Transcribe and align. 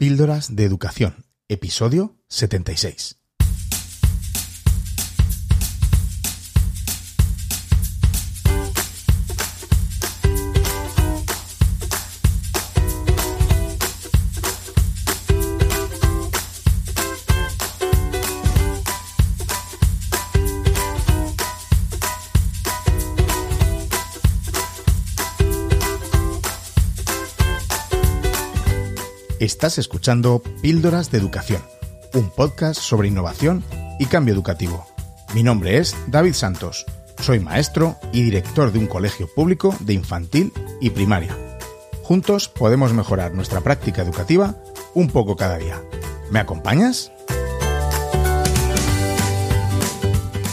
Píldoras 0.00 0.56
de 0.56 0.64
Educación, 0.64 1.26
episodio 1.46 2.16
76. 2.28 3.19
Estás 29.60 29.76
escuchando 29.76 30.42
Píldoras 30.62 31.10
de 31.10 31.18
Educación, 31.18 31.60
un 32.14 32.30
podcast 32.30 32.80
sobre 32.80 33.08
innovación 33.08 33.62
y 33.98 34.06
cambio 34.06 34.32
educativo. 34.32 34.86
Mi 35.34 35.42
nombre 35.42 35.76
es 35.76 35.94
David 36.06 36.32
Santos, 36.32 36.86
soy 37.20 37.40
maestro 37.40 37.96
y 38.10 38.22
director 38.22 38.72
de 38.72 38.78
un 38.78 38.86
colegio 38.86 39.28
público 39.34 39.76
de 39.80 39.92
infantil 39.92 40.50
y 40.80 40.88
primaria. 40.88 41.36
Juntos 42.02 42.48
podemos 42.48 42.94
mejorar 42.94 43.34
nuestra 43.34 43.60
práctica 43.60 44.00
educativa 44.00 44.56
un 44.94 45.08
poco 45.08 45.36
cada 45.36 45.58
día. 45.58 45.78
¿Me 46.30 46.38
acompañas? 46.38 47.12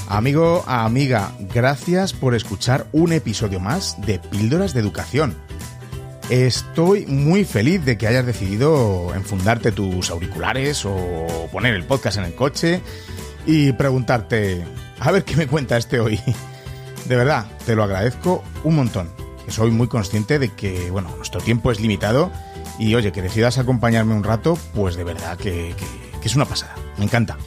Amigo, 0.10 0.66
amiga, 0.68 1.32
gracias 1.54 2.12
por 2.12 2.36
escuchar 2.36 2.88
un 2.92 3.14
episodio 3.14 3.62
más 3.62 3.96
de 4.06 4.20
Píldoras 4.20 4.74
de 4.74 4.82
Educación 4.82 5.47
Estoy 6.30 7.06
muy 7.06 7.46
feliz 7.46 7.86
de 7.86 7.98
que 7.98 8.06
hayas 8.06 8.26
decidido 8.26 9.14
enfundarte 9.16 9.72
tus 9.72 10.10
auriculares 10.10 10.84
o 10.86 11.48
poner 11.54 11.74
el 11.74 11.86
podcast 11.86 12.18
en 12.18 12.26
el 12.26 12.36
coche 12.36 12.82
y 13.46 13.72
preguntarte, 13.72 14.66
a 15.00 15.12
ver 15.12 15.24
qué 15.24 15.38
me 15.38 15.48
cuenta 15.48 15.78
este 15.78 16.02
hoy. 16.02 16.20
De 17.06 17.16
verdad, 17.16 17.46
te 17.66 17.76
lo 17.76 17.84
agradezco 17.84 18.44
un 18.66 18.76
montón. 18.76 19.10
Soy 19.48 19.72
muy 19.72 19.88
consciente 19.88 20.38
de 20.38 20.50
que, 20.50 20.92
bueno, 20.92 21.16
nuestro 21.16 21.40
tiempo 21.40 21.72
es 21.72 21.80
limitado 21.80 22.30
y 22.78 22.94
oye, 22.96 23.14
que 23.14 23.22
decidas 23.22 23.58
acompañarme 23.58 24.14
un 24.14 24.26
rato, 24.26 24.58
pues 24.76 24.98
de 24.98 25.06
verdad 25.06 25.38
que, 25.38 25.74
que 26.22 26.28
es 26.28 26.36
una 26.36 26.44
pasada. 26.44 26.76
Me 26.98 27.06
encanta. 27.06 27.38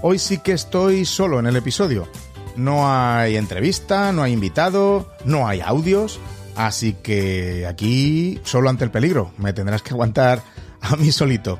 Hoy 0.00 0.18
sí 0.18 0.38
que 0.38 0.52
estoy 0.52 1.04
solo 1.04 1.38
en 1.40 1.46
el 1.46 1.56
episodio 1.56 2.08
no 2.56 2.90
hay 2.90 3.36
entrevista, 3.36 4.12
no 4.12 4.22
hay 4.22 4.32
invitado, 4.32 5.12
no 5.24 5.46
hay 5.46 5.60
audios. 5.60 6.18
Así 6.56 6.94
que 6.94 7.66
aquí, 7.66 8.40
solo 8.44 8.70
ante 8.70 8.84
el 8.84 8.90
peligro, 8.90 9.32
me 9.36 9.52
tendrás 9.52 9.82
que 9.82 9.90
aguantar 9.90 10.42
a 10.80 10.96
mí 10.96 11.12
solito. 11.12 11.58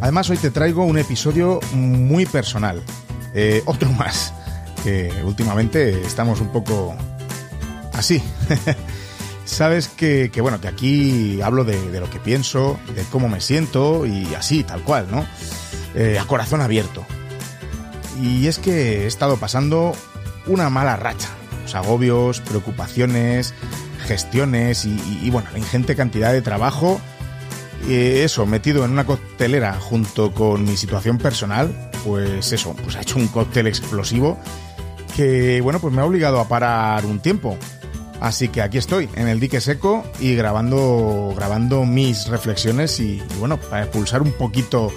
Además, 0.00 0.30
hoy 0.30 0.36
te 0.36 0.50
traigo 0.50 0.84
un 0.84 0.98
episodio 0.98 1.60
muy 1.72 2.24
personal. 2.26 2.82
Eh, 3.34 3.62
otro 3.66 3.90
más. 3.92 4.32
Que 4.82 5.12
últimamente 5.24 6.02
estamos 6.02 6.40
un 6.40 6.48
poco 6.48 6.94
así. 7.92 8.22
sabes 9.48 9.88
que, 9.88 10.30
bueno, 10.40 10.60
que 10.60 10.68
aquí 10.68 11.40
hablo 11.42 11.64
de, 11.64 11.98
lo 11.98 12.10
que 12.10 12.18
pienso, 12.18 12.78
de 12.94 13.02
cómo 13.04 13.28
me 13.28 13.40
siento 13.40 14.06
y 14.06 14.34
así, 14.34 14.62
tal 14.62 14.82
cual, 14.82 15.08
¿no? 15.10 15.26
Eh, 15.94 16.18
a 16.18 16.24
corazón 16.26 16.60
abierto. 16.60 17.04
Y 18.22 18.46
es 18.46 18.58
que 18.58 19.04
he 19.04 19.06
estado 19.06 19.36
pasando 19.38 19.92
una 20.46 20.70
mala 20.70 20.96
racha. 20.96 21.28
Los 21.62 21.74
agobios, 21.74 22.40
preocupaciones, 22.40 23.54
gestiones 24.06 24.84
y, 24.84 25.30
bueno, 25.30 25.48
la 25.52 25.58
ingente 25.58 25.96
cantidad 25.96 26.32
de 26.32 26.42
trabajo. 26.42 27.00
Eh, 27.88 28.22
eso, 28.24 28.44
metido 28.44 28.84
en 28.84 28.90
una 28.90 29.06
coctelera 29.06 29.74
junto 29.74 30.32
con 30.32 30.64
mi 30.64 30.76
situación 30.76 31.18
personal, 31.18 31.90
pues 32.04 32.52
eso, 32.52 32.74
pues 32.82 32.96
ha 32.96 33.02
hecho 33.02 33.18
un 33.18 33.28
cóctel 33.28 33.66
explosivo 33.66 34.38
que, 35.16 35.60
bueno, 35.60 35.80
pues 35.80 35.94
me 35.94 36.02
ha 36.02 36.04
obligado 36.04 36.40
a 36.40 36.48
parar 36.48 37.06
un 37.06 37.20
tiempo 37.20 37.56
Así 38.20 38.48
que 38.48 38.62
aquí 38.62 38.78
estoy, 38.78 39.08
en 39.14 39.28
el 39.28 39.38
dique 39.38 39.60
seco 39.60 40.04
y 40.18 40.34
grabando, 40.34 41.32
grabando 41.36 41.84
mis 41.84 42.26
reflexiones 42.26 42.98
y, 42.98 43.22
bueno, 43.38 43.58
para 43.58 43.84
expulsar 43.84 44.22
un 44.22 44.32
poquito 44.32 44.92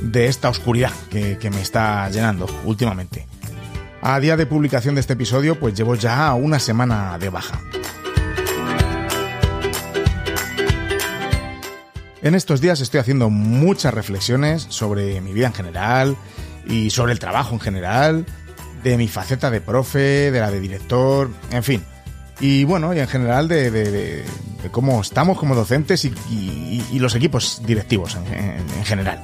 de 0.00 0.26
esta 0.26 0.48
oscuridad 0.48 0.92
que, 1.10 1.38
que, 1.38 1.50
me 1.50 1.60
está 1.60 2.08
llenando 2.08 2.46
últimamente. 2.64 3.26
A 4.00 4.20
día 4.20 4.36
de 4.36 4.46
publicación 4.46 4.94
de 4.94 5.00
este 5.00 5.14
episodio, 5.14 5.58
pues 5.58 5.74
llevo 5.74 5.96
ya 5.96 6.34
una 6.34 6.60
semana 6.60 7.18
de 7.18 7.30
baja. 7.30 7.60
En 12.22 12.36
estos 12.36 12.60
días 12.60 12.80
estoy 12.80 13.00
haciendo 13.00 13.28
muchas 13.30 13.92
reflexiones 13.92 14.66
sobre 14.68 15.20
mi 15.20 15.32
vida 15.32 15.48
en 15.48 15.54
general 15.54 16.16
y 16.64 16.90
sobre 16.90 17.12
el 17.12 17.18
trabajo 17.18 17.54
en 17.54 17.60
general, 17.60 18.24
de 18.84 18.96
mi 18.96 19.08
faceta 19.08 19.50
de 19.50 19.60
profe, 19.60 20.30
de 20.30 20.38
la 20.38 20.52
de 20.52 20.60
director, 20.60 21.28
en 21.50 21.64
fin 21.64 21.91
y 22.40 22.64
bueno, 22.64 22.94
y 22.94 22.98
en 22.98 23.08
general 23.08 23.48
de, 23.48 24.24
cómo 24.70 25.00
estamos 25.00 25.38
como 25.38 25.54
docentes 25.54 26.04
y, 26.04 26.98
los 26.98 27.14
equipos 27.14 27.62
directivos 27.64 28.16
en, 28.16 28.84
general. 28.84 29.20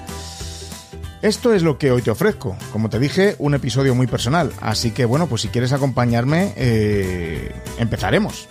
Esto 1.21 1.53
es 1.53 1.63
lo 1.63 1.79
que 1.79 1.91
hoy 1.91 2.03
te 2.03 2.11
ofrezco. 2.11 2.57
Como 2.73 2.89
te 2.89 2.99
dije, 2.99 3.35
un 3.39 3.55
episodio 3.55 3.95
muy 3.95 4.07
personal. 4.07 4.53
Así 4.61 4.93
que 4.93 5.05
bueno, 5.05 5.27
pues 5.27 5.43
si 5.43 5.49
quieres 5.49 5.73
acompañarme, 5.73 6.53
eh, 6.57 7.53
empezaremos. 7.79 8.49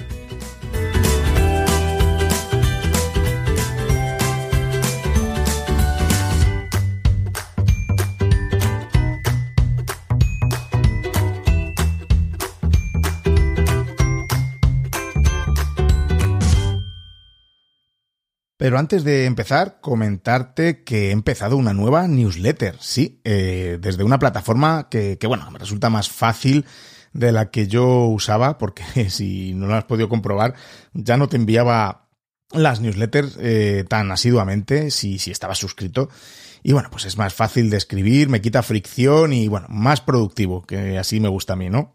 Pero 18.67 18.79
antes 18.79 19.05
de 19.05 19.23
empezar, 19.23 19.77
comentarte 19.79 20.83
que 20.83 21.07
he 21.07 21.11
empezado 21.11 21.55
una 21.55 21.71
nueva 21.71 22.05
newsletter, 22.09 22.75
sí, 22.81 23.21
eh, 23.23 23.77
desde 23.79 24.03
una 24.03 24.19
plataforma 24.19 24.89
que, 24.91 25.17
que, 25.17 25.25
bueno, 25.25 25.49
me 25.51 25.59
resulta 25.59 25.89
más 25.89 26.09
fácil 26.09 26.65
de 27.13 27.31
la 27.31 27.49
que 27.49 27.69
yo 27.69 28.07
usaba, 28.07 28.57
porque 28.57 28.83
si 29.09 29.53
no 29.53 29.67
lo 29.67 29.75
has 29.75 29.85
podido 29.85 30.09
comprobar, 30.09 30.53
ya 30.91 31.15
no 31.15 31.29
te 31.29 31.37
enviaba 31.37 32.09
las 32.51 32.81
newsletters 32.81 33.37
eh, 33.39 33.85
tan 33.87 34.11
asiduamente 34.11 34.91
si, 34.91 35.17
si 35.17 35.31
estabas 35.31 35.59
suscrito. 35.59 36.09
Y 36.61 36.73
bueno, 36.73 36.89
pues 36.91 37.05
es 37.05 37.17
más 37.17 37.33
fácil 37.33 37.69
de 37.69 37.77
escribir, 37.77 38.27
me 38.27 38.41
quita 38.41 38.63
fricción 38.63 39.31
y 39.31 39.47
bueno, 39.47 39.67
más 39.69 40.01
productivo, 40.01 40.63
que 40.63 40.97
así 40.97 41.21
me 41.21 41.29
gusta 41.29 41.53
a 41.53 41.55
mí, 41.55 41.69
¿no? 41.69 41.93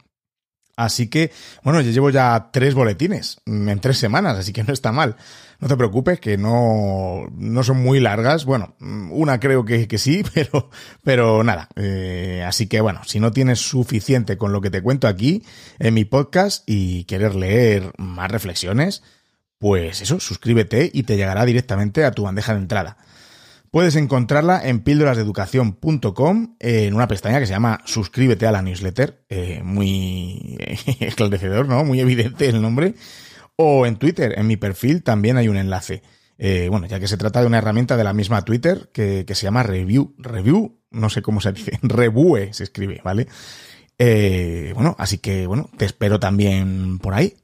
Así 0.77 1.09
que, 1.09 1.31
bueno, 1.63 1.81
yo 1.83 1.91
llevo 1.91 2.11
ya 2.11 2.51
tres 2.53 2.75
boletines 2.75 3.39
en 3.47 3.79
tres 3.81 3.99
semanas, 3.99 4.39
así 4.39 4.53
que 4.53 4.65
no 4.65 4.73
está 4.73 4.91
mal. 4.91 5.17
No 5.61 5.69
te 5.69 5.77
preocupes, 5.77 6.19
que 6.19 6.37
no, 6.39 7.29
no 7.37 7.63
son 7.63 7.83
muy 7.83 8.01
largas. 8.01 8.45
Bueno, 8.45 8.75
una 8.81 9.39
creo 9.39 9.65
que, 9.65 9.87
que 9.87 9.99
sí, 9.99 10.25
pero, 10.35 10.71
pero 11.05 11.45
nada. 11.45 11.69
Eh, 11.77 12.45
así 12.47 12.67
que 12.67 12.81
bueno, 12.81 13.03
si 13.07 13.21
no 13.21 13.31
tienes 13.31 13.61
suficiente 13.61 14.37
con 14.39 14.53
lo 14.53 14.61
que 14.61 14.71
te 14.71 14.83
cuento 14.83 15.07
aquí 15.07 15.45
en 15.79 15.95
mi 15.95 16.05
podcast 16.05 16.65
y 16.67 17.05
quieres 17.05 17.35
leer 17.35 17.93
más 17.99 18.31
reflexiones, 18.31 19.03
pues 19.59 20.01
eso, 20.01 20.19
suscríbete 20.19 20.91
y 20.93 21.05
te 21.05 21.17
llegará 21.17 21.45
directamente 21.45 22.05
a 22.05 22.11
tu 22.11 22.25
bandeja 22.25 22.55
de 22.55 22.61
entrada. 22.61 22.97
Puedes 23.73 23.97
encontrarla 23.97 24.61
en 24.69 24.81
píldorasdeeducación.com 24.81 26.57
en 26.59 26.95
una 26.95 27.09
pestaña 27.09 27.41
que 27.41 27.47
se 27.47 27.55
llama 27.55 27.81
Suscríbete 27.87 28.47
a 28.47 28.53
la 28.53 28.61
newsletter. 28.61 29.25
Eh, 29.31 29.63
muy 29.65 30.59
esclarecedor, 31.01 31.67
¿no? 31.67 31.83
Muy 31.83 31.99
evidente 31.99 32.51
el 32.51 32.61
nombre. 32.61 32.95
O 33.57 33.87
en 33.87 33.97
Twitter, 33.97 34.39
en 34.39 34.47
mi 34.47 34.59
perfil 34.59 35.03
también 35.03 35.39
hay 35.39 35.49
un 35.49 35.57
enlace. 35.57 36.03
Eh, 36.37 36.69
bueno, 36.69 36.87
ya 36.87 37.01
que 37.01 37.09
se 37.09 37.17
trata 37.17 37.41
de 37.41 37.47
una 37.47 37.57
herramienta 37.57 37.97
de 37.97 38.05
la 38.05 38.13
misma 38.13 38.45
Twitter 38.45 38.91
que, 38.93 39.25
se 39.27 39.43
llama 39.43 39.63
Review. 39.63 40.15
Review, 40.19 40.79
no 40.91 41.09
sé 41.09 41.23
cómo 41.23 41.41
se 41.41 41.53
dice. 41.53 41.79
Revue 41.83 42.53
se 42.53 42.65
escribe, 42.65 43.01
¿vale? 43.03 43.27
Eh, 43.99 44.73
bueno, 44.75 44.95
así 44.99 45.17
que 45.17 45.47
bueno, 45.47 45.71
te 45.79 45.87
espero 45.87 46.21
también 46.21 46.99
por 46.99 47.15
ahí. 47.15 47.37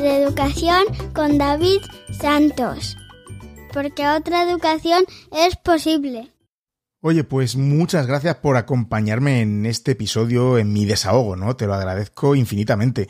De 0.00 0.22
educación 0.22 0.84
con 1.14 1.36
David 1.36 1.82
Santos. 2.18 2.96
Porque 3.72 4.08
otra 4.08 4.42
educación 4.42 5.04
es 5.30 5.56
posible. 5.56 6.30
Oye, 7.00 7.24
pues 7.24 7.56
muchas 7.56 8.06
gracias 8.06 8.36
por 8.36 8.56
acompañarme 8.56 9.42
en 9.42 9.66
este 9.66 9.92
episodio, 9.92 10.56
en 10.56 10.72
mi 10.72 10.86
desahogo, 10.86 11.36
¿no? 11.36 11.56
Te 11.56 11.66
lo 11.66 11.74
agradezco 11.74 12.34
infinitamente. 12.34 13.08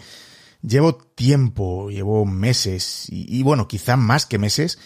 Llevo 0.62 0.94
tiempo, 0.96 1.90
llevo 1.90 2.24
meses, 2.24 3.06
y, 3.10 3.42
bueno, 3.42 3.68
quizá 3.68 3.96
más 3.96 4.26
que 4.26 4.38
meses, 4.38 4.78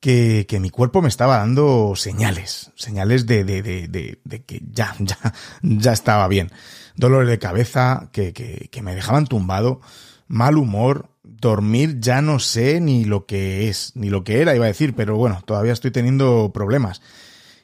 que, 0.00 0.46
que 0.48 0.60
mi 0.60 0.70
cuerpo 0.70 1.02
me 1.02 1.08
estaba 1.08 1.36
dando 1.36 1.94
señales, 1.96 2.70
señales 2.76 3.26
de, 3.26 3.44
de, 3.44 3.62
de, 3.62 4.44
que 4.44 4.62
ya, 4.70 4.94
ya, 5.00 5.34
ya 5.62 5.92
estaba 5.92 6.26
bien. 6.28 6.50
Dolores 6.96 7.28
de 7.28 7.38
cabeza 7.38 8.08
que, 8.12 8.32
que 8.32 8.82
me 8.82 8.94
dejaban 8.94 9.26
tumbado, 9.26 9.80
mal 10.28 10.56
humor, 10.56 11.10
dormir 11.48 12.00
ya 12.00 12.22
no 12.22 12.38
sé 12.38 12.80
ni 12.80 13.04
lo 13.04 13.26
que 13.26 13.68
es, 13.68 13.92
ni 13.94 14.10
lo 14.10 14.24
que 14.24 14.40
era, 14.40 14.54
iba 14.54 14.64
a 14.64 14.68
decir, 14.68 14.94
pero 14.94 15.16
bueno, 15.16 15.42
todavía 15.44 15.72
estoy 15.72 15.90
teniendo 15.90 16.50
problemas. 16.52 17.02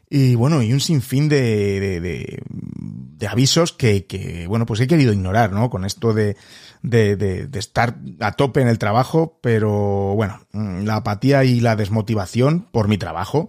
Y 0.08 0.34
bueno, 0.34 0.62
y 0.62 0.72
un 0.72 0.80
sinfín 0.80 1.28
de, 1.28 1.80
de, 1.80 2.00
de, 2.00 3.26
avisos 3.26 3.72
que, 3.72 4.04
que, 4.06 4.46
bueno, 4.46 4.66
pues 4.66 4.80
he 4.80 4.86
querido 4.86 5.12
ignorar, 5.12 5.52
¿no? 5.52 5.70
Con 5.70 5.86
esto 5.86 6.12
de, 6.12 6.36
de, 6.82 7.16
de, 7.16 7.46
de, 7.46 7.58
estar 7.58 7.96
a 8.20 8.32
tope 8.32 8.60
en 8.60 8.68
el 8.68 8.78
trabajo, 8.78 9.38
pero 9.40 10.14
bueno, 10.14 10.46
mm, 10.52 10.84
la 10.84 10.96
apatía 10.96 11.44
y 11.44 11.60
la 11.60 11.76
desmotivación 11.76 12.68
por 12.70 12.88
mi 12.88 12.98
trabajo 12.98 13.48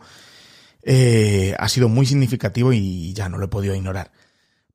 eh, 0.84 1.56
ha 1.60 1.68
sido 1.70 1.90
muy 1.90 2.06
significativo 2.06 2.72
y 2.74 3.14
ya 3.14 3.30
no 3.30 3.38
lo 3.38 3.46
he 3.46 3.50
podido 3.50 3.76
ignorar. 3.76 4.12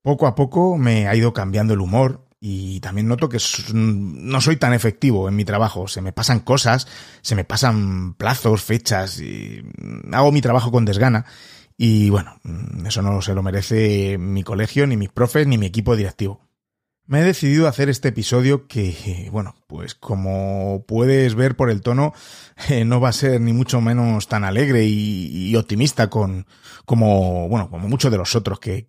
Poco 0.02 0.26
a 0.26 0.34
poco 0.34 0.76
me 0.76 1.06
ha 1.06 1.14
ido 1.14 1.32
cambiando 1.32 1.74
el 1.74 1.80
humor, 1.80 2.27
y 2.40 2.80
también 2.80 3.08
noto 3.08 3.28
que 3.28 3.38
no 3.72 4.40
soy 4.40 4.56
tan 4.56 4.72
efectivo 4.72 5.28
en 5.28 5.36
mi 5.36 5.44
trabajo. 5.44 5.88
Se 5.88 6.00
me 6.00 6.12
pasan 6.12 6.40
cosas, 6.40 6.86
se 7.20 7.34
me 7.34 7.44
pasan 7.44 8.14
plazos, 8.14 8.62
fechas, 8.62 9.20
y 9.20 9.64
hago 10.12 10.30
mi 10.30 10.40
trabajo 10.40 10.70
con 10.70 10.84
desgana. 10.84 11.24
Y 11.76 12.10
bueno, 12.10 12.40
eso 12.86 13.02
no 13.02 13.22
se 13.22 13.34
lo 13.34 13.42
merece 13.42 14.18
mi 14.18 14.42
colegio, 14.42 14.86
ni 14.86 14.96
mis 14.96 15.10
profes, 15.10 15.46
ni 15.46 15.58
mi 15.58 15.66
equipo 15.66 15.96
directivo. 15.96 16.40
Me 17.06 17.20
he 17.20 17.24
decidido 17.24 17.68
hacer 17.68 17.88
este 17.88 18.08
episodio 18.08 18.66
que, 18.66 19.28
bueno, 19.32 19.56
pues 19.66 19.94
como 19.94 20.84
puedes 20.86 21.34
ver 21.34 21.56
por 21.56 21.70
el 21.70 21.80
tono, 21.80 22.12
eh, 22.68 22.84
no 22.84 23.00
va 23.00 23.08
a 23.08 23.12
ser 23.12 23.40
ni 23.40 23.52
mucho 23.52 23.80
menos 23.80 24.28
tan 24.28 24.44
alegre 24.44 24.84
y, 24.84 25.56
optimista 25.56 26.08
con, 26.08 26.46
como, 26.84 27.48
bueno, 27.48 27.68
como 27.68 27.88
muchos 27.88 28.12
de 28.12 28.18
los 28.18 28.36
otros 28.36 28.60
que 28.60 28.86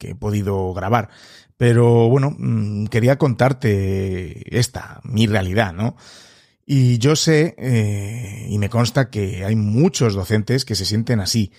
he 0.00 0.14
podido 0.14 0.72
grabar. 0.72 1.10
Pero 1.56 2.08
bueno, 2.08 2.34
mm, 2.38 2.86
quería 2.86 3.16
contarte 3.16 4.58
esta, 4.58 5.00
mi 5.04 5.26
realidad, 5.26 5.72
¿no? 5.72 5.96
Y 6.66 6.98
yo 6.98 7.14
sé, 7.14 7.54
eh, 7.58 8.46
y 8.48 8.58
me 8.58 8.68
consta 8.68 9.08
que 9.08 9.44
hay 9.44 9.54
muchos 9.54 10.14
docentes 10.14 10.64
que 10.64 10.74
se 10.74 10.84
sienten 10.84 11.20
así 11.20 11.52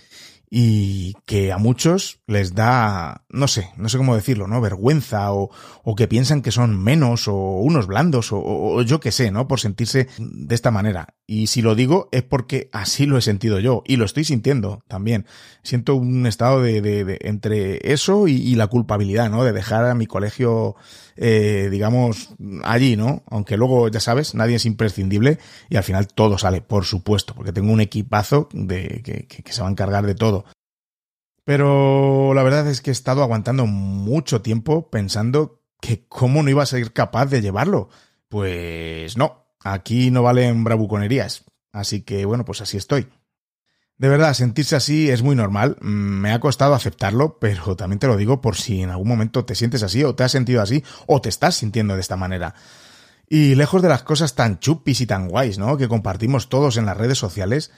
y 0.49 1.13
que 1.25 1.51
a 1.51 1.57
muchos 1.57 2.21
les 2.25 2.55
da, 2.55 3.25
no 3.29 3.47
sé, 3.49 3.69
no 3.75 3.89
sé 3.89 3.97
cómo 3.97 4.15
decirlo, 4.15 4.47
¿no? 4.47 4.61
Vergüenza 4.61 5.33
o, 5.33 5.49
o 5.83 5.95
que 5.95 6.07
piensan 6.07 6.41
que 6.41 6.51
son 6.51 6.81
menos 6.81 7.27
o 7.27 7.35
unos 7.35 7.87
blandos 7.87 8.31
o, 8.31 8.39
o 8.39 8.81
yo 8.81 9.01
qué 9.01 9.11
sé, 9.11 9.29
¿no? 9.29 9.47
Por 9.47 9.59
sentirse 9.59 10.07
de 10.17 10.55
esta 10.55 10.71
manera. 10.71 11.15
Y 11.25 11.47
si 11.47 11.61
lo 11.61 11.75
digo 11.75 12.07
es 12.13 12.23
porque 12.23 12.69
así 12.71 13.05
lo 13.05 13.17
he 13.17 13.21
sentido 13.21 13.59
yo 13.59 13.83
y 13.85 13.97
lo 13.97 14.05
estoy 14.05 14.23
sintiendo 14.23 14.83
también. 14.87 15.25
Siento 15.63 15.95
un 15.95 16.25
estado 16.25 16.61
de, 16.61 16.81
de, 16.81 17.03
de 17.03 17.19
entre 17.21 17.91
eso 17.91 18.29
y, 18.29 18.35
y, 18.35 18.55
la 18.55 18.67
culpabilidad, 18.67 19.29
¿no? 19.29 19.43
De 19.43 19.51
dejar 19.51 19.83
a 19.83 19.95
mi 19.95 20.05
colegio, 20.05 20.75
eh, 21.17 21.67
digamos, 21.71 22.29
allí, 22.63 22.95
¿no? 22.95 23.23
Aunque 23.29 23.57
luego, 23.57 23.89
ya 23.89 23.99
sabes, 23.99 24.35
nadie 24.35 24.55
es 24.55 24.65
imprescindible 24.65 25.39
y 25.69 25.77
al 25.77 25.83
final 25.83 26.07
todo 26.07 26.37
sale, 26.37 26.61
por 26.61 26.85
supuesto, 26.85 27.33
porque 27.35 27.53
tengo 27.53 27.73
un 27.73 27.81
equipazo 27.81 28.49
de, 28.53 29.01
que, 29.03 29.27
que, 29.27 29.51
se 29.51 29.61
va 29.61 29.67
a 29.67 29.71
encargar 29.71 30.05
de 30.05 30.15
todo. 30.15 30.45
Pero 31.43 32.33
la 32.33 32.43
verdad 32.43 32.67
es 32.67 32.81
que 32.81 32.91
he 32.91 32.93
estado 32.93 33.23
aguantando 33.23 33.65
mucho 33.65 34.41
tiempo 34.41 34.89
pensando 34.89 35.61
que 35.81 36.05
cómo 36.07 36.43
no 36.43 36.49
iba 36.49 36.63
a 36.63 36.67
ser 36.67 36.93
capaz 36.93 37.27
de 37.27 37.41
llevarlo. 37.41 37.89
Pues 38.29 39.15
no, 39.17 39.47
Aquí 39.63 40.11
no 40.11 40.23
valen 40.23 40.63
bravuconerías. 40.63 41.45
Así 41.71 42.01
que 42.01 42.25
bueno, 42.25 42.45
pues 42.45 42.61
así 42.61 42.77
estoy. 42.77 43.07
De 43.97 44.09
verdad, 44.09 44.33
sentirse 44.33 44.75
así 44.75 45.09
es 45.09 45.23
muy 45.23 45.35
normal. 45.35 45.77
Mm, 45.81 46.21
me 46.21 46.31
ha 46.31 46.39
costado 46.39 46.75
aceptarlo, 46.75 47.39
pero 47.39 47.75
también 47.75 47.99
te 47.99 48.07
lo 48.07 48.17
digo 48.17 48.41
por 48.41 48.55
si 48.55 48.81
en 48.81 48.91
algún 48.91 49.07
momento 49.07 49.45
te 49.45 49.55
sientes 49.55 49.81
así, 49.83 50.03
o 50.03 50.13
te 50.15 50.23
has 50.23 50.31
sentido 50.31 50.61
así, 50.61 50.83
o 51.07 51.19
te 51.21 51.29
estás 51.29 51.55
sintiendo 51.55 51.95
de 51.95 52.01
esta 52.01 52.15
manera. 52.15 52.53
Y 53.27 53.55
lejos 53.55 53.81
de 53.81 53.89
las 53.89 54.03
cosas 54.03 54.35
tan 54.35 54.59
chupis 54.59 55.01
y 55.01 55.07
tan 55.07 55.27
guays, 55.27 55.57
¿no? 55.57 55.77
Que 55.77 55.87
compartimos 55.87 56.47
todos 56.47 56.77
en 56.77 56.85
las 56.85 56.95
redes 56.95 57.17
sociales, 57.17 57.71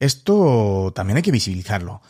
esto 0.00 0.92
también 0.94 1.18
hay 1.18 1.22
que 1.22 1.30
visibilizarlo. 1.30 2.00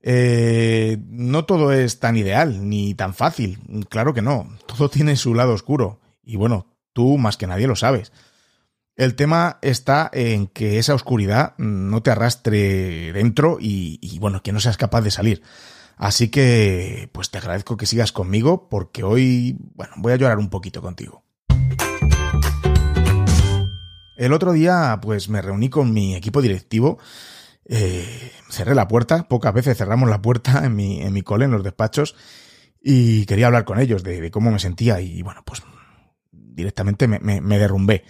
Eh, 0.00 0.98
no 1.08 1.46
todo 1.46 1.72
es 1.72 1.98
tan 1.98 2.16
ideal 2.16 2.68
ni 2.68 2.94
tan 2.94 3.14
fácil. 3.14 3.58
Claro 3.88 4.14
que 4.14 4.22
no. 4.22 4.48
Todo 4.66 4.88
tiene 4.90 5.16
su 5.16 5.34
lado 5.34 5.52
oscuro. 5.54 6.00
Y 6.22 6.36
bueno, 6.36 6.66
tú 6.92 7.18
más 7.18 7.36
que 7.36 7.46
nadie 7.46 7.66
lo 7.66 7.76
sabes. 7.76 8.12
El 8.96 9.14
tema 9.14 9.58
está 9.60 10.08
en 10.10 10.46
que 10.46 10.78
esa 10.78 10.94
oscuridad 10.94 11.52
no 11.58 12.02
te 12.02 12.10
arrastre 12.10 13.12
dentro 13.12 13.58
y, 13.60 13.98
y, 14.00 14.18
bueno, 14.18 14.42
que 14.42 14.52
no 14.52 14.60
seas 14.60 14.78
capaz 14.78 15.02
de 15.02 15.10
salir. 15.10 15.42
Así 15.98 16.30
que, 16.30 17.10
pues 17.12 17.30
te 17.30 17.36
agradezco 17.36 17.76
que 17.76 17.84
sigas 17.84 18.10
conmigo 18.10 18.70
porque 18.70 19.02
hoy, 19.02 19.58
bueno, 19.74 19.92
voy 19.98 20.14
a 20.14 20.16
llorar 20.16 20.38
un 20.38 20.48
poquito 20.48 20.80
contigo. 20.80 21.22
El 24.16 24.32
otro 24.32 24.54
día, 24.54 24.98
pues 25.02 25.28
me 25.28 25.42
reuní 25.42 25.68
con 25.68 25.92
mi 25.92 26.14
equipo 26.14 26.40
directivo, 26.40 26.98
eh, 27.66 28.32
cerré 28.48 28.74
la 28.74 28.88
puerta, 28.88 29.28
pocas 29.28 29.52
veces 29.52 29.76
cerramos 29.76 30.08
la 30.08 30.22
puerta 30.22 30.64
en 30.64 30.74
mi, 30.74 31.02
en 31.02 31.12
mi 31.12 31.20
cole, 31.20 31.44
en 31.44 31.50
los 31.50 31.62
despachos, 31.62 32.16
y 32.82 33.26
quería 33.26 33.48
hablar 33.48 33.66
con 33.66 33.78
ellos 33.78 34.02
de, 34.02 34.22
de 34.22 34.30
cómo 34.30 34.50
me 34.50 34.58
sentía 34.58 35.02
y 35.02 35.20
bueno, 35.20 35.42
pues 35.44 35.62
directamente 36.32 37.06
me, 37.08 37.18
me, 37.18 37.42
me 37.42 37.58
derrumbé. 37.58 38.04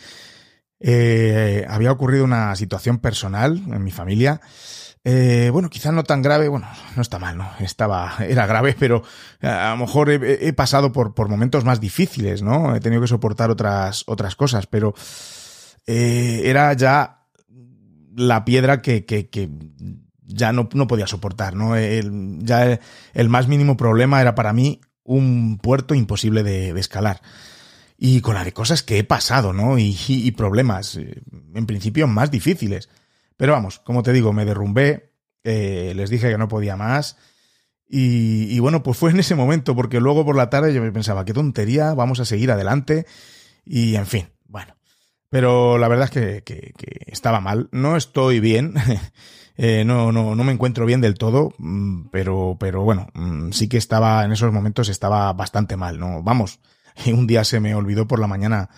Eh, 0.80 1.64
había 1.68 1.92
ocurrido 1.92 2.24
una 2.24 2.54
situación 2.56 2.98
personal 2.98 3.62
en 3.66 3.82
mi 3.82 3.90
familia. 3.90 4.40
Eh, 5.04 5.50
bueno, 5.52 5.70
quizás 5.70 5.92
no 5.92 6.02
tan 6.02 6.20
grave, 6.20 6.48
bueno, 6.48 6.66
no 6.96 7.02
está 7.02 7.18
mal, 7.18 7.38
¿no? 7.38 7.48
Estaba, 7.60 8.14
era 8.18 8.46
grave, 8.46 8.74
pero 8.78 9.02
a 9.40 9.70
lo 9.70 9.76
mejor 9.76 10.10
he, 10.10 10.52
pasado 10.52 10.92
por, 10.92 11.28
momentos 11.28 11.64
más 11.64 11.80
difíciles, 11.80 12.42
¿no? 12.42 12.74
He 12.74 12.80
tenido 12.80 13.00
que 13.00 13.08
soportar 13.08 13.50
otras, 13.50 14.02
otras 14.06 14.34
cosas, 14.34 14.66
pero 14.66 14.94
eh, 15.86 16.42
era 16.44 16.72
ya 16.72 17.22
la 18.16 18.44
piedra 18.44 18.82
que, 18.82 19.04
ya 20.22 20.52
no, 20.52 20.68
podía 20.68 21.06
soportar, 21.06 21.54
¿no? 21.54 21.76
El, 21.76 22.38
ya 22.40 22.80
el, 23.14 23.28
más 23.28 23.46
mínimo 23.46 23.76
problema 23.76 24.20
era 24.20 24.34
para 24.34 24.52
mí 24.52 24.80
un 25.04 25.58
puerto 25.58 25.94
imposible 25.94 26.42
de 26.42 26.70
escalar 26.80 27.20
y 27.98 28.20
con 28.20 28.34
la 28.34 28.44
de 28.44 28.52
cosas 28.52 28.82
que 28.82 28.98
he 28.98 29.04
pasado, 29.04 29.52
¿no? 29.52 29.78
Y, 29.78 29.96
y, 30.08 30.30
problemas, 30.32 30.96
eh, 30.96 31.22
en 31.54 31.66
principio 31.66 32.06
más 32.06 32.30
difíciles. 32.30 32.88
Pero 33.36 33.52
vamos, 33.52 33.78
como 33.78 34.02
te 34.02 34.12
digo, 34.12 34.32
me 34.32 34.44
derrumbé, 34.44 35.12
eh, 35.44 35.92
les 35.96 36.10
dije 36.10 36.30
que 36.30 36.38
no 36.38 36.48
podía 36.48 36.76
más. 36.76 37.16
Y, 37.88 38.58
bueno, 38.58 38.82
pues 38.82 38.98
fue 38.98 39.12
en 39.12 39.20
ese 39.20 39.36
momento, 39.36 39.76
porque 39.76 40.00
luego 40.00 40.24
por 40.24 40.34
la 40.34 40.50
tarde 40.50 40.74
yo 40.74 40.82
me 40.82 40.90
pensaba, 40.90 41.24
qué 41.24 41.32
tontería, 41.32 41.94
vamos 41.94 42.18
a 42.20 42.24
seguir 42.24 42.50
adelante. 42.50 43.06
Y 43.64 43.94
en 43.94 44.06
fin, 44.06 44.28
bueno. 44.46 44.74
Pero 45.28 45.78
la 45.78 45.88
verdad 45.88 46.06
es 46.06 46.10
que, 46.10 46.42
que, 46.42 46.72
que 46.76 47.00
estaba 47.06 47.40
mal. 47.40 47.68
No 47.72 47.96
estoy 47.96 48.40
bien. 48.40 48.74
eh, 49.56 49.84
no, 49.84 50.12
no, 50.12 50.34
no 50.34 50.44
me 50.44 50.52
encuentro 50.52 50.84
bien 50.84 51.00
del 51.00 51.14
todo. 51.14 51.54
Mm, 51.58 52.08
pero, 52.10 52.56
pero 52.58 52.82
bueno, 52.82 53.08
mm, 53.14 53.52
sí 53.52 53.68
que 53.68 53.78
estaba, 53.78 54.24
en 54.24 54.32
esos 54.32 54.52
momentos 54.52 54.88
estaba 54.88 55.32
bastante 55.32 55.76
mal, 55.76 55.98
¿no? 55.98 56.22
Vamos 56.22 56.60
y 57.04 57.12
un 57.12 57.26
día 57.26 57.44
se 57.44 57.60
me 57.60 57.74
olvidó 57.74 58.06
por 58.06 58.18
la 58.18 58.26
mañana 58.26 58.70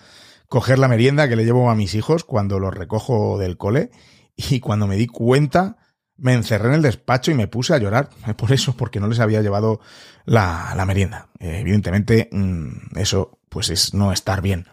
coger 0.47 0.79
la 0.79 0.87
merienda 0.87 1.29
que 1.29 1.35
le 1.35 1.45
llevo 1.45 1.69
a 1.69 1.75
mis 1.75 1.93
hijos 1.95 2.23
cuando 2.23 2.59
los 2.59 2.73
recojo 2.73 3.37
del 3.37 3.57
cole 3.57 3.91
y 4.35 4.59
cuando 4.59 4.87
me 4.87 4.97
di 4.97 5.07
cuenta 5.07 5.77
me 6.17 6.33
encerré 6.33 6.69
en 6.69 6.75
el 6.75 6.81
despacho 6.81 7.31
y 7.31 7.35
me 7.35 7.47
puse 7.47 7.73
a 7.73 7.77
llorar 7.77 8.09
por 8.37 8.51
eso, 8.51 8.75
porque 8.75 8.99
no 8.99 9.07
les 9.07 9.19
había 9.19 9.41
llevado 9.41 9.79
la, 10.25 10.83
merienda. 10.85 11.29
Eh, 11.39 11.59
evidentemente, 11.61 12.29
mmm, 12.31 12.97
eso 12.97 13.39
pues 13.47 13.69
es 13.69 13.93
no 13.93 14.11
estar 14.11 14.41
bien. 14.41 14.67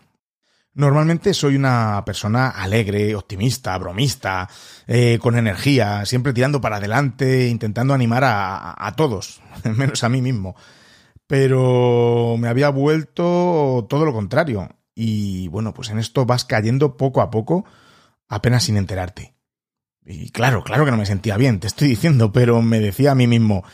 Normalmente 0.75 1.33
soy 1.33 1.57
una 1.57 2.03
persona 2.05 2.50
alegre, 2.50 3.15
optimista, 3.15 3.79
bromista, 3.79 4.47
eh, 4.87 5.19
con 5.23 5.38
energía, 5.38 6.05
siempre 6.05 6.35
tirando 6.35 6.61
para 6.61 6.76
adelante, 6.76 7.49
intentando 7.49 7.95
animar 7.95 8.25
a, 8.25 8.75
a 8.76 8.95
todos, 8.95 9.41
menos 9.65 10.05
a 10.05 10.11
mí 10.11 10.21
mismo 10.21 10.55
pero 11.26 12.37
me 12.38 12.49
había 12.49 12.68
vuelto 12.71 13.87
todo 13.88 14.04
lo 14.04 14.12
contrario. 14.12 14.68
Y 14.95 15.49
bueno, 15.49 15.75
pues 15.75 15.90
en 15.90 15.99
esto 15.99 16.25
vas 16.25 16.45
cayendo 16.45 16.97
poco 16.97 17.21
a 17.21 17.30
poco, 17.30 17.64
apenas 18.28 18.64
sin 18.64 18.76
enterarte. 18.76 19.35
Y 20.04 20.30
claro, 20.30 20.62
claro 20.62 20.85
que 20.85 20.90
no 20.92 20.97
me 20.97 21.06
sentía 21.06 21.37
bien, 21.37 21.59
te 21.59 21.66
estoy 21.66 21.88
diciendo, 21.88 22.33
pero 22.33 22.62
me 22.62 22.78
decía 22.78 23.11
a 23.11 23.16
mí 23.16 23.26
mismo, 23.26 23.64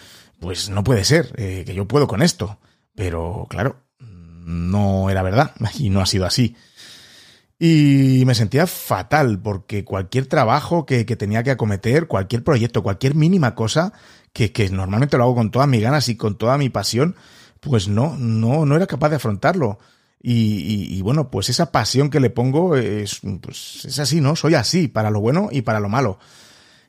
pues 0.40 0.71
no 0.71 0.82
puede 0.82 1.04
ser, 1.04 1.32
eh, 1.37 1.62
que 1.66 1.75
yo 1.75 1.87
puedo 1.87 2.06
con 2.06 2.23
esto. 2.23 2.59
Pero 2.94 3.47
claro, 3.49 3.82
no 3.99 5.11
era 5.11 5.23
verdad, 5.23 5.52
y 5.78 5.90
no 5.90 6.00
ha 6.00 6.06
sido 6.06 6.26
así. 6.26 6.56
Y 7.59 8.25
me 8.26 8.35
sentía 8.35 8.66
fatal, 8.66 9.40
porque 9.40 9.85
cualquier 9.85 10.26
trabajo 10.26 10.85
que, 10.85 11.06
que 11.06 11.14
tenía 11.14 11.44
que 11.44 11.52
acometer, 11.52 12.09
cualquier 12.09 12.42
proyecto, 12.42 12.82
cualquier 12.82 13.14
mínima 13.14 13.54
cosa, 13.54 13.92
que, 14.32 14.50
que 14.50 14.68
normalmente 14.71 15.16
lo 15.16 15.25
hago 15.25 15.37
con 15.37 15.50
todas 15.52 15.68
mis 15.68 15.82
ganas 15.82 16.09
y 16.09 16.16
con 16.16 16.37
toda 16.37 16.59
mi 16.59 16.71
pasión, 16.71 17.14
pues 17.62 17.87
no, 17.87 18.16
no, 18.19 18.66
no 18.66 18.76
era 18.76 18.88
capaz 18.88 19.11
de 19.11 19.16
afrontarlo. 19.16 19.78
Y, 20.25 21.00
bueno, 21.02 21.31
pues 21.31 21.49
esa 21.49 21.73
pasión 21.73 22.11
que 22.11 22.21
le 22.21 22.31
pongo 22.31 22.76
es, 22.76 23.21
pues 23.40 23.85
es 23.85 23.99
así, 23.99 24.21
¿no? 24.21 24.37
Soy 24.37 24.54
así, 24.54 24.87
para 24.88 25.11
lo 25.11 25.21
bueno 25.21 25.49
y 25.50 25.62
para 25.62 25.81
lo 25.81 25.88
malo. 25.88 26.19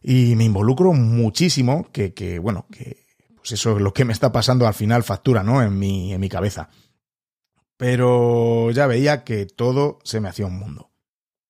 y 0.04 0.36
me 0.36 0.44
involucro 0.44 0.94
muchísimo 0.94 1.88
que, 1.92 2.14
que 2.14 2.38
bueno, 2.38 2.66
que 2.72 3.06
pues 3.36 3.54
eso 3.54 3.76
es 3.76 3.82
lo 3.82 3.94
que 3.94 4.06
me 4.06 4.14
está 4.14 4.32
pasando 4.32 4.68
al 4.68 4.74
final 4.74 5.04
factura, 5.04 5.44
¿no? 5.44 5.62
En 5.62 5.78
mi, 5.78 6.14
en 6.14 6.22
mi 6.22 6.30
cabeza. 6.30 6.70
Pero 7.78 8.72
ya 8.72 8.88
veía 8.88 9.24
que 9.24 9.46
todo 9.46 10.00
se 10.04 10.20
me 10.20 10.30
hacía 10.30 10.46
un 10.46 10.58
mundo. 10.58 10.92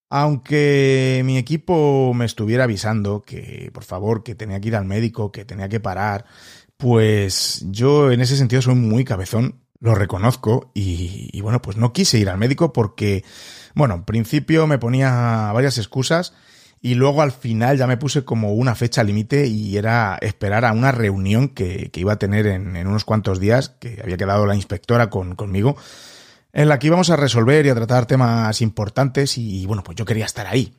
Aunque 0.10 1.22
mi 1.26 1.38
equipo 1.38 2.14
me 2.14 2.26
estuviera 2.26 2.66
avisando 2.66 3.24
que, 3.24 3.72
por 3.74 3.84
favor, 3.84 4.24
que 4.24 4.36
tenía 4.36 4.60
que 4.60 4.68
ir 4.68 4.76
al 4.76 4.86
médico, 4.86 5.32
que 5.32 5.46
tenía 5.46 5.70
que 5.70 5.80
parar, 5.80 6.26
pues 6.84 7.64
yo 7.70 8.12
en 8.12 8.20
ese 8.20 8.36
sentido 8.36 8.62
soy 8.62 8.76
muy 8.76 9.06
cabezón, 9.06 9.62
lo 9.80 9.96
reconozco, 9.96 10.70
y, 10.74 11.40
bueno, 11.40 11.62
pues 11.62 11.78
no 11.78 11.94
quise 11.94 12.20
ir 12.20 12.30
al 12.30 12.38
médico 12.38 12.74
porque, 12.74 13.24
bueno, 13.74 13.94
en 13.94 14.04
principio 14.04 14.68
me 14.68 14.80
ponía 14.80 15.50
varias 15.54 15.78
excusas 15.78 16.34
y 16.82 16.96
luego 16.96 17.22
al 17.22 17.32
final 17.32 17.78
ya 17.78 17.88
me 17.88 17.96
puse 17.96 18.26
como 18.26 18.52
una 18.52 18.76
fecha 18.76 19.02
límite 19.02 19.48
y 19.48 19.78
era 19.78 20.18
esperar 20.20 20.66
a 20.66 20.74
una 20.74 20.92
reunión 20.92 21.48
que, 21.48 21.90
iba 21.96 22.12
a 22.12 22.20
tener 22.20 22.48
en, 22.48 22.76
unos 22.86 23.06
cuantos 23.06 23.40
días, 23.40 23.70
que 23.70 24.02
había 24.04 24.18
quedado 24.18 24.46
la 24.46 24.56
inspectora 24.56 25.10
con, 25.10 25.36
conmigo, 25.36 25.78
en 26.52 26.68
la 26.68 26.80
que 26.80 26.88
íbamos 26.88 27.12
a 27.12 27.16
resolver 27.16 27.66
y 27.66 27.70
a 27.70 27.76
tratar 27.76 28.08
temas 28.08 28.60
importantes 28.60 29.38
y 29.38 29.66
bueno, 29.68 29.86
pues 29.86 29.96
yo 29.96 30.04
quería 30.04 30.26
estar 30.26 30.48
ahí. 30.48 30.74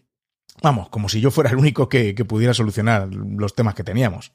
Vamos, 0.63 0.91
como 0.91 1.09
si 1.09 1.23
yo 1.23 1.31
fuera 1.31 1.49
el 1.49 1.57
único 1.57 1.89
que 1.89 2.13
pudiera 2.29 2.53
solucionar 2.53 3.09
los 3.11 3.55
temas 3.55 3.75
que 3.75 3.85
teníamos. 3.85 4.33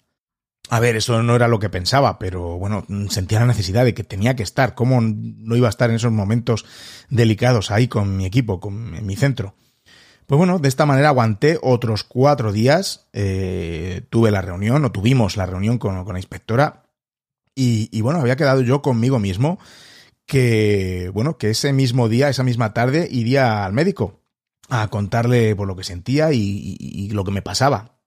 A 0.72 0.80
ver, 0.80 0.96
eso 0.96 1.24
no 1.24 1.36
era 1.36 1.48
lo 1.48 1.58
que 1.58 1.70
pensaba, 1.70 2.20
pero 2.20 2.58
bueno, 2.60 2.86
sentía 3.10 3.40
la 3.40 3.48
necesidad 3.48 3.86
de 3.86 3.96
que 3.96 4.04
tenía 4.04 4.36
que 4.36 4.44
estar. 4.44 4.76
¿Cómo 4.76 5.02
no 5.02 5.56
iba 5.56 5.68
a 5.68 5.72
estar 5.72 5.90
en 5.90 5.96
esos 5.96 6.12
momentos 6.12 6.64
delicados 7.10 7.72
ahí 7.72 7.88
con 7.88 8.16
mi 8.16 8.26
equipo, 8.28 8.60
con 8.60 9.04
mi 9.06 9.16
centro? 9.16 9.56
Pues 10.28 10.38
bueno, 10.38 10.60
de 10.60 10.70
esta 10.70 10.86
manera 10.86 11.10
aguanté 11.10 11.58
otros 11.64 12.04
cuatro 12.04 12.52
días, 12.52 13.08
eh, 13.14 14.04
tuve 14.12 14.30
la 14.30 14.44
reunión, 14.44 14.86
o 14.86 14.92
tuvimos 14.92 15.38
la 15.38 15.48
reunión 15.48 15.80
con, 15.80 16.06
la 16.08 16.20
inspectora, 16.20 16.84
y, 17.56 18.00
bueno, 18.02 18.22
había 18.22 18.38
quedado 18.38 18.62
yo 18.62 18.82
conmigo 18.82 19.20
mismo 19.20 19.60
que, 20.26 21.12
bueno, 21.14 21.38
que 21.38 21.50
ese 21.50 21.74
mismo 21.74 22.08
día, 22.08 22.30
esa 22.30 22.44
misma 22.44 22.74
tarde, 22.74 23.08
iría 23.12 23.66
al 23.66 23.74
médico 23.74 24.22
a 24.70 24.88
contarle 24.90 25.56
por 25.56 25.68
lo 25.68 25.76
que 25.76 25.84
sentía 25.84 26.32
y 26.32 27.10
lo 27.10 27.26
que 27.26 27.32
me 27.32 27.42
pasaba. 27.42 28.00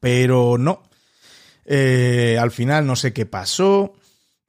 Pero 0.00 0.58
no. 0.58 0.82
Eh, 1.64 2.38
al 2.40 2.50
final 2.50 2.86
no 2.86 2.96
sé 2.96 3.12
qué 3.12 3.26
pasó. 3.26 3.94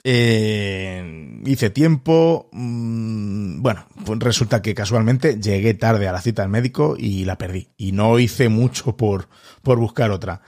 Eh, 0.04 1.42
hice 1.46 1.70
tiempo. 1.70 2.50
Mmm, 2.52 3.62
bueno, 3.62 3.88
pues 4.06 4.20
resulta 4.20 4.62
que 4.62 4.76
casualmente 4.76 5.40
llegué 5.40 5.74
tarde 5.74 6.08
a 6.08 6.12
la 6.12 6.22
cita 6.22 6.42
del 6.42 6.52
médico 6.52 6.96
y 6.98 7.26
la 7.26 7.38
perdí. 7.38 7.70
Y 7.78 7.92
no 7.92 8.20
hice 8.20 8.50
mucho 8.50 8.98
por, 8.98 9.30
por 9.62 9.80
buscar 9.80 10.12
otra. 10.12 10.42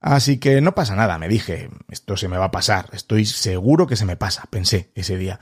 Así 0.00 0.38
que 0.38 0.60
no 0.60 0.74
pasa 0.74 0.96
nada, 0.96 1.16
me 1.16 1.28
dije, 1.28 1.70
esto 1.88 2.16
se 2.16 2.26
me 2.26 2.36
va 2.36 2.46
a 2.46 2.50
pasar, 2.50 2.88
estoy 2.92 3.24
seguro 3.24 3.86
que 3.86 3.94
se 3.94 4.04
me 4.04 4.16
pasa, 4.16 4.48
pensé 4.50 4.90
ese 4.96 5.16
día. 5.16 5.38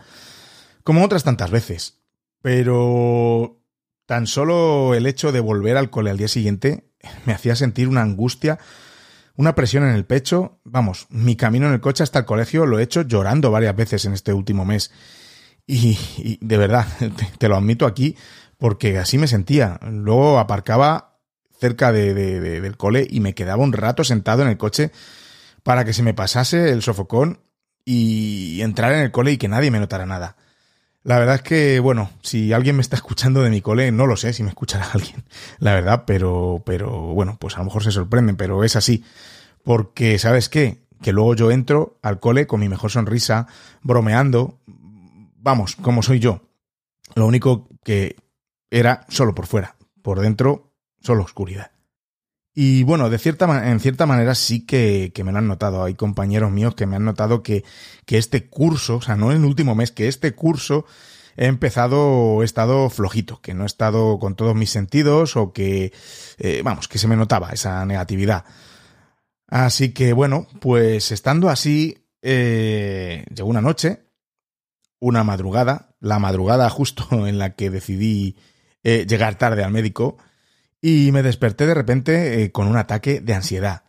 Como 0.84 1.02
otras 1.02 1.25
tantas 1.25 1.50
veces. 1.50 1.96
Pero 2.42 3.62
tan 4.04 4.26
solo 4.26 4.94
el 4.94 5.06
hecho 5.06 5.32
de 5.32 5.40
volver 5.40 5.78
al 5.78 5.88
cole 5.88 6.10
al 6.10 6.18
día 6.18 6.28
siguiente 6.28 6.90
me 7.25 7.32
hacía 7.32 7.56
sentir 7.56 7.88
una 7.88 8.02
angustia 8.02 8.58
una 9.40 9.54
presión 9.54 9.85
en 9.85 9.94
el 9.94 10.04
pecho. 10.04 10.61
Vamos, 10.64 11.06
mi 11.09 11.35
camino 11.35 11.66
en 11.66 11.73
el 11.73 11.80
coche 11.80 12.02
hasta 12.02 12.18
el 12.18 12.25
colegio 12.26 12.66
lo 12.66 12.78
he 12.78 12.82
hecho 12.82 13.02
llorando 13.02 13.50
varias 13.50 13.75
veces 13.75 14.04
en 14.04 14.12
este 14.12 14.35
último 14.35 14.66
mes. 14.66 14.92
Y, 15.66 15.99
y 16.18 16.38
de 16.42 16.59
verdad, 16.59 16.87
te, 17.38 17.49
lo 17.49 17.56
admito 17.56 17.87
aquí, 17.87 18.16
porque 18.59 18.99
así 18.99 19.16
me 19.16 19.26
sentía. 19.26 19.80
Luego 19.90 20.38
aparcaba 20.38 21.18
cerca 21.59 21.90
de, 21.90 22.12
de, 22.12 22.38
de, 22.38 22.61
del 22.61 22.76
cole 22.76 23.06
y 23.09 23.20
me 23.20 23.35
quedaba 23.35 23.62
un 23.62 23.73
rato 23.73 24.04
sentado 24.04 24.42
en 24.42 24.49
el 24.49 24.59
coche 24.59 24.92
para 25.62 25.87
que 25.87 25.94
se 25.94 26.02
me 26.02 26.12
pasase 26.12 26.70
el 26.70 26.82
sofocón 26.82 27.40
y 27.85 28.61
entrar 28.61 28.92
en 28.92 29.00
el 29.00 29.11
cole 29.11 29.32
y 29.32 29.38
que 29.38 29.49
nadie 29.49 29.70
me 29.70 29.80
notara 29.80 30.04
nada. 30.04 30.37
La 31.02 31.19
verdad 31.19 31.37
es 31.37 31.42
que, 31.42 31.80
bueno, 31.80 32.11
si 32.23 32.52
alguien 32.52 32.76
me 32.76 32.83
está 32.83 32.97
escuchando 32.97 33.42
de 33.42 33.50
mi 33.50 33.62
cole, 33.62 33.90
no 33.90 34.07
lo 34.07 34.16
sé 34.16 34.33
si 34.33 34.42
me 34.42 34.50
escuchará 34.50 34.90
alguien, 34.92 35.25
la 35.59 35.75
verdad, 35.75 36.04
pero, 36.07 36.62
pero, 36.64 36.90
bueno, 36.90 37.38
pues 37.40 37.57
a 37.57 37.61
lo 37.61 37.64
mejor 37.64 37.83
se 37.83 37.90
sorprenden, 37.90 38.37
pero 38.37 38.64
es 38.64 38.76
así. 38.76 39.04
Porque, 39.64 40.19
¿sabes 40.19 40.49
qué? 40.49 40.83
Que 41.00 41.12
luego 41.12 41.35
yo 41.35 41.50
entro 41.50 41.99
al 42.02 42.21
cole 42.21 42.47
con 42.47 42.61
mi 42.61 42.69
mejor 42.69 42.90
sonrisa, 42.90 43.47
bromeando, 43.83 44.59
vamos, 44.66 45.76
como 45.76 46.02
soy 46.02 46.19
yo. 46.19 46.42
Lo 47.14 47.26
único 47.26 47.69
que 47.83 48.16
era 48.71 49.07
solo 49.09 49.35
por 49.35 49.47
fuera, 49.47 49.76
por 50.02 50.21
dentro, 50.21 50.75
solo 51.00 51.25
oscuridad. 51.25 51.71
Y 52.54 52.83
bueno, 52.83 53.11
de 53.11 53.19
cierta, 53.19 53.71
en 53.71 53.80
cierta 53.80 54.07
manera 54.07 54.35
sí 54.35 54.66
que, 54.66 55.12
me 55.25 55.33
lo 55.33 55.38
han 55.38 55.49
notado. 55.49 55.85
Hay 55.85 55.95
compañeros 55.95 56.50
míos 56.50 56.75
que 56.75 56.87
me 56.87 56.97
han 56.97 57.04
notado 57.04 57.42
que, 57.42 57.64
que 58.07 58.19
este 58.19 58.49
curso, 58.49 58.97
o 58.97 59.02
sea, 59.02 59.16
no 59.16 59.30
en 59.30 59.38
el 59.38 59.45
último 59.45 59.75
mes, 59.75 59.92
que 59.92 60.09
este 60.09 60.35
curso 60.35 60.85
he 61.37 61.47
empezado, 61.47 62.42
he 62.42 62.45
estado 62.45 62.90
flojito, 62.90 63.40
que 63.40 63.54
no 63.54 63.62
he 63.62 63.66
estado 63.66 64.19
con 64.19 64.35
todos 64.35 64.54
mis 64.54 64.71
sentidos 64.71 65.37
o 65.37 65.52
que, 65.52 65.92
eh, 66.38 66.62
vamos, 66.64 66.88
que 66.88 66.99
se 66.99 67.09
me 67.09 67.16
notaba 67.16 67.50
esa 67.50 67.85
negatividad. 67.87 68.45
Así 69.47 69.92
que 69.92 70.12
bueno, 70.12 70.47
pues 70.61 71.11
estando 71.12 71.49
así, 71.49 72.07
eh, 72.23 73.25
llegó 73.35 73.49
una 73.49 73.61
noche, 73.61 74.04
una 75.00 75.25
madrugada, 75.25 75.95
la 76.00 76.19
madrugada 76.19 76.69
justo 76.69 77.07
en 77.26 77.38
la 77.38 77.54
que 77.54 77.71
decidí 77.71 78.37
eh, 78.83 79.07
llegar 79.09 79.37
tarde 79.37 79.64
al 79.64 79.73
médico, 79.73 80.19
y 80.80 81.12
me 81.12 81.22
desperté 81.22 81.66
de 81.66 81.75
repente 81.75 82.42
eh, 82.42 82.52
con 82.52 82.66
un 82.66 82.76
ataque 82.76 83.20
de 83.20 83.34
ansiedad, 83.34 83.84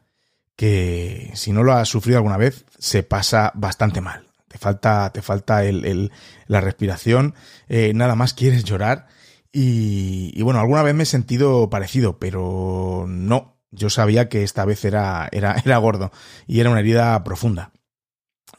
que 0.55 1.31
si 1.33 1.51
no 1.51 1.63
lo 1.63 1.74
has 1.74 1.89
sufrido 1.89 2.17
alguna 2.17 2.38
vez, 2.38 2.65
se 2.77 3.03
pasa 3.03 3.51
bastante 3.55 4.01
mal. 4.01 4.27
Te 4.48 4.57
falta, 4.57 5.12
te 5.13 5.21
falta 5.21 5.63
el, 5.63 5.86
el 5.86 6.12
la 6.48 6.60
respiración, 6.60 7.36
eh, 7.69 7.93
nada 7.95 8.15
más 8.15 8.33
quieres 8.33 8.65
llorar. 8.65 9.07
Y, 9.53 10.31
y, 10.33 10.41
bueno, 10.43 10.60
alguna 10.60 10.83
vez 10.83 10.93
me 10.93 11.03
he 11.03 11.05
sentido 11.05 11.69
parecido, 11.69 12.19
pero 12.19 13.05
no. 13.07 13.57
Yo 13.71 13.89
sabía 13.89 14.27
que 14.27 14.43
esta 14.43 14.65
vez 14.65 14.83
era, 14.83 15.29
era, 15.31 15.55
era 15.65 15.77
gordo 15.77 16.12
y 16.48 16.60
era 16.60 16.69
una 16.69 16.81
herida 16.81 17.24
profunda. 17.24 17.71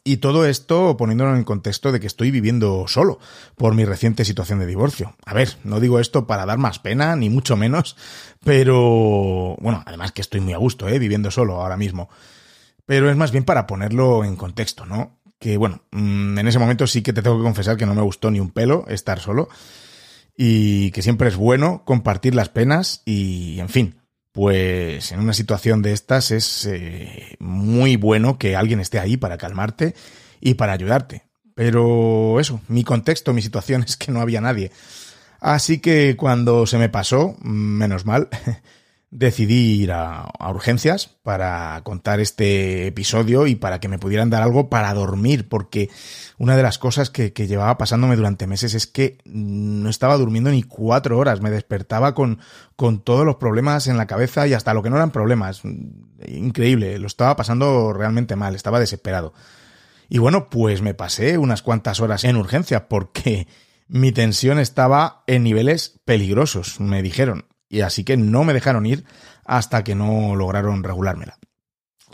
Y 0.04 0.16
todo 0.16 0.47
esto 0.47 0.97
poniéndolo 0.97 1.30
en 1.30 1.38
el 1.38 1.44
contexto 1.44 1.92
de 1.92 2.00
que 2.00 2.09
estoy 2.09 2.32
viviendo 2.32 2.87
solo 2.88 3.21
por 3.56 3.75
mi 3.75 3.85
reciente 3.85 4.25
situación 4.25 4.59
de 4.59 4.66
divorcio. 4.66 5.14
A 5.25 5.32
ver, 5.32 5.56
no 5.62 5.78
digo 5.78 6.00
esto 6.00 6.26
para 6.26 6.44
dar 6.44 6.59
más 6.59 6.80
pena, 6.80 7.14
ni 7.14 7.30
mucho 7.30 7.56
menos, 7.56 7.97
pero 8.44 9.56
bueno, 9.61 9.82
además 9.87 10.11
que 10.11 10.23
estoy 10.23 10.40
muy 10.40 10.54
a 10.54 10.59
gusto, 10.59 10.88
¿eh? 10.88 10.99
Viviendo 10.99 11.30
solo 11.30 11.61
ahora 11.61 11.76
mismo. 11.76 12.09
Pero 12.85 13.11
es 13.11 13.16
más 13.16 13.30
bien 13.30 13.44
para 13.44 13.68
ponerlo 13.68 14.25
en 14.25 14.35
contexto, 14.35 14.87
¿no? 14.87 15.21
Que 15.38 15.56
bueno, 15.56 15.82
mm, 15.92 16.37
en 16.37 16.49
ese 16.49 16.59
momento 16.59 16.88
sí 16.88 17.02
que 17.02 17.12
te 17.12 17.23
tengo 17.23 17.38
que 17.38 17.44
confesar 17.44 17.76
que 17.76 17.87
no 17.87 17.94
me 17.94 18.02
gustó 18.02 18.30
ni 18.32 18.40
un 18.40 18.50
pelo 18.50 18.85
estar 18.88 19.21
solo 19.21 19.49
y 20.37 20.90
que 20.90 21.02
siempre 21.02 21.28
es 21.28 21.37
bueno 21.37 21.85
compartir 21.85 22.35
las 22.35 22.49
penas 22.49 23.02
y, 23.04 23.61
en 23.61 23.68
fin, 23.68 24.01
pues 24.32 25.12
en 25.12 25.20
una 25.20 25.34
situación 25.34 25.82
de 25.82 25.92
estas 25.92 26.30
es 26.30 26.66
eh, 26.66 27.36
muy 27.38 27.96
bueno 27.96 28.38
que 28.38 28.56
alguien 28.56 28.80
esté 28.80 28.98
ahí 28.98 29.16
para 29.16 29.38
calmarte 29.38 29.94
y 30.40 30.54
para 30.54 30.72
ayudarte. 30.72 31.24
Pero 31.54 32.40
eso, 32.40 32.60
mi 32.68 32.82
contexto, 32.82 33.34
mi 33.34 33.42
situación 33.42 33.82
es 33.86 33.96
que 33.96 34.10
no 34.10 34.20
había 34.20 34.40
nadie. 34.40 34.72
Así 35.40 35.80
que 35.80 36.16
cuando 36.16 36.66
se 36.66 36.78
me 36.78 36.88
pasó, 36.88 37.36
menos 37.42 38.06
mal, 38.06 38.28
decidí 39.12 39.83
ir 39.83 39.92
a, 39.92 40.33
urgencias 40.50 41.09
para 41.23 41.78
contar 41.85 42.19
este 42.19 42.87
episodio 42.87 43.47
y 43.47 43.54
para 43.54 43.78
que 43.78 43.88
me 43.88 43.99
pudieran 43.99 44.31
dar 44.31 44.42
algo 44.42 44.71
para 44.71 44.92
dormir, 44.95 45.49
porque 45.50 45.90
una 46.38 46.57
de 46.57 46.62
las 46.62 46.78
cosas 46.78 47.11
que, 47.11 47.35
que, 47.35 47.47
llevaba 47.47 47.76
pasándome 47.76 48.16
durante 48.16 48.47
meses 48.47 48.73
es 48.73 48.87
que 48.87 49.19
no 49.26 49.90
estaba 49.90 50.16
durmiendo 50.16 50.50
ni 50.50 50.62
cuatro 50.62 51.19
horas, 51.19 51.42
me 51.42 51.50
despertaba 51.50 52.14
con, 52.14 52.40
con 52.75 53.00
todos 53.00 53.26
los 53.26 53.37
problemas 53.37 53.87
en 53.87 53.99
la 53.99 54.07
cabeza 54.07 54.47
y 54.47 54.54
hasta 54.54 54.73
lo 54.73 54.83
que 54.83 54.88
no 54.88 54.97
eran 54.97 55.11
problemas. 55.11 55.61
Increíble, 56.26 56.99
lo 56.99 57.07
estaba 57.07 57.37
pasando 57.37 57.92
realmente 57.92 58.35
mal, 58.35 58.54
estaba 58.54 58.81
desesperado. 58.81 59.35
Y 60.09 60.19
bueno, 60.19 60.49
pues 60.49 60.81
me 60.81 60.95
pasé 60.95 61.37
unas 61.37 61.61
cuantas 61.61 62.00
horas 62.00 62.25
en 62.25 62.37
urgencias 62.37 62.85
porque 62.88 63.47
mi 63.88 64.11
tensión 64.11 64.59
estaba 64.59 65.23
en 65.26 65.42
niveles 65.42 66.00
peligrosos, 66.07 66.81
me 66.81 67.02
dijeron 67.02 67.51
y 67.73 67.81
así 67.81 68.05
que 68.05 68.17
no 68.17 68.45
me 68.45 68.52
dejaron 68.52 68.87
ir 68.87 69.05
hasta 69.45 69.83
que 69.83 69.95
no 69.95 70.37
lograron 70.37 70.85
regulármela. 70.85 71.38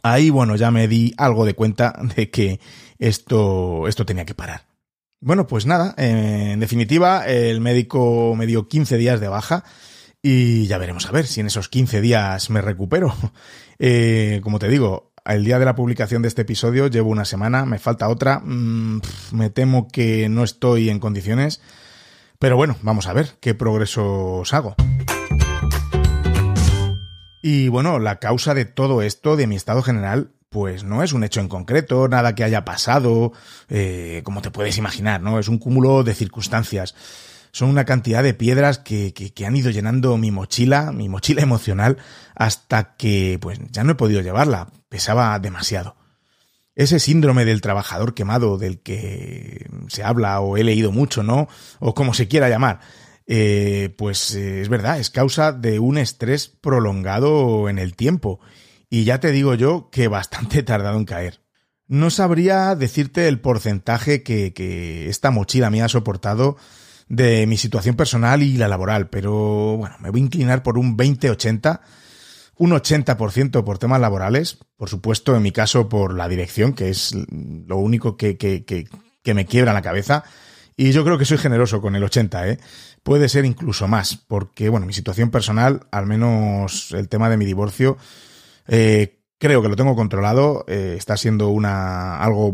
Ahí, 0.03 0.31
bueno, 0.31 0.55
ya 0.55 0.71
me 0.71 0.87
di 0.87 1.13
algo 1.19 1.45
de 1.45 1.55
cuenta 1.55 1.99
de 2.17 2.31
que 2.31 2.61
esto, 2.99 3.89
esto 3.89 4.07
tenía 4.07 4.25
que 4.25 4.35
parar. 4.35 4.67
Bueno, 5.21 5.49
pues 5.49 5.67
nada, 5.67 5.95
en 5.99 6.61
definitiva, 6.61 7.27
el 7.27 7.61
médico 7.61 8.35
me 8.37 8.47
dio 8.47 8.69
15 8.69 8.97
días 8.99 9.19
de 9.19 9.27
baja 9.27 9.65
y 10.23 10.67
ya 10.69 10.79
veremos 10.79 11.07
a 11.07 11.11
ver 11.13 11.27
si 11.27 11.41
en 11.41 11.49
esos 11.49 11.69
15 11.69 12.01
días 12.01 12.49
me 12.49 12.63
recupero. 12.63 13.15
Eh, 13.81 14.41
como 14.43 14.59
te 14.59 14.67
digo, 14.67 15.13
el 15.25 15.45
día 15.45 15.61
de 15.61 15.65
la 15.65 15.77
publicación 15.77 16.21
de 16.21 16.27
este 16.27 16.43
episodio 16.43 16.89
llevo 16.89 17.11
una 17.11 17.25
semana, 17.25 17.65
me 17.65 17.79
falta 17.79 18.09
otra, 18.09 18.41
mmm, 18.45 18.99
me 19.31 19.51
temo 19.51 19.87
que 19.87 20.29
no 20.29 20.43
estoy 20.43 20.91
en 20.91 20.99
condiciones, 20.99 21.61
pero 22.41 22.57
bueno, 22.57 22.77
vamos 22.83 23.07
a 23.07 23.13
ver 23.13 23.37
qué 23.39 23.55
progresos 23.55 24.53
hago. 24.53 24.75
Y 27.43 27.69
bueno, 27.69 27.99
la 27.99 28.19
causa 28.19 28.55
de 28.55 28.65
todo 28.65 29.03
esto, 29.03 29.37
de 29.37 29.47
mi 29.47 29.57
estado 29.57 29.83
general, 29.83 30.33
pues 30.51 30.85
no 30.85 31.03
es 31.03 31.13
un 31.13 31.25
hecho 31.25 31.41
en 31.41 31.49
concreto, 31.49 32.09
nada 32.09 32.35
que 32.35 32.45
haya 32.45 32.65
pasado, 32.65 33.33
eh, 33.69 34.23
como 34.25 34.43
te 34.43 34.51
puedes 34.51 34.79
imaginar, 34.79 35.21
¿no? 35.21 35.39
Es 35.39 35.49
un 35.49 35.59
cúmulo 35.59 36.03
de 36.05 36.15
circunstancias. 36.15 36.95
Son 37.53 37.69
una 37.69 37.85
cantidad 37.85 38.23
de 38.23 38.35
piedras 38.35 38.79
que, 38.79 39.13
que, 39.15 39.33
que, 39.33 39.47
han 39.47 39.57
ido 39.57 39.71
llenando 39.71 40.17
mi 40.17 40.31
mochila, 40.31 40.93
mi 40.93 41.09
mochila 41.09 41.43
emocional, 41.43 41.99
hasta 42.35 42.97
que 42.97 43.39
pues 43.41 43.59
ya 43.71 43.85
no 43.85 43.93
he 43.93 43.97
podido 43.97 44.21
llevarla. 44.21 44.69
Pesaba 44.89 45.39
demasiado. 45.39 45.97
Ese 46.75 47.01
síndrome 47.01 47.45
del 47.45 47.61
trabajador 47.61 48.15
quemado 48.15 48.57
del 48.57 48.79
que 48.81 49.69
se 49.89 50.05
habla 50.05 50.41
o 50.41 50.57
he 50.57 50.65
leído 50.65 50.93
mucho, 50.93 51.25
¿no? 51.25 51.49
O 51.81 51.95
como 51.95 52.15
se 52.15 52.29
quiera 52.29 52.49
llamar. 52.49 52.81
Eh, 53.31 53.95
pues 53.99 54.35
eh, 54.35 54.63
es 54.63 54.71
verdad, 54.71 54.99
es 54.99 55.11
causa 55.11 55.53
de 55.53 55.79
un 55.79 55.99
estrés 55.99 56.49
prolongado 56.49 57.69
en 57.69 57.79
el 57.79 57.95
tiempo 57.95 58.41
y 58.89 59.05
ya 59.05 59.21
te 59.21 59.33
digo 59.33 59.55
yo 59.55 59.91
que 59.93 60.09
bastante 60.09 60.63
tardado 60.65 60.97
en 60.97 61.05
caer. 61.05 61.41
No 61.87 62.09
sabría 62.09 62.75
decirte 62.75 63.29
el 63.29 63.39
porcentaje 63.39 64.23
que, 64.23 64.55
que 64.55 65.11
esta 65.11 65.31
mochila 65.31 65.69
me 65.69 65.83
ha 65.83 65.89
soportado 65.89 66.57
de 67.09 67.47
mi 67.47 67.57
situación 67.57 67.97
personal 67.97 68.43
y 68.43 68.57
la 68.57 68.69
laboral, 68.69 69.09
pero 69.09 69.77
bueno, 69.77 69.97
me 70.01 70.11
voy 70.11 70.21
a 70.21 70.25
inclinar 70.25 70.63
por 70.63 70.79
un 70.79 70.97
20-80, 70.97 71.81
un 72.57 72.71
80% 72.71 73.65
por 73.65 73.79
temas 73.79 74.01
laborales, 74.01 74.59
por 74.77 74.89
supuesto 74.89 75.35
en 75.37 75.43
mi 75.43 75.53
caso 75.53 75.89
por 75.89 76.15
la 76.15 76.29
dirección, 76.29 76.75
que 76.75 76.91
es 76.91 77.15
lo 77.67 77.77
único 77.77 78.17
que, 78.17 78.37
que, 78.37 78.65
que, 78.65 79.35
me 79.35 79.47
quiebra 79.47 79.73
la 79.73 79.83
cabeza, 79.83 80.25
y 80.77 80.93
yo 80.93 81.05
creo 81.05 81.19
que 81.19 81.25
soy 81.25 81.39
generoso 81.39 81.81
con 81.81 81.97
el 81.97 82.05
80, 82.05 82.49
¿eh? 82.49 82.59
Puede 83.09 83.31
ser 83.31 83.47
incluso 83.47 83.89
más, 83.89 84.17
porque 84.17 84.69
bueno, 84.69 84.85
mi 84.85 84.93
situación 84.93 85.31
personal, 85.31 85.87
al 85.91 86.05
menos 86.05 86.93
el 86.93 87.09
tema 87.09 87.31
de 87.31 87.39
mi 87.39 87.47
divorcio, 87.47 87.97
eh, 88.67 89.23
creo 89.39 89.63
que 89.63 89.71
lo 89.71 89.77
tengo 89.77 89.97
controlado, 89.97 90.67
eh, 90.69 90.95
está 90.99 91.17
siendo 91.17 91.49
una 91.49 92.19
algo 92.23 92.53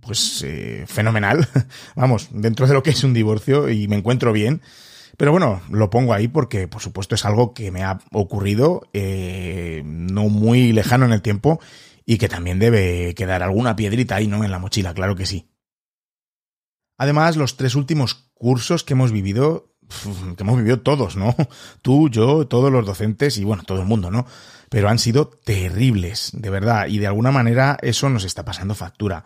pues 0.00 0.42
eh, 0.44 0.82
fenomenal, 0.88 1.46
vamos, 1.94 2.28
dentro 2.32 2.66
de 2.66 2.74
lo 2.74 2.82
que 2.82 2.90
es 2.90 3.04
un 3.04 3.14
divorcio 3.14 3.68
y 3.70 3.86
me 3.86 3.94
encuentro 3.94 4.32
bien. 4.32 4.62
Pero 5.16 5.30
bueno, 5.30 5.62
lo 5.70 5.90
pongo 5.90 6.12
ahí 6.12 6.26
porque, 6.26 6.66
por 6.66 6.82
supuesto, 6.82 7.14
es 7.14 7.24
algo 7.24 7.54
que 7.54 7.70
me 7.70 7.84
ha 7.84 8.00
ocurrido 8.10 8.88
no 9.84 10.28
muy 10.28 10.72
lejano 10.72 11.04
en 11.04 11.12
el 11.12 11.22
tiempo 11.22 11.60
y 12.04 12.18
que 12.18 12.28
también 12.28 12.58
debe 12.58 13.14
quedar 13.14 13.44
alguna 13.44 13.76
piedrita 13.76 14.16
ahí, 14.16 14.26
¿no? 14.26 14.42
En 14.42 14.50
la 14.50 14.58
mochila, 14.58 14.92
claro 14.92 15.14
que 15.14 15.24
sí. 15.24 15.46
Además, 16.96 17.36
los 17.36 17.56
tres 17.56 17.74
últimos 17.74 18.14
cursos 18.34 18.84
que 18.84 18.92
hemos 18.94 19.10
vivido, 19.10 19.73
que 20.36 20.42
hemos 20.42 20.56
vivido 20.56 20.80
todos, 20.80 21.16
¿no? 21.16 21.34
Tú, 21.82 22.08
yo, 22.08 22.46
todos 22.46 22.72
los 22.72 22.86
docentes 22.86 23.38
y 23.38 23.44
bueno, 23.44 23.62
todo 23.64 23.80
el 23.80 23.86
mundo, 23.86 24.10
¿no? 24.10 24.26
pero 24.74 24.88
han 24.88 24.98
sido 24.98 25.28
terribles, 25.28 26.30
de 26.32 26.50
verdad, 26.50 26.88
y 26.88 26.98
de 26.98 27.06
alguna 27.06 27.30
manera 27.30 27.78
eso 27.80 28.08
nos 28.10 28.24
está 28.24 28.44
pasando 28.44 28.74
factura, 28.74 29.24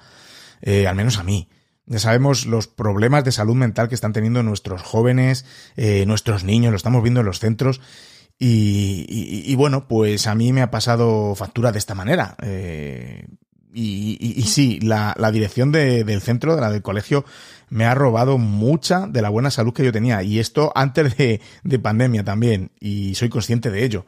eh, 0.60 0.86
al 0.86 0.94
menos 0.94 1.16
a 1.16 1.22
mí. 1.22 1.48
Ya 1.86 1.98
sabemos 1.98 2.44
los 2.44 2.66
problemas 2.66 3.24
de 3.24 3.32
salud 3.32 3.54
mental 3.54 3.88
que 3.88 3.94
están 3.94 4.12
teniendo 4.12 4.42
nuestros 4.42 4.82
jóvenes, 4.82 5.46
eh, 5.76 6.04
nuestros 6.06 6.44
niños, 6.44 6.70
lo 6.70 6.76
estamos 6.76 7.02
viendo 7.02 7.20
en 7.20 7.26
los 7.26 7.38
centros. 7.38 7.80
Y, 8.38 9.54
bueno, 9.56 9.88
pues 9.88 10.26
a 10.26 10.34
mí 10.34 10.52
me 10.52 10.60
ha 10.60 10.70
pasado 10.70 11.34
factura 11.34 11.72
de 11.72 11.78
esta 11.78 11.94
manera. 11.94 12.36
Eh, 12.42 13.26
y, 13.72 14.42
sí, 14.42 14.80
la, 14.80 15.14
dirección 15.32 15.72
de, 15.72 16.04
del 16.04 16.20
centro, 16.20 16.54
de 16.54 16.60
la 16.60 16.70
del 16.70 16.82
colegio, 16.82 17.24
me 17.70 17.84
ha 17.84 17.94
robado 17.94 18.38
mucha 18.38 19.06
de 19.06 19.22
la 19.22 19.28
buena 19.28 19.50
salud 19.50 19.72
que 19.72 19.84
yo 19.84 19.92
tenía. 19.92 20.22
Y 20.22 20.38
esto 20.38 20.72
antes 20.74 21.16
de, 21.16 21.40
de 21.62 21.78
pandemia 21.78 22.24
también. 22.24 22.72
Y 22.80 23.14
soy 23.14 23.28
consciente 23.28 23.70
de 23.70 23.84
ello. 23.84 24.06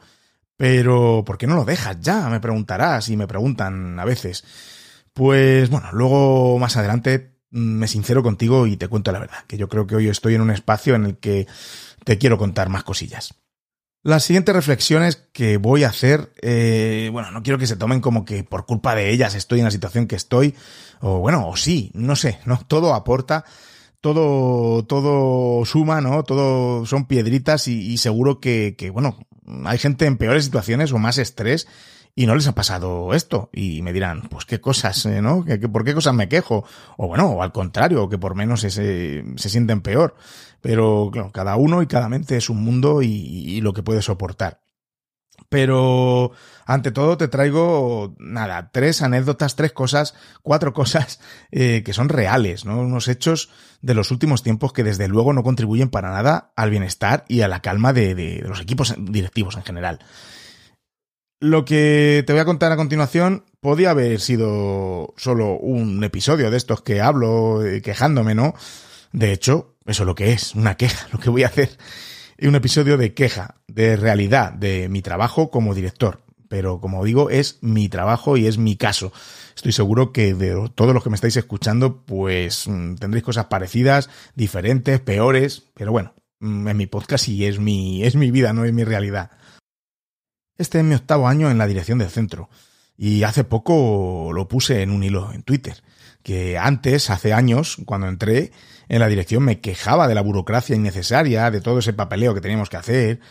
Pero, 0.57 1.23
¿por 1.25 1.37
qué 1.37 1.47
no 1.47 1.55
lo 1.55 1.65
dejas 1.65 1.99
ya? 2.01 2.29
Me 2.29 2.39
preguntarás 2.39 3.09
y 3.09 3.17
me 3.17 3.27
preguntan 3.27 3.99
a 3.99 4.05
veces. 4.05 4.43
Pues 5.13 5.69
bueno, 5.69 5.89
luego 5.91 6.59
más 6.59 6.77
adelante 6.77 7.31
me 7.49 7.87
sincero 7.87 8.23
contigo 8.23 8.65
y 8.65 8.77
te 8.77 8.87
cuento 8.87 9.11
la 9.11 9.19
verdad, 9.19 9.43
que 9.47 9.57
yo 9.57 9.67
creo 9.67 9.85
que 9.85 9.95
hoy 9.95 10.07
estoy 10.07 10.35
en 10.35 10.41
un 10.41 10.51
espacio 10.51 10.95
en 10.95 11.05
el 11.05 11.17
que 11.17 11.47
te 12.05 12.17
quiero 12.17 12.37
contar 12.37 12.69
más 12.69 12.83
cosillas. 12.83 13.40
Las 14.03 14.23
siguientes 14.23 14.55
reflexiones 14.55 15.27
que 15.31 15.57
voy 15.57 15.83
a 15.83 15.89
hacer, 15.89 16.31
eh, 16.41 17.09
bueno, 17.11 17.29
no 17.29 17.43
quiero 17.43 17.59
que 17.59 17.67
se 17.67 17.75
tomen 17.75 18.01
como 18.01 18.25
que 18.25 18.43
por 18.43 18.65
culpa 18.65 18.95
de 18.95 19.11
ellas 19.11 19.35
estoy 19.35 19.59
en 19.59 19.65
la 19.65 19.71
situación 19.71 20.07
que 20.07 20.15
estoy, 20.15 20.55
o 21.01 21.19
bueno, 21.19 21.47
o 21.47 21.55
sí, 21.55 21.91
no 21.93 22.15
sé, 22.15 22.39
no, 22.45 22.59
todo 22.67 22.95
aporta, 22.95 23.45
todo, 23.99 24.83
todo 24.85 25.63
suma, 25.65 26.01
¿no? 26.01 26.23
Todo 26.23 26.87
son 26.87 27.05
piedritas 27.05 27.67
y, 27.67 27.91
y 27.91 27.97
seguro 27.97 28.39
que, 28.39 28.75
que, 28.75 28.89
bueno, 28.89 29.19
hay 29.65 29.77
gente 29.77 30.07
en 30.07 30.17
peores 30.17 30.45
situaciones 30.45 30.91
o 30.93 30.97
más 30.97 31.19
estrés 31.19 31.67
y 32.15 32.25
no 32.25 32.35
les 32.35 32.47
ha 32.47 32.55
pasado 32.55 33.13
esto. 33.13 33.49
Y 33.53 33.81
me 33.81 33.93
dirán, 33.93 34.23
pues 34.29 34.45
qué 34.45 34.59
cosas, 34.59 35.05
eh, 35.05 35.21
¿no? 35.21 35.45
¿Por 35.71 35.83
qué 35.83 35.93
cosas 35.93 36.13
me 36.13 36.27
quejo? 36.27 36.65
O 36.97 37.07
bueno, 37.07 37.27
o 37.27 37.43
al 37.43 37.51
contrario, 37.51 38.09
que 38.09 38.17
por 38.17 38.35
menos 38.35 38.61
se, 38.61 38.69
se 38.71 39.49
sienten 39.49 39.81
peor. 39.81 40.15
Pero 40.61 41.09
claro, 41.11 41.31
cada 41.31 41.55
uno 41.55 41.81
y 41.81 41.87
cada 41.87 42.09
mente 42.09 42.37
es 42.37 42.49
un 42.49 42.63
mundo 42.63 43.01
y, 43.01 43.59
lo 43.61 43.73
que 43.73 43.83
puede 43.83 44.01
soportar. 44.01 44.61
Pero 45.49 46.31
ante 46.65 46.91
todo 46.91 47.17
te 47.17 47.27
traigo, 47.27 48.15
nada, 48.19 48.71
tres 48.71 49.01
anécdotas, 49.01 49.55
tres 49.55 49.73
cosas, 49.73 50.13
cuatro 50.43 50.73
cosas 50.73 51.19
eh, 51.51 51.81
que 51.83 51.93
son 51.93 52.09
reales, 52.09 52.63
¿no? 52.63 52.79
Unos 52.79 53.07
hechos 53.07 53.49
de 53.81 53.95
los 53.95 54.11
últimos 54.11 54.43
tiempos 54.43 54.71
que 54.71 54.83
desde 54.83 55.07
luego 55.07 55.33
no 55.33 55.43
contribuyen 55.43 55.89
para 55.89 56.11
nada 56.11 56.53
al 56.55 56.69
bienestar 56.69 57.25
y 57.27 57.41
a 57.41 57.47
la 57.47 57.61
calma 57.61 57.91
de 57.91 58.43
los 58.47 58.61
equipos 58.61 58.95
directivos 58.97 59.57
en 59.57 59.63
general. 59.63 59.99
Lo 61.41 61.65
que 61.65 62.23
te 62.27 62.33
voy 62.33 62.39
a 62.39 62.45
contar 62.45 62.71
a 62.71 62.77
continuación 62.77 63.45
podía 63.61 63.89
haber 63.89 64.19
sido 64.19 65.15
solo 65.17 65.57
un 65.57 66.03
episodio 66.03 66.51
de 66.51 66.57
estos 66.57 66.83
que 66.83 67.01
hablo 67.01 67.65
eh, 67.65 67.81
quejándome, 67.81 68.35
¿no? 68.35 68.53
De 69.11 69.33
hecho, 69.33 69.70
eso 69.85 70.03
es 70.03 70.07
lo 70.07 70.15
que 70.15 70.31
es, 70.31 70.55
una 70.55 70.75
queja, 70.75 71.07
lo 71.11 71.19
que 71.19 71.29
voy 71.29 71.43
a 71.43 71.47
hacer 71.47 71.77
un 72.47 72.55
episodio 72.55 72.97
de 72.97 73.13
queja, 73.13 73.55
de 73.67 73.95
realidad, 73.95 74.51
de 74.53 74.89
mi 74.89 75.01
trabajo 75.01 75.51
como 75.51 75.75
director. 75.75 76.23
Pero 76.49 76.81
como 76.81 77.03
digo, 77.05 77.29
es 77.29 77.59
mi 77.61 77.87
trabajo 77.87 78.35
y 78.35 78.47
es 78.47 78.57
mi 78.57 78.75
caso. 78.75 79.13
Estoy 79.55 79.71
seguro 79.71 80.11
que 80.11 80.33
de 80.33 80.69
todos 80.75 80.93
los 80.93 81.03
que 81.03 81.09
me 81.09 81.15
estáis 81.15 81.37
escuchando, 81.37 82.03
pues 82.03 82.67
mm, 82.67 82.95
tendréis 82.95 83.23
cosas 83.23 83.45
parecidas, 83.45 84.09
diferentes, 84.35 84.99
peores, 84.99 85.69
pero 85.75 85.91
bueno, 85.91 86.13
mm, 86.39 86.67
es 86.67 86.75
mi 86.75 86.87
podcast 86.87 87.27
y 87.29 87.45
es 87.45 87.59
mi, 87.59 88.03
es 88.03 88.15
mi 88.15 88.31
vida, 88.31 88.53
no 88.53 88.65
es 88.65 88.73
mi 88.73 88.83
realidad. 88.83 89.31
Este 90.57 90.79
es 90.79 90.83
mi 90.83 90.95
octavo 90.95 91.27
año 91.27 91.49
en 91.49 91.57
la 91.57 91.67
dirección 91.67 91.99
del 91.99 92.09
centro 92.09 92.49
y 92.97 93.23
hace 93.23 93.43
poco 93.43 94.31
lo 94.33 94.47
puse 94.47 94.81
en 94.81 94.91
un 94.91 95.03
hilo 95.03 95.31
en 95.31 95.43
Twitter, 95.43 95.81
que 96.21 96.57
antes, 96.57 97.09
hace 97.09 97.33
años, 97.33 97.77
cuando 97.85 98.07
entré, 98.07 98.51
en 98.91 98.99
la 98.99 99.07
dirección 99.07 99.43
me 99.43 99.61
quejaba 99.61 100.09
de 100.09 100.15
la 100.15 100.21
burocracia 100.21 100.75
innecesaria, 100.75 101.49
de 101.49 101.61
todo 101.61 101.79
ese 101.79 101.93
papeleo 101.93 102.33
que 102.33 102.41
teníamos 102.41 102.69
que 102.69 102.75
hacer, 102.75 103.21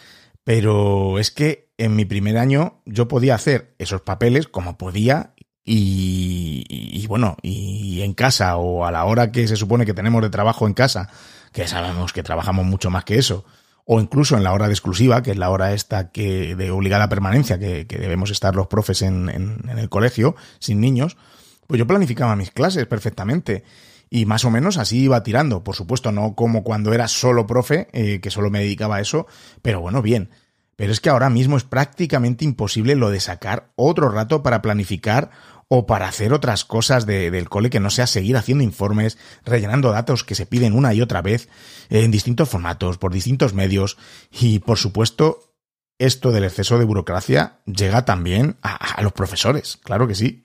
pero 0.42 1.18
es 1.18 1.30
que 1.30 1.68
en 1.76 1.94
mi 1.94 2.06
primer 2.06 2.38
año 2.38 2.80
yo 2.86 3.08
podía 3.08 3.34
hacer 3.34 3.74
esos 3.78 4.00
papeles 4.00 4.48
como 4.48 4.78
podía 4.78 5.34
y, 5.62 7.06
bueno, 7.08 7.36
y 7.42 8.00
en 8.00 8.14
casa 8.14 8.56
o 8.56 8.86
a 8.86 8.90
la 8.90 9.04
hora 9.04 9.32
que 9.32 9.46
se 9.46 9.56
supone 9.56 9.84
que 9.84 9.92
tenemos 9.92 10.22
de 10.22 10.30
trabajo 10.30 10.66
en 10.66 10.72
casa, 10.72 11.10
que 11.52 11.68
sabemos 11.68 12.14
que 12.14 12.22
trabajamos 12.22 12.64
mucho 12.64 12.88
más 12.88 13.04
que 13.04 13.18
eso, 13.18 13.44
o 13.84 14.00
incluso 14.00 14.38
en 14.38 14.44
la 14.44 14.54
hora 14.54 14.66
de 14.66 14.72
exclusiva, 14.72 15.22
que 15.22 15.32
es 15.32 15.36
la 15.36 15.50
hora 15.50 15.74
esta 15.74 16.10
que 16.10 16.56
de 16.56 16.70
obligada 16.70 17.10
permanencia 17.10 17.58
que, 17.58 17.86
que 17.86 17.98
debemos 17.98 18.30
estar 18.30 18.54
los 18.54 18.68
profes 18.68 19.02
en, 19.02 19.28
en, 19.28 19.60
en 19.68 19.78
el 19.78 19.90
colegio, 19.90 20.36
sin 20.58 20.80
niños, 20.80 21.18
pues 21.66 21.78
yo 21.78 21.86
planificaba 21.86 22.34
mis 22.34 22.50
clases 22.50 22.86
perfectamente 22.86 23.62
y 24.10 24.26
más 24.26 24.44
o 24.44 24.50
menos 24.50 24.76
así 24.76 24.98
iba 24.98 25.22
tirando. 25.22 25.62
Por 25.62 25.76
supuesto, 25.76 26.10
no 26.10 26.34
como 26.34 26.64
cuando 26.64 26.92
era 26.92 27.06
solo 27.06 27.46
profe, 27.46 27.88
eh, 27.92 28.20
que 28.20 28.30
solo 28.30 28.50
me 28.50 28.58
dedicaba 28.58 28.96
a 28.96 29.00
eso, 29.00 29.26
pero 29.62 29.80
bueno, 29.80 30.02
bien. 30.02 30.30
Pero 30.74 30.92
es 30.92 31.00
que 31.00 31.10
ahora 31.10 31.30
mismo 31.30 31.56
es 31.56 31.64
prácticamente 31.64 32.44
imposible 32.44 32.96
lo 32.96 33.10
de 33.10 33.20
sacar 33.20 33.70
otro 33.76 34.10
rato 34.10 34.42
para 34.42 34.62
planificar 34.62 35.30
o 35.68 35.86
para 35.86 36.08
hacer 36.08 36.32
otras 36.32 36.64
cosas 36.64 37.06
de, 37.06 37.30
del 37.30 37.48
cole 37.48 37.70
que 37.70 37.78
no 37.78 37.90
sea 37.90 38.08
seguir 38.08 38.36
haciendo 38.36 38.64
informes, 38.64 39.16
rellenando 39.44 39.92
datos 39.92 40.24
que 40.24 40.34
se 40.34 40.46
piden 40.46 40.72
una 40.72 40.92
y 40.92 41.00
otra 41.00 41.22
vez 41.22 41.48
en 41.90 42.10
distintos 42.10 42.48
formatos, 42.48 42.98
por 42.98 43.12
distintos 43.12 43.54
medios 43.54 43.96
y 44.32 44.58
por 44.58 44.78
supuesto 44.78 45.54
esto 45.98 46.32
del 46.32 46.44
exceso 46.44 46.78
de 46.78 46.86
burocracia 46.86 47.60
llega 47.66 48.04
también 48.04 48.56
a, 48.62 48.74
a 48.74 49.02
los 49.02 49.12
profesores, 49.12 49.76
claro 49.76 50.08
que 50.08 50.16
sí. 50.16 50.44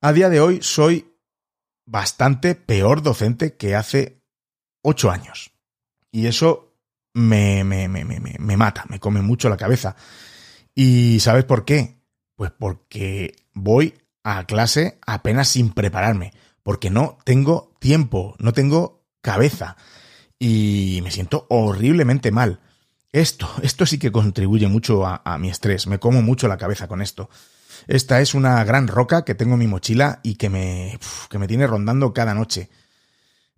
A 0.00 0.12
día 0.12 0.28
de 0.28 0.40
hoy 0.40 0.60
soy 0.62 1.15
bastante 1.86 2.54
peor 2.54 3.02
docente 3.02 3.56
que 3.56 3.74
hace 3.74 4.20
ocho 4.82 5.10
años. 5.10 5.52
Y 6.10 6.26
eso 6.26 6.76
me, 7.14 7.64
me, 7.64 7.88
me, 7.88 8.04
me, 8.04 8.56
mata, 8.56 8.84
me 8.88 9.00
come 9.00 9.22
mucho 9.22 9.48
la 9.48 9.56
cabeza. 9.56 9.96
¿Y 10.74 11.20
sabes 11.20 11.44
por 11.44 11.64
qué? 11.64 11.96
Pues 12.34 12.50
porque 12.50 13.34
voy 13.54 13.94
a 14.22 14.44
clase 14.44 14.98
apenas 15.06 15.48
sin 15.48 15.70
prepararme, 15.70 16.32
porque 16.62 16.90
no 16.90 17.18
tengo 17.24 17.72
tiempo, 17.80 18.34
no 18.38 18.52
tengo 18.52 19.06
cabeza 19.22 19.76
y 20.38 21.00
me 21.02 21.10
siento 21.10 21.46
horriblemente 21.48 22.30
mal. 22.30 22.60
Esto, 23.12 23.48
esto 23.62 23.86
sí 23.86 23.98
que 23.98 24.12
contribuye 24.12 24.68
mucho 24.68 25.06
a, 25.06 25.38
mi 25.38 25.48
estrés, 25.48 25.86
me 25.86 25.98
como 25.98 26.20
mucho 26.20 26.48
la 26.48 26.58
cabeza 26.58 26.86
con 26.86 27.00
esto. 27.00 27.30
Esta 27.86 28.20
es 28.20 28.34
una 28.34 28.62
gran 28.64 28.88
roca 28.88 29.24
que 29.24 29.34
tengo 29.34 29.54
en 29.54 29.60
mi 29.60 29.66
mochila 29.66 30.20
y 30.22 30.34
que 30.34 30.50
me, 30.50 30.98
que 31.30 31.38
me 31.38 31.48
tiene 31.48 31.66
rondando 31.66 32.12
cada 32.12 32.34
noche. 32.34 32.70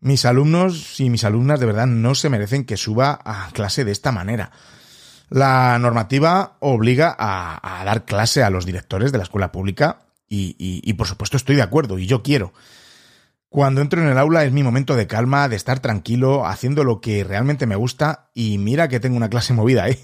Mis 0.00 0.24
alumnos 0.24 1.00
y 1.00 1.10
mis 1.10 1.24
alumnas 1.24 1.58
de 1.58 1.66
verdad 1.66 1.86
no 1.86 2.14
se 2.14 2.28
merecen 2.28 2.64
que 2.64 2.76
suba 2.76 3.18
a 3.24 3.50
clase 3.52 3.84
de 3.84 3.92
esta 3.92 4.12
manera. 4.12 4.52
La 5.30 5.78
normativa 5.78 6.56
obliga 6.60 7.14
a, 7.18 7.82
dar 7.84 8.04
clase 8.04 8.42
a 8.42 8.50
los 8.50 8.64
directores 8.64 9.12
de 9.12 9.18
la 9.18 9.24
escuela 9.24 9.52
pública 9.52 10.06
y, 10.28 10.56
y, 10.58 10.92
por 10.94 11.06
supuesto 11.06 11.36
estoy 11.36 11.56
de 11.56 11.62
acuerdo 11.62 11.98
y 11.98 12.06
yo 12.06 12.22
quiero. 12.22 12.52
Cuando 13.48 13.80
entro 13.80 14.02
en 14.02 14.08
el 14.08 14.18
aula 14.18 14.44
es 14.44 14.52
mi 14.52 14.62
momento 14.62 14.94
de 14.94 15.06
calma, 15.06 15.48
de 15.48 15.56
estar 15.56 15.80
tranquilo, 15.80 16.46
haciendo 16.46 16.84
lo 16.84 17.00
que 17.00 17.24
realmente 17.24 17.66
me 17.66 17.76
gusta 17.76 18.28
y 18.34 18.58
mira 18.58 18.88
que 18.88 19.00
tengo 19.00 19.16
una 19.16 19.30
clase 19.30 19.52
movida, 19.54 19.88
¿eh? 19.88 19.98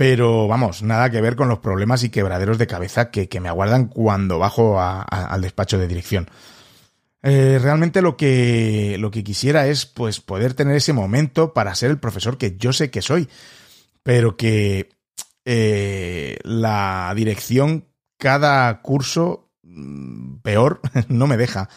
Pero 0.00 0.48
vamos, 0.48 0.82
nada 0.82 1.10
que 1.10 1.20
ver 1.20 1.36
con 1.36 1.50
los 1.50 1.58
problemas 1.58 2.02
y 2.04 2.08
quebraderos 2.08 2.56
de 2.56 2.66
cabeza 2.66 3.10
que, 3.10 3.28
me 3.38 3.50
aguardan 3.50 3.84
cuando 3.84 4.38
bajo 4.38 4.80
al 4.80 5.42
despacho 5.42 5.76
de 5.76 5.88
dirección. 5.88 6.26
Eh, 7.22 7.58
realmente 7.60 8.00
lo 8.00 8.16
que, 8.16 8.96
lo 8.98 9.10
que 9.10 9.22
quisiera 9.22 9.66
es 9.66 9.84
pues 9.84 10.20
poder 10.20 10.54
tener 10.54 10.74
ese 10.74 10.94
momento 10.94 11.52
para 11.52 11.74
ser 11.74 11.90
el 11.90 11.98
profesor 11.98 12.38
que 12.38 12.56
yo 12.56 12.72
sé 12.72 12.90
que 12.90 13.02
soy, 13.02 13.28
pero 14.02 14.38
que 14.38 14.88
eh, 15.44 16.38
la 16.44 17.12
dirección 17.14 17.84
cada 18.16 18.80
curso 18.80 19.50
mm, 19.64 20.36
peor 20.36 20.80
no 21.08 21.26
me 21.26 21.36
deja. 21.36 21.68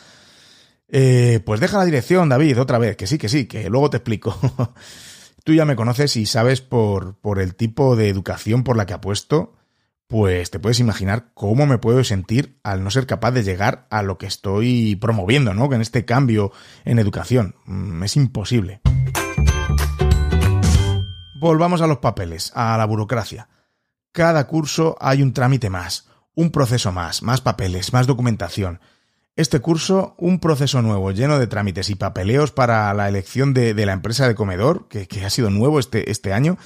Eh, 0.88 1.42
pues 1.46 1.60
deja 1.60 1.78
la 1.78 1.84
dirección, 1.84 2.30
David, 2.30 2.62
otra 2.62 2.78
vez, 2.78 2.96
que 2.96 3.06
sí, 3.06 3.18
que 3.18 3.28
sí, 3.28 3.48
que 3.48 3.70
luego 3.70 3.90
te 3.90 3.98
explico. 3.98 4.40
Tú 5.44 5.54
ya 5.54 5.66
me 5.66 5.76
conoces 5.76 6.16
y 6.16 6.26
sabes 6.26 6.62
por, 6.62 7.20
por 7.20 7.40
el 7.40 7.56
tipo 7.56 7.98
de 7.98 8.08
educación 8.08 8.64
por 8.64 8.78
la 8.78 8.86
que 8.86 8.94
apuesto, 8.94 9.58
pues 10.08 10.52
te 10.52 10.60
puedes 10.60 10.80
imaginar 10.80 11.32
cómo 11.34 11.66
me 11.66 11.80
puedo 11.80 12.02
sentir 12.06 12.62
al 12.64 12.82
no 12.82 12.90
ser 12.90 13.08
capaz 13.08 13.32
de 13.32 13.44
llegar 13.44 13.86
a 13.90 14.04
lo 14.04 14.18
que 14.18 14.26
estoy 14.26 14.96
promoviendo, 14.96 15.54
¿no? 15.54 15.72
En 15.74 15.82
este 15.82 16.06
cambio 16.06 16.54
en 16.86 16.98
educación. 16.98 17.56
Mm, 17.66 18.04
es 18.04 18.16
imposible. 18.16 18.80
Volvamos 21.42 21.82
a 21.82 21.88
los 21.88 21.98
papeles, 21.98 22.54
a 22.56 22.78
la 22.78 22.86
burocracia. 22.86 23.50
Cada 24.14 24.48
curso 24.48 24.96
hay 25.02 25.22
un 25.22 25.34
trámite 25.34 25.70
más, 25.70 26.08
un 26.36 26.52
proceso 26.52 26.94
más, 26.94 27.22
más 27.22 27.42
papeles, 27.42 27.92
más 27.92 28.08
documentación. 28.08 28.80
Este 29.36 29.60
curso, 29.60 30.16
un 30.20 30.40
proceso 30.40 30.84
nuevo, 30.84 31.12
lleno 31.12 31.40
de 31.40 31.48
trámites 31.48 31.90
y 31.90 31.96
papeleos 31.96 32.52
para 32.52 32.94
la 32.94 33.10
elección 33.10 33.54
de, 33.56 33.74
la 33.86 33.94
empresa 33.94 34.28
de 34.28 34.36
comedor, 34.36 34.88
que, 34.88 35.08
ha 35.26 35.30
sido 35.32 35.50
nuevo 35.50 35.80
este, 35.80 36.12
este 36.12 36.34
año, 36.34 36.58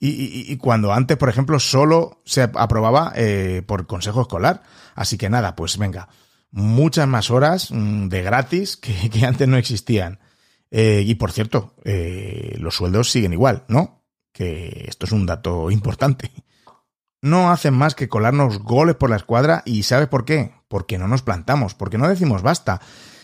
y, 0.00 0.56
cuando 0.58 0.92
antes, 0.92 1.16
por 1.16 1.28
ejemplo, 1.28 1.58
solo 1.58 2.20
se 2.24 2.42
aprobaba 2.42 3.12
eh, 3.16 3.62
por 3.66 3.86
consejo 3.86 4.20
escolar. 4.22 4.62
Así 4.94 5.16
que 5.16 5.30
nada, 5.30 5.56
pues 5.56 5.78
venga, 5.78 6.08
muchas 6.50 7.08
más 7.08 7.30
horas 7.30 7.70
mm, 7.70 8.08
de 8.08 8.22
gratis 8.22 8.76
que, 8.76 9.10
antes 9.26 9.48
no 9.48 9.56
existían. 9.56 10.18
Eh, 10.70 11.02
y 11.06 11.14
por 11.14 11.32
cierto, 11.32 11.74
eh, 11.84 12.56
los 12.58 12.74
sueldos 12.74 13.10
siguen 13.10 13.32
igual, 13.32 13.64
¿no? 13.68 14.02
Que 14.32 14.84
esto 14.88 15.06
es 15.06 15.12
un 15.12 15.26
dato 15.26 15.70
importante. 15.70 16.30
No 17.22 17.50
hacen 17.50 17.72
más 17.72 17.94
que 17.94 18.06
colarnos 18.06 18.58
goles 18.58 18.96
por 18.96 19.08
la 19.08 19.16
escuadra 19.16 19.62
y 19.64 19.84
¿sabes 19.84 20.08
por 20.08 20.26
qué? 20.26 20.52
Porque 20.74 20.98
no 20.98 21.06
nos 21.06 21.22
plantamos, 21.22 21.72
porque 21.72 21.98
no 21.98 22.08
decimos 22.08 22.42
basta. 22.42 22.80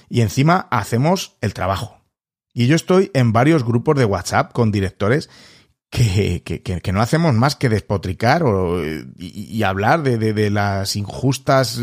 Y 0.09 0.21
encima 0.21 0.69
hacemos 0.71 1.37
el 1.41 1.53
trabajo. 1.53 1.99
Y 2.55 2.69
yo 2.69 2.77
estoy 2.77 3.11
en 3.13 3.33
varios 3.33 3.65
grupos 3.65 3.99
de 3.99 4.05
WhatsApp 4.05 4.53
con 4.53 4.71
directores 4.71 5.29
que, 5.91 6.45
que, 6.45 6.63
que, 6.63 6.93
no 6.93 7.01
hacemos 7.03 7.35
más 7.35 7.57
que 7.57 7.69
despotricar 7.69 8.45
o, 8.45 8.81
y, 9.17 9.65
hablar 9.65 10.05
de, 10.05 10.33
de, 10.33 10.51
las 10.51 10.95
injustas, 10.95 11.81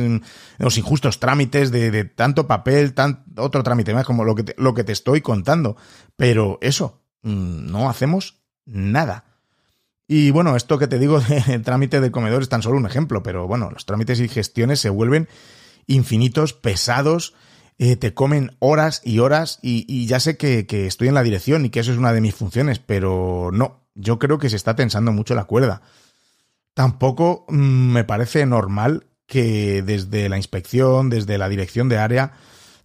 los 0.57 0.77
injustos 0.77 1.19
trámites 1.19 1.69
de, 1.69 2.05
tanto 2.05 2.47
papel, 2.47 2.93
tan, 2.93 3.25
otro 3.35 3.61
trámite 3.61 3.93
más 3.93 4.05
como 4.05 4.23
lo 4.23 4.35
que, 4.35 4.43
te, 4.43 4.55
lo 4.57 4.73
que 4.73 4.85
te 4.85 4.93
estoy 4.93 5.19
contando. 5.19 5.75
Pero 6.15 6.59
eso, 6.61 7.01
mm, 7.23 7.69
no 7.69 7.89
hacemos 7.89 8.39
nada. 8.65 9.25
Y 10.07 10.31
bueno, 10.31 10.55
esto 10.55 10.79
que 10.79 10.87
te 10.87 10.97
digo 10.97 11.19
de 11.47 11.59
trámite 11.59 11.99
de 11.99 12.11
comedor 12.11 12.41
es 12.41 12.49
tan 12.49 12.61
solo 12.61 12.77
un 12.77 12.85
ejemplo, 12.85 13.21
pero 13.21 13.47
bueno, 13.47 13.69
los 13.69 13.85
trámites 13.85 14.21
y 14.21 14.29
gestiones 14.29 14.79
se 14.79 14.89
vuelven 14.89 15.27
infinitos, 15.87 16.53
pesados, 16.53 17.33
eh, 17.79 17.95
te 17.95 18.13
comen 18.13 18.55
horas 18.59 19.01
y 19.03 19.19
horas 19.19 19.59
y, 19.61 20.05
ya 20.05 20.19
sé 20.19 20.37
que, 20.37 20.65
que, 20.65 20.87
estoy 20.87 21.07
en 21.07 21.13
la 21.13 21.23
dirección 21.23 21.65
y 21.65 21.69
que 21.69 21.79
eso 21.79 21.91
es 21.91 21.97
una 21.97 22.13
de 22.13 22.21
mis 22.21 22.35
funciones, 22.35 22.79
pero 22.79 23.49
no, 23.53 23.87
yo 23.95 24.19
creo 24.19 24.37
que 24.37 24.49
se 24.49 24.55
está 24.55 24.75
tensando 24.75 25.11
mucho 25.11 25.35
la 25.35 25.45
cuerda. 25.45 25.81
Tampoco 26.73 27.45
mm, 27.49 27.91
me 27.91 28.03
parece 28.03 28.45
normal 28.45 29.07
que 29.25 29.81
desde 29.81 30.29
la 30.29 30.37
inspección, 30.37 31.09
desde 31.09 31.37
la 31.37 31.49
dirección 31.49 31.89
de 31.89 31.97
área, 31.97 32.33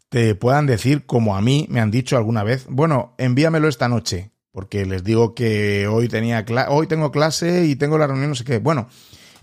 te 0.08 0.34
puedan 0.34 0.66
decir, 0.66 1.06
como 1.06 1.36
a 1.36 1.40
mí 1.40 1.66
me 1.70 1.80
han 1.80 1.90
dicho 1.90 2.16
alguna 2.16 2.42
vez, 2.42 2.66
bueno, 2.68 3.14
envíamelo 3.18 3.68
esta 3.68 3.88
noche, 3.88 4.32
porque 4.50 4.84
les 4.84 5.04
digo 5.04 5.34
que 5.34 5.86
hoy 5.86 6.08
tenía 6.08 6.44
hoy 6.68 6.86
tengo 6.86 7.10
clase 7.10 7.64
y 7.64 7.76
tengo 7.76 7.96
la 7.96 8.06
reunión, 8.06 8.30
no 8.30 8.34
sé 8.34 8.44
qué. 8.44 8.58
Bueno, 8.58 8.88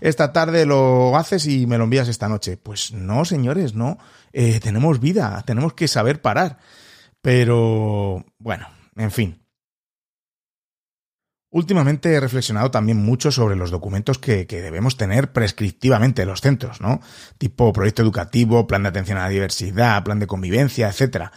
esta 0.00 0.32
tarde 0.32 0.66
lo 0.66 1.16
haces 1.16 1.46
y 1.46 1.66
me 1.66 1.78
lo 1.78 1.84
envías 1.84 2.08
esta 2.08 2.28
noche. 2.28 2.56
Pues 2.56 2.92
no, 2.92 3.24
señores, 3.24 3.74
no. 3.74 3.98
Eh, 4.32 4.60
tenemos 4.60 5.00
vida, 5.00 5.42
tenemos 5.46 5.74
que 5.74 5.88
saber 5.88 6.22
parar. 6.22 6.58
Pero, 7.20 8.24
bueno, 8.38 8.66
en 8.96 9.10
fin. 9.10 9.40
Últimamente 11.52 12.14
he 12.14 12.20
reflexionado 12.20 12.70
también 12.70 12.98
mucho 12.98 13.32
sobre 13.32 13.56
los 13.56 13.72
documentos 13.72 14.18
que, 14.18 14.46
debemos 14.46 14.96
tener 14.96 15.32
prescriptivamente 15.32 16.22
en 16.22 16.28
los 16.28 16.40
centros, 16.40 16.80
¿no? 16.80 17.00
Tipo 17.38 17.72
proyecto 17.72 18.02
educativo, 18.02 18.68
plan 18.68 18.84
de 18.84 18.90
atención 18.90 19.18
a 19.18 19.22
la 19.22 19.30
diversidad, 19.30 20.04
plan 20.04 20.20
de 20.20 20.28
convivencia, 20.28 20.88
etcétera. 20.88 21.32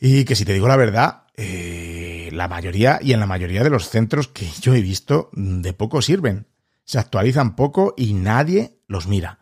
Y 0.00 0.24
que 0.24 0.34
si 0.34 0.46
te 0.46 0.54
digo 0.54 0.66
la 0.66 0.76
verdad, 0.76 1.24
eh, 1.36 2.30
la 2.32 2.48
mayoría 2.48 3.00
y 3.02 3.12
en 3.12 3.20
la 3.20 3.26
mayoría 3.26 3.62
de 3.62 3.70
los 3.70 3.90
centros 3.90 4.28
que 4.28 4.48
yo 4.62 4.74
he 4.74 4.80
visto, 4.80 5.28
de 5.34 5.74
poco 5.74 6.00
sirven. 6.00 6.46
Se 6.84 6.98
actualizan 6.98 7.56
poco 7.56 7.94
y 7.96 8.14
nadie 8.14 8.80
los 8.86 9.06
mira. 9.06 9.38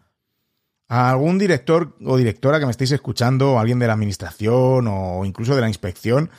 A 0.89 1.11
algún 1.11 1.39
director 1.39 1.97
o 2.05 2.17
directora 2.17 2.59
que 2.59 2.67
me 2.67 2.73
estéis 2.73 2.93
escuchando, 2.93 3.53
o 3.53 3.59
alguien 3.59 3.79
de 3.79 3.87
la 3.87 3.93
administración 3.93 4.89
o 4.89 5.25
incluso 5.25 5.55
de 5.55 5.61
la 5.61 5.69
inspección, 5.69 6.31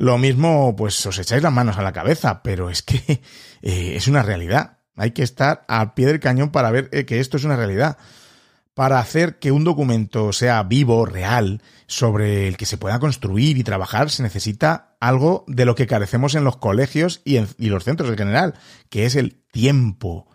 lo 0.00 0.16
mismo, 0.16 0.74
pues 0.76 1.04
os 1.04 1.18
echáis 1.18 1.42
las 1.42 1.52
manos 1.52 1.76
a 1.76 1.82
la 1.82 1.92
cabeza, 1.92 2.42
pero 2.42 2.70
es 2.70 2.82
que 2.82 2.96
eh, 3.62 3.96
es 3.96 4.08
una 4.08 4.22
realidad. 4.22 4.78
Hay 4.96 5.10
que 5.10 5.22
estar 5.22 5.62
al 5.68 5.92
pie 5.92 6.06
del 6.06 6.20
cañón 6.20 6.48
para 6.50 6.70
ver 6.70 6.88
eh, 6.92 7.04
que 7.04 7.20
esto 7.20 7.36
es 7.36 7.44
una 7.44 7.56
realidad. 7.56 7.98
Para 8.72 8.98
hacer 8.98 9.38
que 9.38 9.52
un 9.52 9.62
documento 9.62 10.32
sea 10.32 10.62
vivo, 10.62 11.04
real, 11.04 11.60
sobre 11.86 12.48
el 12.48 12.56
que 12.56 12.64
se 12.64 12.78
pueda 12.78 12.98
construir 12.98 13.58
y 13.58 13.62
trabajar, 13.62 14.08
se 14.08 14.22
necesita 14.22 14.96
algo 15.00 15.44
de 15.48 15.66
lo 15.66 15.74
que 15.74 15.86
carecemos 15.86 16.34
en 16.34 16.44
los 16.44 16.56
colegios 16.56 17.20
y, 17.26 17.36
en, 17.36 17.48
los 17.58 17.84
centros 17.84 18.08
en 18.08 18.16
general, 18.16 18.54
que 18.88 19.04
es 19.04 19.16
el 19.16 19.42
tiempo. 19.52 20.29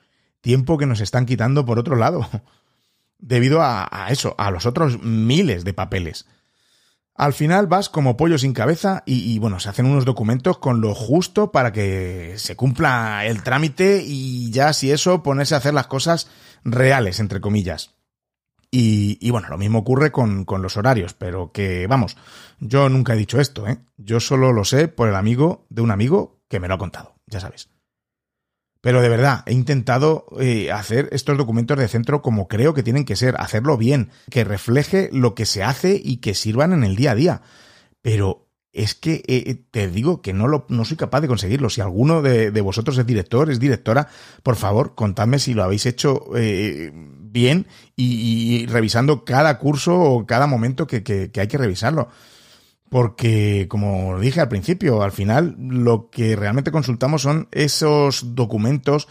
Tiempo 0.45 0.77
que 0.77 0.85
nos 0.85 1.01
están 1.01 1.25
quitando 1.25 1.65
por 1.65 1.79
otro 1.79 1.95
lado. 1.95 2.29
Debido 3.17 3.63
a 3.63 4.07
eso, 4.11 4.35
a 4.37 4.51
los 4.51 4.67
otros 4.67 5.01
miles 5.01 5.65
de 5.65 5.73
papeles. 5.73 6.27
Al 7.15 7.33
final 7.33 7.65
vas 7.65 7.89
como 7.89 8.15
pollo 8.15 8.37
sin 8.37 8.53
cabeza 8.53 9.01
y, 9.07 9.39
bueno, 9.39 9.59
se 9.59 9.69
hacen 9.69 9.87
unos 9.87 10.05
documentos 10.05 10.59
con 10.59 10.81
lo 10.81 10.93
justo 10.93 11.51
para 11.51 11.71
que 11.71 12.35
se 12.37 12.55
cumpla 12.55 13.25
el 13.25 13.41
trámite 13.41 14.03
y 14.05 14.51
ya 14.51 14.71
si 14.71 14.91
eso 14.91 15.23
ponerse 15.23 15.55
a 15.55 15.57
hacer 15.59 15.73
las 15.73 15.87
cosas 15.87 16.29
reales, 16.63 17.19
entre 17.19 17.41
comillas. 17.41 17.95
Y, 18.69 19.17
y 19.25 19.31
bueno, 19.31 19.47
lo 19.47 19.57
mismo 19.57 19.79
ocurre 19.79 20.11
con, 20.11 20.45
con, 20.45 20.61
los 20.61 20.77
horarios, 20.77 21.15
pero 21.15 21.51
que 21.51 21.87
vamos, 21.87 22.17
yo 22.59 22.87
nunca 22.87 23.13
he 23.13 23.17
dicho 23.17 23.39
esto, 23.41 23.65
¿eh? 23.65 23.79
Yo 23.97 24.19
solo 24.19 24.53
lo 24.53 24.63
sé 24.63 24.89
por 24.89 25.07
el 25.09 25.15
amigo 25.15 25.65
de 25.69 25.81
un 25.81 25.89
amigo 25.89 26.41
que 26.47 26.59
me 26.59 26.67
lo 26.67 26.75
ha 26.75 26.77
contado, 26.77 27.15
ya 27.25 27.39
sabes. 27.39 27.74
Pero 28.85 29.01
de 29.01 29.09
verdad, 29.09 29.41
he 29.47 29.53
intentado 29.53 30.27
eh, 30.39 30.71
hacer 30.71 31.09
estos 31.11 31.35
documentos 31.39 31.75
de 31.75 31.87
centro 31.87 32.21
como 32.21 32.47
creo 32.47 32.75
que 32.75 32.83
tienen 32.83 33.03
que 33.03 33.15
ser, 33.15 33.33
hacerlo 33.39 33.77
bien, 33.77 34.11
que 34.29 34.43
refleje 34.43 35.09
lo 35.11 35.33
que 35.33 35.47
se 35.47 35.63
hace 35.63 35.99
y 35.99 36.17
que 36.17 36.35
sirvan 36.35 36.71
en 36.71 36.83
el 36.83 36.95
día 36.95 37.13
a 37.13 37.15
día. 37.15 37.41
Pero 38.03 38.45
es 38.73 38.93
que 38.93 39.23
eh, 39.25 39.55
te 39.71 39.89
digo 39.89 40.21
que 40.21 40.33
no, 40.33 40.47
lo, 40.47 40.67
no 40.69 40.85
soy 40.85 40.97
capaz 40.97 41.21
de 41.21 41.27
conseguirlo. 41.27 41.71
Si 41.71 41.81
alguno 41.81 42.21
de, 42.21 42.61
vosotros 42.61 42.95
es 42.99 43.07
director, 43.07 43.49
es 43.49 43.59
directora, 43.59 44.07
por 44.43 44.55
favor, 44.55 44.93
contadme 44.93 45.39
si 45.39 45.55
lo 45.55 45.63
habéis 45.63 45.87
hecho 45.87 46.29
eh, 46.37 46.91
bien 46.93 47.65
y, 47.95 48.67
revisando 48.67 49.25
cada 49.25 49.57
curso 49.57 49.99
o 49.99 50.27
cada 50.27 50.45
momento 50.45 50.85
que, 50.85 51.01
que 51.01 51.31
hay 51.41 51.47
que 51.47 51.57
revisarlo. 51.57 52.09
Porque, 52.89 53.67
como 53.67 54.19
dije 54.19 54.41
al 54.41 54.47
principio, 54.47 55.01
al 55.01 55.11
final 55.11 55.55
lo 55.57 56.09
que 56.09 56.35
realmente 56.35 56.71
consultamos 56.71 57.23
son 57.23 57.47
esos 57.51 58.35
documentos 58.35 59.07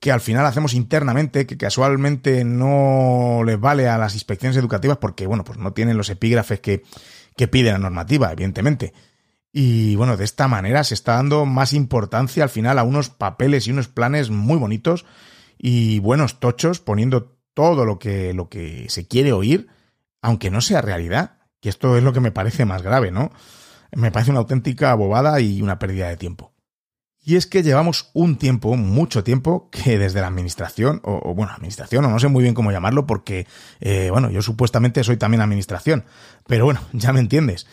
que 0.00 0.12
al 0.12 0.20
final 0.20 0.46
hacemos 0.46 0.74
internamente, 0.74 1.46
que 1.46 1.56
casualmente 1.56 2.44
no 2.44 3.42
les 3.44 3.58
vale 3.58 3.88
a 3.88 3.98
las 3.98 4.14
inspecciones 4.14 4.56
educativas 4.56 4.98
porque, 4.98 5.26
bueno, 5.26 5.44
pues 5.44 5.58
no 5.58 5.72
tienen 5.72 5.96
los 5.96 6.08
epígrafes 6.10 6.60
que, 6.60 6.84
que 7.36 7.48
pide 7.48 7.72
la 7.72 7.78
normativa, 7.78 8.30
evidentemente. 8.32 8.92
Y 9.52 9.96
bueno, 9.96 10.16
de 10.16 10.24
esta 10.24 10.46
manera 10.46 10.84
se 10.84 10.94
está 10.94 11.14
dando 11.14 11.46
más 11.46 11.72
importancia 11.72 12.44
al 12.44 12.50
final 12.50 12.78
a 12.78 12.84
unos 12.84 13.10
papeles 13.10 13.66
y 13.66 13.72
unos 13.72 13.88
planes 13.88 14.30
muy 14.30 14.56
bonitos 14.56 15.04
y 15.56 15.98
buenos 15.98 16.38
tochos, 16.38 16.80
poniendo 16.80 17.36
todo 17.54 17.84
lo 17.84 17.98
que, 17.98 18.34
lo 18.34 18.48
que 18.48 18.86
se 18.88 19.08
quiere 19.08 19.32
oír, 19.32 19.68
aunque 20.22 20.50
no 20.50 20.60
sea 20.60 20.80
realidad. 20.80 21.37
Que 21.60 21.68
esto 21.68 21.96
es 21.96 22.02
lo 22.02 22.12
que 22.12 22.20
me 22.20 22.32
parece 22.32 22.64
más 22.64 22.82
grave, 22.82 23.10
¿no? 23.10 23.30
Me 23.92 24.12
parece 24.12 24.30
una 24.30 24.40
auténtica 24.40 24.94
bobada 24.94 25.40
y 25.40 25.62
una 25.62 25.78
pérdida 25.78 26.08
de 26.08 26.16
tiempo. 26.16 26.52
Y 27.28 27.36
es 27.36 27.46
que 27.46 27.62
llevamos 27.62 28.08
un 28.14 28.38
tiempo, 28.38 28.74
mucho 28.76 29.22
tiempo, 29.22 29.68
que 29.70 29.98
desde 29.98 30.22
la 30.22 30.28
administración, 30.28 31.02
o, 31.04 31.34
bueno, 31.34 31.52
administración, 31.52 32.04
o 32.06 32.08
no 32.08 32.18
sé 32.18 32.28
muy 32.28 32.42
bien 32.42 32.54
cómo 32.54 32.72
llamarlo, 32.72 33.06
porque, 33.06 33.46
eh, 33.80 34.08
bueno, 34.10 34.30
yo 34.30 34.40
supuestamente 34.40 35.04
soy 35.04 35.18
también 35.18 35.42
administración, 35.42 36.06
pero 36.46 36.64
bueno, 36.64 36.80
ya 36.92 37.12
me 37.12 37.20
entiendes. 37.20 37.66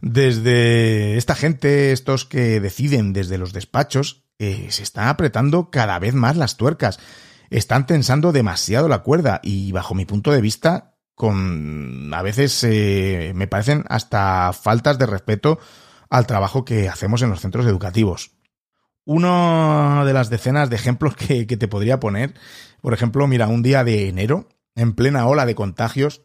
Desde 0.00 1.16
esta 1.16 1.34
gente, 1.34 1.90
estos 1.90 2.24
que 2.24 2.60
deciden 2.60 3.12
desde 3.12 3.36
los 3.36 3.52
despachos, 3.52 4.24
eh, 4.38 4.68
se 4.70 4.84
están 4.84 5.08
apretando 5.08 5.70
cada 5.70 5.98
vez 5.98 6.14
más 6.14 6.36
las 6.36 6.56
tuercas, 6.56 7.00
están 7.50 7.86
tensando 7.86 8.30
demasiado 8.30 8.88
la 8.88 9.00
cuerda 9.00 9.40
y 9.42 9.72
bajo 9.72 9.94
mi 9.96 10.04
punto 10.04 10.30
de 10.30 10.40
vista, 10.40 10.89
con 11.20 12.10
a 12.14 12.22
veces 12.22 12.64
eh, 12.64 13.32
me 13.34 13.46
parecen 13.46 13.84
hasta 13.90 14.54
faltas 14.54 14.98
de 14.98 15.04
respeto 15.04 15.58
al 16.08 16.26
trabajo 16.26 16.64
que 16.64 16.88
hacemos 16.88 17.20
en 17.20 17.28
los 17.28 17.42
centros 17.42 17.66
educativos. 17.66 18.30
Una 19.04 20.02
de 20.06 20.14
las 20.14 20.30
decenas 20.30 20.70
de 20.70 20.76
ejemplos 20.76 21.16
que, 21.16 21.44
te 21.44 21.68
podría 21.68 22.00
poner, 22.00 22.32
por 22.80 22.94
ejemplo, 22.94 23.26
mira, 23.26 23.48
un 23.48 23.62
día 23.62 23.84
de 23.84 24.08
enero, 24.08 24.48
en 24.74 24.94
plena 24.94 25.26
ola 25.26 25.44
de 25.44 25.54
contagios, 25.54 26.22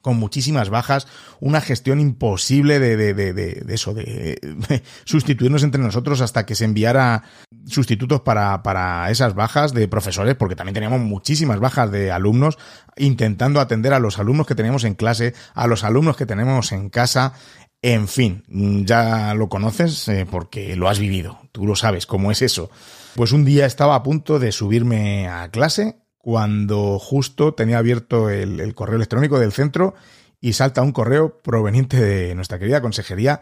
con 0.00 0.18
muchísimas 0.18 0.70
bajas, 0.70 1.06
una 1.40 1.60
gestión 1.60 2.00
imposible 2.00 2.78
de, 2.78 2.96
de, 2.96 3.14
de, 3.14 3.32
de 3.32 3.74
eso, 3.74 3.94
de, 3.94 4.82
sustituirnos 5.04 5.62
entre 5.62 5.82
nosotros 5.82 6.20
hasta 6.20 6.46
que 6.46 6.54
se 6.54 6.64
enviara 6.64 7.24
sustitutos 7.66 8.20
para, 8.22 8.62
para 8.62 9.10
esas 9.10 9.34
bajas 9.34 9.72
de 9.74 9.88
profesores, 9.88 10.34
porque 10.36 10.56
también 10.56 10.74
teníamos 10.74 11.00
muchísimas 11.00 11.60
bajas 11.60 11.90
de 11.90 12.10
alumnos, 12.10 12.58
intentando 12.96 13.60
atender 13.60 13.92
a 13.92 13.98
los 13.98 14.18
alumnos 14.18 14.46
que 14.46 14.54
teníamos 14.54 14.84
en 14.84 14.94
clase, 14.94 15.34
a 15.54 15.66
los 15.66 15.84
alumnos 15.84 16.16
que 16.16 16.26
tenemos 16.26 16.72
en 16.72 16.88
casa, 16.88 17.34
en 17.82 18.08
fin, 18.08 18.44
ya 18.86 19.34
lo 19.34 19.48
conoces 19.48 20.06
eh, 20.08 20.26
porque 20.30 20.76
lo 20.76 20.88
has 20.88 20.98
vivido, 20.98 21.40
tú 21.52 21.66
lo 21.66 21.76
sabes 21.76 22.06
cómo 22.06 22.30
es 22.30 22.42
eso. 22.42 22.70
Pues 23.14 23.32
un 23.32 23.44
día 23.44 23.66
estaba 23.66 23.94
a 23.94 24.02
punto 24.02 24.38
de 24.38 24.52
subirme 24.52 25.28
a 25.28 25.50
clase 25.50 25.96
cuando 26.22 26.98
justo 26.98 27.54
tenía 27.54 27.78
abierto 27.78 28.28
el, 28.28 28.74
correo 28.74 28.96
electrónico 28.96 29.38
del 29.38 29.52
centro 29.52 29.94
y 30.40 30.52
salta 30.52 30.82
un 30.82 30.92
correo 30.92 31.38
proveniente 31.42 31.98
de 32.00 32.34
nuestra 32.34 32.58
querida 32.58 32.82
consejería 32.82 33.40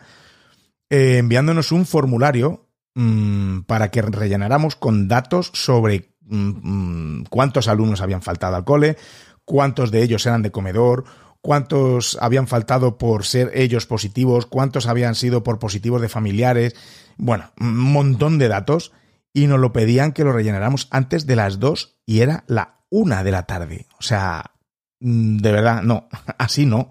eh, 0.89 1.19
enviándonos 1.19 1.73
un 1.73 1.87
formulario 1.87 2.69
mm, 2.95 3.63
para 3.63 3.91
que 3.91 4.03
rellenáramos 4.03 4.77
con 4.77 5.09
datos 5.09 5.51
sobre 5.55 6.15
mm, 6.21 7.19
mm, 7.19 7.25
cuántos 7.31 7.67
alumnos 7.67 8.01
habían 8.01 8.23
faltado 8.23 8.55
al 8.55 8.65
cole, 8.65 8.97
cuántos 9.45 9.91
de 9.91 10.03
ellos 10.03 10.25
eran 10.27 10.43
de 10.43 10.53
comedor, 10.53 11.05
cuántos 11.41 12.17
habían 12.21 12.47
faltado 12.47 12.97
por 12.97 13.25
ser 13.25 13.51
ellos 13.55 13.87
positivos, 13.87 14.47
cuántos 14.47 14.87
habían 14.87 15.17
sido 15.17 15.43
por 15.43 15.59
positivos 15.59 16.01
de 16.01 16.09
familiares, 16.09 16.77
bueno, 17.17 17.51
un 17.59 17.77
montón 17.77 18.39
de 18.39 18.49
datos 18.49 18.93
y 19.43 19.47
nos 19.47 19.61
lo 19.61 19.73
pedían 19.73 20.13
que 20.13 20.25
lo 20.25 20.33
rellenáramos 20.33 20.89
antes 20.91 21.27
de 21.27 21.37
las 21.37 21.59
dos 21.59 21.99
y 22.07 22.21
era 22.21 22.45
la 22.47 22.81
una 22.91 23.25
de 23.25 23.31
la 23.31 23.45
tarde. 23.45 23.87
O 23.99 24.03
sea, 24.03 24.53
mm, 25.01 25.39
de 25.39 25.53
verdad, 25.53 25.83
no, 25.83 26.09
así 26.39 26.67
no. 26.67 26.91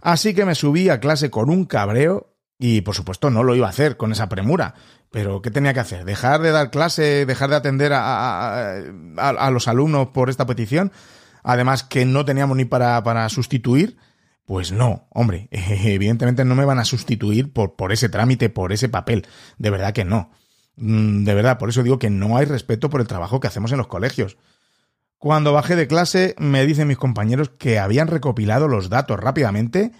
Así 0.00 0.34
que 0.34 0.44
me 0.44 0.54
subí 0.54 0.88
a 0.88 1.00
clase 1.00 1.30
con 1.30 1.50
un 1.50 1.64
cabreo 1.64 2.36
y 2.58 2.82
por 2.82 2.94
supuesto 2.94 3.30
no 3.30 3.42
lo 3.42 3.56
iba 3.56 3.66
a 3.66 3.70
hacer 3.70 3.96
con 3.96 4.12
esa 4.12 4.28
premura. 4.28 4.74
Pero 5.10 5.42
¿qué 5.42 5.50
tenía 5.50 5.72
que 5.74 5.80
hacer? 5.80 6.04
¿Dejar 6.04 6.42
de 6.42 6.50
dar 6.50 6.70
clase? 6.70 7.24
¿Dejar 7.24 7.50
de 7.50 7.56
atender 7.56 7.92
a, 7.92 8.76
a 9.16 9.50
los 9.50 9.68
alumnos 9.68 10.08
por 10.08 10.28
esta 10.28 10.46
petición? 10.46 10.92
además 11.44 11.84
que 11.84 12.04
no 12.04 12.24
teníamos 12.24 12.56
ni 12.56 12.64
para, 12.64 13.00
para 13.04 13.28
sustituir, 13.28 13.96
pues 14.46 14.72
no, 14.72 15.06
hombre, 15.10 15.48
evidentemente 15.52 16.44
no 16.44 16.56
me 16.56 16.64
van 16.64 16.80
a 16.80 16.84
sustituir 16.84 17.52
por, 17.52 17.76
por 17.76 17.92
ese 17.92 18.08
trámite, 18.08 18.48
por 18.48 18.72
ese 18.72 18.88
papel, 18.88 19.26
de 19.58 19.70
verdad 19.70 19.92
que 19.92 20.04
no. 20.04 20.32
Mm, 20.76 21.24
de 21.24 21.34
verdad, 21.34 21.58
por 21.58 21.68
eso 21.68 21.82
digo 21.82 21.98
que 21.98 22.10
no 22.10 22.36
hay 22.36 22.46
respeto 22.46 22.90
por 22.90 23.00
el 23.00 23.06
trabajo 23.06 23.40
que 23.40 23.46
hacemos 23.46 23.72
en 23.72 23.78
los 23.78 23.86
colegios. 23.86 24.36
Cuando 25.18 25.52
bajé 25.52 25.76
de 25.76 25.86
clase, 25.86 26.34
me 26.38 26.66
dicen 26.66 26.88
mis 26.88 26.98
compañeros 26.98 27.50
que 27.58 27.78
habían 27.78 28.08
recopilado 28.08 28.68
los 28.68 28.90
datos 28.90 29.18
rápidamente 29.18 29.92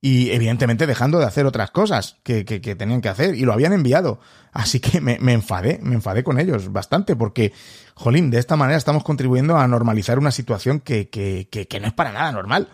y 0.00 0.30
evidentemente 0.30 0.86
dejando 0.86 1.18
de 1.18 1.26
hacer 1.26 1.46
otras 1.46 1.70
cosas 1.70 2.16
que, 2.22 2.44
que, 2.44 2.74
tenían 2.74 3.00
que 3.00 3.08
hacer 3.08 3.34
y 3.34 3.42
lo 3.42 3.52
habían 3.52 3.72
enviado. 3.72 4.18
Así 4.52 4.80
que 4.80 5.00
me, 5.00 5.16
enfadé, 5.32 5.78
me 5.82 5.94
enfadé 5.94 6.24
con 6.24 6.40
ellos 6.40 6.72
bastante 6.72 7.16
porque, 7.16 7.52
jolín, 7.94 8.30
de 8.30 8.38
esta 8.38 8.56
manera 8.56 8.78
estamos 8.78 9.04
contribuyendo 9.04 9.56
a 9.58 9.68
normalizar 9.68 10.18
una 10.18 10.30
situación 10.30 10.80
que, 10.80 11.08
que 11.10 11.80
no 11.80 11.86
es 11.86 11.92
para 11.92 12.12
nada 12.12 12.32
normal. 12.32 12.68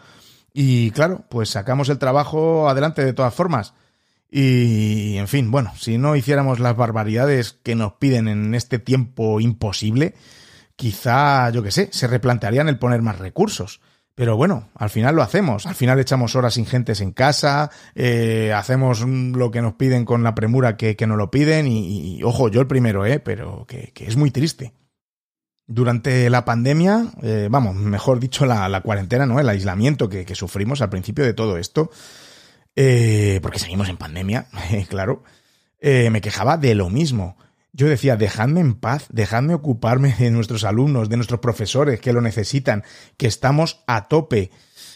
Y 0.53 0.91
claro, 0.93 1.25
pues 1.29 1.51
sacamos 1.51 1.89
el 1.89 1.99
trabajo 1.99 2.69
adelante 2.69 3.05
de 3.05 3.13
todas 3.13 3.35
formas. 3.35 3.75
Y, 4.31 5.17
en 5.17 5.29
fin, 5.29 5.51
bueno, 5.51 5.73
si 5.77 5.97
no 5.97 6.15
hiciéramos 6.15 6.61
las 6.61 6.77
barbaridades 6.77 7.59
que 7.63 7.75
nos 7.75 7.95
piden 7.95 8.29
en 8.29 8.55
este 8.55 8.79
tiempo 8.79 9.41
imposible, 9.41 10.15
quizá, 10.77 11.51
yo 11.51 11.63
qué 11.63 11.71
sé, 11.71 11.89
se 11.93 12.07
replantearían 12.07 12.69
el 12.69 12.79
poner 12.79 13.03
más 13.03 13.19
recursos. 13.19 13.81
Pero 14.15 14.37
bueno, 14.37 14.69
al 14.75 14.91
final 14.91 15.15
lo 15.15 15.23
hacemos. 15.23 15.65
Al 15.67 15.77
final 15.77 16.01
echamos 16.01 16.35
horas 16.35 16.57
ingentes 16.57 17.01
en 17.01 17.13
casa, 17.13 17.71
eh, 17.95 18.53
hacemos 18.53 19.01
lo 19.03 19.53
que 19.53 19.63
nos 19.63 19.75
piden 19.75 20.05
con 20.05 20.25
la 20.25 20.35
premura 20.35 20.77
que, 20.77 20.97
que 20.97 21.07
nos 21.07 21.17
lo 21.17 21.31
piden 21.31 21.69
y, 21.69 22.21
ojo, 22.25 22.49
yo 22.49 22.61
el 22.61 22.67
primero, 22.67 23.07
¿eh? 23.07 23.21
Pero 23.21 23.65
que, 23.67 23.93
es 23.97 24.17
muy 24.17 24.33
triste. 24.33 24.73
Durante 25.69 26.29
la 26.31 26.45
pandemia, 26.45 27.13
eh, 27.23 27.47
vamos, 27.49 27.77
mejor 27.77 28.19
dicho, 28.19 28.45
la, 28.45 28.81
cuarentena, 28.81 29.25
¿no? 29.25 29.39
El 29.39 29.49
aislamiento 29.49 30.09
que, 30.09 30.25
que, 30.25 30.35
sufrimos 30.35 30.83
al 30.83 30.91
principio 30.91 31.25
de 31.25 31.35
todo 31.35 31.57
esto, 31.57 31.91
eh, 32.81 33.41
porque 33.43 33.59
seguimos 33.59 33.89
en 33.89 33.97
pandemia, 33.97 34.47
claro, 34.89 35.25
me 35.81 36.21
quejaba 36.21 36.57
de 36.57 36.75
lo 36.75 36.91
mismo 36.91 37.37
yo 37.79 37.87
decía, 37.87 38.17
dejadme 38.17 38.61
en 38.61 38.75
paz, 38.75 39.07
dejadme 39.11 39.55
ocuparme 39.55 40.13
de 40.19 40.33
nuestros 40.33 40.65
alumnos, 40.65 41.09
de 41.09 41.17
nuestros 41.17 41.39
profesores 41.39 42.01
que 42.01 42.13
lo 42.13 42.21
necesitan, 42.21 42.83
que 43.17 43.29
estamos 43.29 43.85
a 43.87 44.09
tope. 44.09 44.51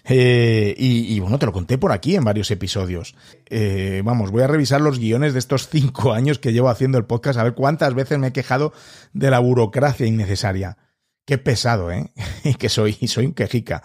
Eh, 0.04 0.74
y, 0.76 1.20
bueno, 1.20 1.38
te 1.38 1.46
lo 1.46 1.52
conté 1.52 1.78
por 1.78 1.92
aquí 1.92 2.16
en 2.16 2.24
varios 2.24 2.50
episodios. 2.50 3.14
Eh, 3.46 4.02
vamos, 4.04 4.32
voy 4.32 4.42
a 4.42 4.48
revisar 4.48 4.80
los 4.80 4.98
guiones 4.98 5.32
de 5.32 5.38
estos 5.38 5.68
cinco 5.68 6.12
años 6.12 6.40
que 6.40 6.52
llevo 6.52 6.70
haciendo 6.70 6.98
el 6.98 7.04
podcast, 7.04 7.38
a 7.38 7.44
ver 7.44 7.54
cuántas 7.54 7.94
veces 7.94 8.18
me 8.18 8.28
he 8.28 8.32
quejado 8.32 8.72
de 9.12 9.30
la 9.30 9.38
burocracia 9.38 10.06
innecesaria. 10.06 10.76
Qué 11.24 11.38
pesado, 11.38 11.92
¿eh? 11.92 12.10
que 12.58 12.68
soy, 12.68 12.94
soy 13.06 13.26
un 13.26 13.34
quejica. 13.34 13.84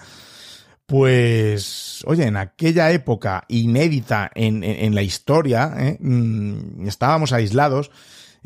Pues, 0.88 2.04
oye, 2.08 2.26
en 2.26 2.38
aquella 2.38 2.91
época 2.91 3.43
inédita 3.50 4.32
en, 4.34 4.63
en, 4.63 4.95
la 4.95 5.04
historia, 5.04 5.73
¿eh? 5.78 5.97
Mm, 6.00 6.88
estábamos 6.88 7.34
aislados 7.34 7.91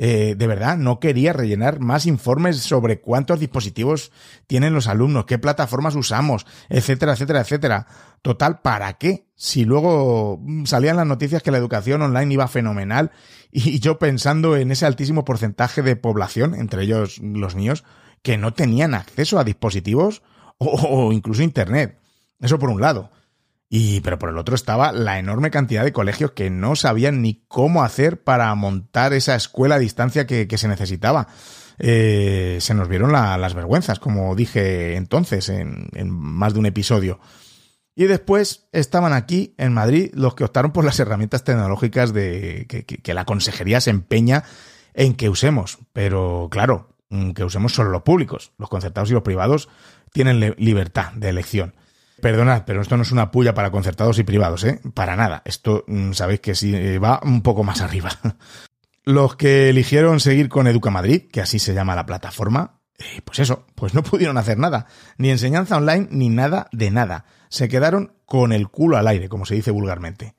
eh, 0.03 0.33
de 0.35 0.47
verdad 0.47 0.77
no 0.77 0.99
quería 0.99 1.31
rellenar 1.31 1.79
más 1.79 2.07
informes 2.07 2.57
sobre 2.57 3.01
cuántos 3.01 3.39
dispositivos 3.39 4.11
tienen 4.47 4.73
los 4.73 4.87
alumnos, 4.87 5.25
qué 5.25 5.37
plataformas 5.37 5.93
usamos, 5.93 6.47
etcétera, 6.69 7.13
etcétera, 7.13 7.41
etcétera. 7.41 7.87
Total, 8.23 8.61
¿para 8.61 8.93
qué? 8.93 9.27
Si 9.35 9.63
luego 9.63 10.39
mm, 10.41 10.65
salían 10.65 10.97
las 10.97 11.05
noticias 11.05 11.43
que 11.43 11.51
la 11.51 11.59
educación 11.59 12.01
online 12.01 12.33
iba 12.33 12.47
fenomenal 12.47 13.11
y 13.51 13.79
yo 13.79 13.99
pensando 13.99 14.57
en 14.57 14.71
ese 14.71 14.87
altísimo 14.87 15.23
porcentaje 15.23 15.83
de 15.83 15.95
población, 15.95 16.55
entre 16.55 16.81
ellos 16.81 17.19
los 17.19 17.53
míos, 17.53 17.83
que 18.23 18.39
no 18.39 18.53
tenían 18.55 18.95
acceso 18.95 19.37
a 19.37 19.43
dispositivos 19.43 20.23
o, 20.57 21.11
incluso 21.11 21.43
Internet. 21.43 22.00
Eso 22.41 22.59
por 22.59 22.69
un 22.69 22.81
lado. 22.81 23.11
Y, 23.73 24.01
pero 24.01 24.19
por 24.19 24.29
el 24.29 24.37
otro 24.37 24.53
estaba 24.53 24.91
la 24.91 25.17
enorme 25.17 25.49
cantidad 25.49 25.85
de 25.85 25.93
colegios 25.93 26.31
que 26.31 26.49
no 26.49 26.75
sabían 26.75 27.21
ni 27.21 27.45
cómo 27.47 27.83
hacer 27.83 28.21
para 28.21 28.53
montar 28.53 29.13
esa 29.13 29.33
escuela 29.33 29.75
a 29.75 29.79
distancia 29.79 30.27
que, 30.27 30.57
se 30.57 30.67
necesitaba. 30.67 31.27
Eh, 31.79 32.57
se 32.59 32.73
nos 32.73 32.89
vieron 32.89 33.13
las 33.13 33.53
vergüenzas, 33.53 33.99
como 33.99 34.35
dije 34.35 34.97
entonces 34.97 35.47
en, 35.47 35.87
más 36.09 36.53
de 36.53 36.59
un 36.59 36.65
episodio. 36.65 37.21
Y 37.95 38.05
después 38.05 38.67
estaban 38.73 39.13
aquí 39.13 39.55
en 39.57 39.73
Madrid 39.73 40.11
los 40.15 40.35
que 40.35 40.43
optaron 40.43 40.73
por 40.73 40.83
las 40.83 40.99
herramientas 40.99 41.45
tecnológicas 41.45 42.11
de 42.11 42.65
que, 42.67 42.83
que 42.83 43.13
la 43.13 43.23
consejería 43.23 43.79
se 43.79 43.91
empeña 43.91 44.43
en 44.93 45.13
que 45.13 45.29
usemos. 45.29 45.77
Pero 45.93 46.49
claro, 46.51 46.97
mm, 47.09 47.31
que 47.31 47.45
usemos 47.45 47.73
solo 47.73 47.89
los 47.89 48.01
públicos. 48.01 48.51
Los 48.57 48.67
concertados 48.67 49.09
y 49.11 49.13
los 49.13 49.23
privados 49.23 49.69
tienen 50.11 50.55
libertad 50.57 51.13
de 51.13 51.29
elección. 51.29 51.73
Perdonad, 52.21 52.63
pero 52.65 52.81
esto 52.81 52.95
no 52.95 53.03
es 53.03 53.11
una 53.11 53.31
puya 53.31 53.53
para 53.53 53.71
concertados 53.71 54.19
y 54.19 54.23
privados, 54.23 54.63
¿eh? 54.63 54.79
Para 54.93 55.15
nada. 55.15 55.41
Esto 55.45 55.83
mm, 55.87 56.13
sabéis 56.13 56.39
que 56.39 56.55
sí 56.55 56.75
eh, 56.75 56.99
va 56.99 57.19
un 57.23 57.41
poco 57.41 57.63
más 57.63 57.81
arriba. 57.81 58.11
Los 59.03 59.35
que 59.35 59.69
eligieron 59.69 60.19
seguir 60.19 60.47
con 60.47 60.67
Educa 60.67 60.91
Madrid, 60.91 61.23
que 61.31 61.41
así 61.41 61.59
se 61.59 61.73
llama 61.73 61.95
la 61.95 62.05
plataforma, 62.05 62.79
eh, 62.97 63.21
pues 63.25 63.39
eso, 63.39 63.65
pues 63.75 63.93
no 63.93 64.03
pudieron 64.03 64.37
hacer 64.37 64.57
nada. 64.57 64.87
Ni 65.17 65.29
enseñanza 65.29 65.77
online, 65.77 66.07
ni 66.11 66.29
nada 66.29 66.67
de 66.71 66.91
nada. 66.91 67.25
Se 67.49 67.67
quedaron 67.67 68.13
con 68.25 68.53
el 68.53 68.69
culo 68.69 68.97
al 68.97 69.07
aire, 69.07 69.27
como 69.27 69.45
se 69.45 69.55
dice 69.55 69.71
vulgarmente. 69.71 70.35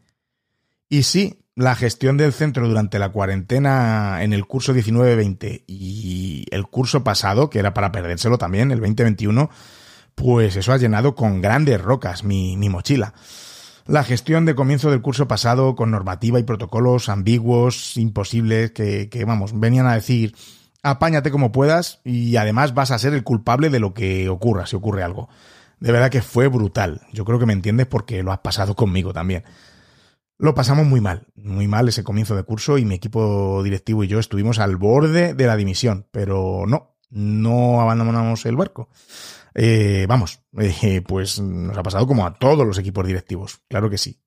Y 0.89 1.03
sí, 1.03 1.43
la 1.55 1.75
gestión 1.75 2.17
del 2.17 2.33
centro 2.33 2.67
durante 2.69 2.99
la 2.99 3.11
cuarentena 3.11 4.23
en 4.23 4.33
el 4.33 4.47
curso 4.47 4.75
19-20 4.75 5.65
y 5.67 6.47
el 6.51 6.67
curso 6.67 7.05
pasado, 7.05 7.51
que 7.51 7.59
era 7.59 7.75
para 7.75 7.93
perdérselo 7.93 8.39
también, 8.39 8.71
el 8.73 8.81
2021, 8.81 9.51
pues 10.15 10.57
eso 10.57 10.73
ha 10.73 10.79
llenado 10.79 11.15
con 11.15 11.41
grandes 11.41 11.81
rocas 11.81 12.25
mi, 12.25 12.57
mochila. 12.69 13.15
La 13.87 14.05
gestión 14.05 14.45
de 14.45 14.55
comienzo 14.55 14.91
del 14.91 15.03
curso 15.03 15.27
pasado 15.27 15.75
con 15.75 15.91
normativa 15.91 16.39
y 16.39 16.45
protocolos 16.45 17.09
ambiguos, 17.09 17.97
imposibles, 17.97 18.71
que, 18.71 19.09
que 19.09 19.25
vamos, 19.25 19.59
venían 19.59 19.87
a 19.87 19.95
decir 19.95 20.35
apáñate 20.83 21.31
como 21.31 21.53
puedas 21.53 22.01
y 22.05 22.37
además 22.37 22.75
vas 22.75 22.91
a 22.91 22.99
ser 22.99 23.15
el 23.15 23.23
culpable 23.23 23.71
de 23.71 23.81
lo 23.81 23.95
que 23.95 24.29
ocurra, 24.29 24.67
si 24.67 24.77
ocurre 24.77 25.03
algo. 25.03 25.29
De 25.81 25.93
verdad 25.93 26.11
que 26.11 26.23
fue 26.23 26.49
brutal. 26.49 27.03
Yo 27.13 27.25
creo 27.25 27.39
que 27.39 27.47
me 27.47 27.53
entiendes 27.53 27.87
porque 27.87 28.23
lo 28.23 28.33
has 28.33 28.41
pasado 28.41 28.75
conmigo 28.75 29.13
también. 29.13 29.45
Lo 30.39 30.55
pasamos 30.55 30.87
muy 30.87 31.01
mal, 31.01 31.27
muy 31.37 31.69
mal 31.69 31.89
ese 31.89 32.03
comienzo 32.03 32.35
de 32.35 32.43
curso 32.43 32.79
y 32.79 32.85
mi 32.85 32.97
equipo 32.97 33.63
directivo 33.63 34.03
y 34.03 34.09
yo 34.09 34.19
estuvimos 34.19 34.59
al 34.59 34.77
borde 34.77 35.35
de 35.35 35.47
la 35.47 35.57
dimisión, 35.57 36.07
pero 36.11 36.65
no, 36.67 36.97
no 37.11 37.81
abandonamos 37.81 38.45
el 38.47 38.57
barco. 38.57 38.89
Eh, 39.55 40.07
vamos, 40.09 40.41
eh, 40.59 41.03
pues 41.07 41.41
nos 41.41 41.77
ha 41.77 41.83
pasado 41.83 42.07
como 42.07 42.27
a 42.27 42.35
todos 42.35 42.67
los 42.67 42.79
equipos 42.79 43.07
directivos, 43.07 43.61
claro 43.69 43.91
que 43.91 43.99
sí. 43.99 44.23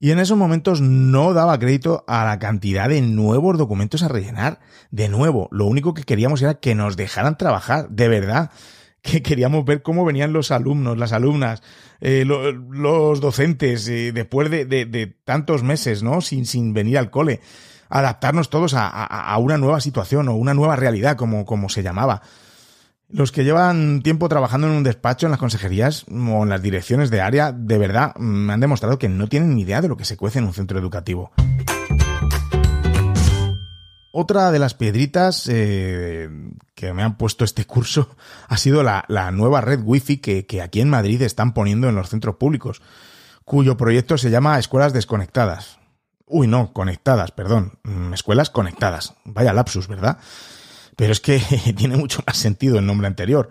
Y 0.00 0.12
en 0.12 0.20
esos 0.20 0.38
momentos 0.38 0.80
no 0.80 1.34
daba 1.34 1.58
crédito 1.58 2.04
a 2.06 2.24
la 2.24 2.38
cantidad 2.38 2.88
de 2.88 3.02
nuevos 3.02 3.58
documentos 3.58 4.04
a 4.04 4.08
rellenar. 4.08 4.60
De 4.92 5.08
nuevo, 5.08 5.48
lo 5.50 5.66
único 5.66 5.92
que 5.92 6.04
queríamos 6.04 6.40
era 6.40 6.60
que 6.60 6.76
nos 6.76 6.96
dejaran 6.96 7.36
trabajar, 7.36 7.88
de 7.90 8.08
verdad. 8.08 8.50
Que 9.00 9.22
queríamos 9.22 9.64
ver 9.64 9.82
cómo 9.82 10.04
venían 10.04 10.32
los 10.32 10.50
alumnos, 10.50 10.98
las 10.98 11.12
alumnas, 11.12 11.62
eh, 12.00 12.24
los 12.26 13.20
docentes, 13.20 13.88
eh, 13.88 14.10
después 14.12 14.50
de, 14.50 15.16
tantos 15.24 15.62
meses, 15.62 16.02
¿no? 16.02 16.20
Sin, 16.20 16.46
sin 16.46 16.74
venir 16.74 16.98
al 16.98 17.08
cole. 17.08 17.40
Adaptarnos 17.88 18.50
todos 18.50 18.74
a, 18.74 18.88
a, 18.88 19.32
a, 19.32 19.38
una 19.38 19.56
nueva 19.56 19.80
situación 19.80 20.28
o 20.28 20.34
una 20.34 20.52
nueva 20.52 20.74
realidad, 20.74 21.16
como, 21.16 21.46
como 21.46 21.68
se 21.68 21.84
llamaba. 21.84 22.22
Los 23.10 23.32
que 23.32 23.42
llevan 23.42 24.02
tiempo 24.02 24.28
trabajando 24.28 24.66
en 24.66 24.74
un 24.74 24.82
despacho 24.82 25.26
en 25.26 25.30
las 25.30 25.40
consejerías 25.40 26.04
o 26.10 26.42
en 26.42 26.48
las 26.50 26.60
direcciones 26.60 27.08
de 27.10 27.22
área, 27.22 27.52
de 27.52 27.78
verdad, 27.78 28.14
me 28.16 28.52
han 28.52 28.60
demostrado 28.60 28.98
que 28.98 29.08
no 29.08 29.28
tienen 29.28 29.54
ni 29.54 29.62
idea 29.62 29.80
de 29.80 29.88
lo 29.88 29.96
que 29.96 30.04
se 30.04 30.18
cuece 30.18 30.40
en 30.40 30.44
un 30.44 30.52
centro 30.52 30.78
educativo. 30.78 31.32
Otra 34.12 34.50
de 34.50 34.58
las 34.58 34.74
piedritas 34.74 35.48
eh, 35.50 36.28
que 36.74 36.92
me 36.92 37.02
han 37.02 37.16
puesto 37.16 37.46
este 37.46 37.64
curso 37.64 38.14
ha 38.48 38.58
sido 38.58 38.82
la, 38.82 39.06
la 39.08 39.30
nueva 39.30 39.62
red 39.62 39.80
wifi 39.82 40.18
que, 40.18 40.44
que 40.44 40.60
aquí 40.60 40.82
en 40.82 40.90
Madrid 40.90 41.22
están 41.22 41.54
poniendo 41.54 41.88
en 41.88 41.94
los 41.94 42.10
centros 42.10 42.36
públicos, 42.36 42.82
cuyo 43.46 43.78
proyecto 43.78 44.18
se 44.18 44.30
llama 44.30 44.58
Escuelas 44.58 44.92
Desconectadas. 44.92 45.78
Uy, 46.26 46.46
no, 46.46 46.74
conectadas, 46.74 47.30
perdón. 47.30 47.78
Mm, 47.84 48.12
escuelas 48.12 48.50
conectadas. 48.50 49.14
Vaya 49.24 49.54
lapsus, 49.54 49.88
¿verdad? 49.88 50.18
Pero 50.98 51.12
es 51.12 51.20
que 51.20 51.40
tiene 51.76 51.96
mucho 51.96 52.24
más 52.26 52.36
sentido 52.36 52.76
el 52.80 52.84
nombre 52.86 53.06
anterior. 53.06 53.50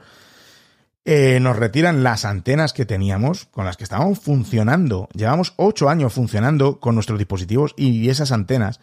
Eh, 1.06 1.40
nos 1.40 1.56
retiran 1.56 2.04
las 2.04 2.26
antenas 2.26 2.74
que 2.74 2.86
teníamos, 2.86 3.46
con 3.46 3.64
las 3.64 3.78
que 3.78 3.86
estábamos 3.86 4.20
funcionando. 4.20 5.08
Llevamos 5.14 5.54
ocho 5.56 5.88
años 5.88 6.12
funcionando 6.12 6.82
con 6.82 6.96
nuestros 6.96 7.18
dispositivos 7.18 7.74
y 7.78 8.10
esas 8.10 8.34
antenas. 8.34 8.82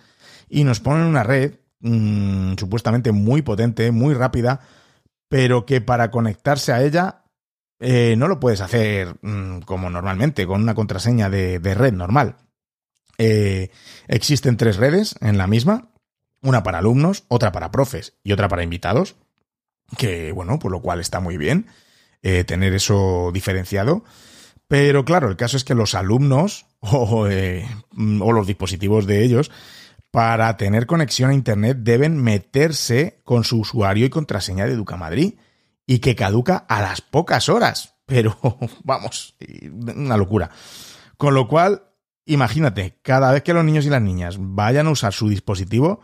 Y 0.49 0.65
nos 0.65 0.81
ponen 0.81 1.05
una 1.05 1.23
red 1.23 1.57
mmm, 1.81 2.55
supuestamente 2.57 3.13
muy 3.13 3.43
potente, 3.43 3.91
muy 3.91 4.15
rápida, 4.15 4.61
pero 5.29 5.67
que 5.67 5.83
para 5.83 6.11
conectarse 6.11 6.73
a 6.73 6.83
ella 6.83 7.25
eh, 7.81 8.15
no 8.17 8.29
lo 8.29 8.41
puedes 8.41 8.63
hacer 8.63 9.17
mmm, 9.21 9.59
como 9.59 9.91
normalmente, 9.91 10.47
con 10.47 10.63
una 10.63 10.75
contraseña 10.75 11.29
de, 11.29 11.59
de 11.59 11.75
red 11.75 11.93
normal. 11.93 12.37
Eh, 13.19 13.71
existen 14.09 14.57
tres 14.57 14.79
redes 14.79 15.17
en 15.21 15.37
la 15.37 15.47
misma, 15.47 15.91
una 16.45 16.63
para 16.63 16.79
alumnos, 16.79 17.25
otra 17.29 17.51
para 17.51 17.71
profes 17.71 18.15
y 18.23 18.33
otra 18.33 18.49
para 18.49 18.63
invitados, 18.63 19.17
que 19.97 20.31
bueno, 20.33 20.59
por 20.59 20.71
lo 20.71 20.81
cual 20.81 21.01
está 21.01 21.21
muy 21.21 21.37
bien 21.37 21.67
eh, 22.23 22.45
tener 22.45 22.75
eso 22.75 23.31
diferenciado. 23.33 24.05
Pero 24.69 25.05
claro, 25.05 25.29
el 25.29 25.37
caso 25.37 25.57
es 25.57 25.65
que 25.65 25.75
los 25.75 25.95
alumnos 25.95 26.67
o, 26.81 27.27
eh, 27.29 27.67
o 28.21 28.33
los 28.33 28.47
dispositivos 28.47 29.07
de 29.07 29.25
ellos, 29.25 29.51
para 30.11 30.57
tener 30.57 30.87
conexión 30.87 31.31
a 31.31 31.35
Internet, 31.35 31.79
deben 31.81 32.23
meterse 32.23 33.21
con 33.25 33.45
su 33.45 33.59
usuario 33.59 34.07
y 34.07 34.11
contraseña 34.11 34.67
de 34.67 34.73
Educamadrid 34.73 35.35
y 35.87 35.99
que 35.99 36.15
caduca 36.15 36.59
a 36.69 36.81
las 36.81 37.01
pocas 37.01 37.49
horas. 37.49 37.95
Pero 38.07 38.39
vamos, 38.85 39.37
una 39.71 40.17
locura. 40.17 40.51
Con 41.17 41.35
lo 41.35 41.49
cual, 41.49 41.85
imagínate, 42.27 42.99
cada 43.03 43.33
vez 43.33 43.43
que 43.43 43.55
los 43.55 43.65
niños 43.65 43.87
y 43.87 43.91
las 43.91 44.03
niñas 44.03 44.37
vayan 44.39 44.87
a 44.87 44.91
usar 44.91 45.13
su 45.13 45.29
dispositivo, 45.29 46.01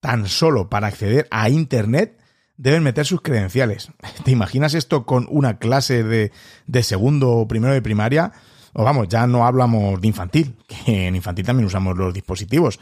tan 0.00 0.28
solo 0.28 0.68
para 0.68 0.88
acceder 0.88 1.28
a 1.30 1.48
Internet 1.48 2.18
deben 2.56 2.82
meter 2.82 3.06
sus 3.06 3.22
credenciales. 3.22 3.90
¿Te 4.24 4.30
imaginas 4.30 4.74
esto 4.74 5.06
con 5.06 5.26
una 5.30 5.58
clase 5.58 6.02
de, 6.02 6.32
de 6.66 6.82
segundo 6.82 7.30
o 7.30 7.48
primero 7.48 7.72
de 7.72 7.82
primaria? 7.82 8.32
O 8.72 8.84
vamos, 8.84 9.08
ya 9.08 9.26
no 9.26 9.46
hablamos 9.46 10.00
de 10.00 10.08
infantil, 10.08 10.56
que 10.68 11.06
en 11.06 11.16
infantil 11.16 11.46
también 11.46 11.66
usamos 11.66 11.96
los 11.96 12.12
dispositivos. 12.12 12.78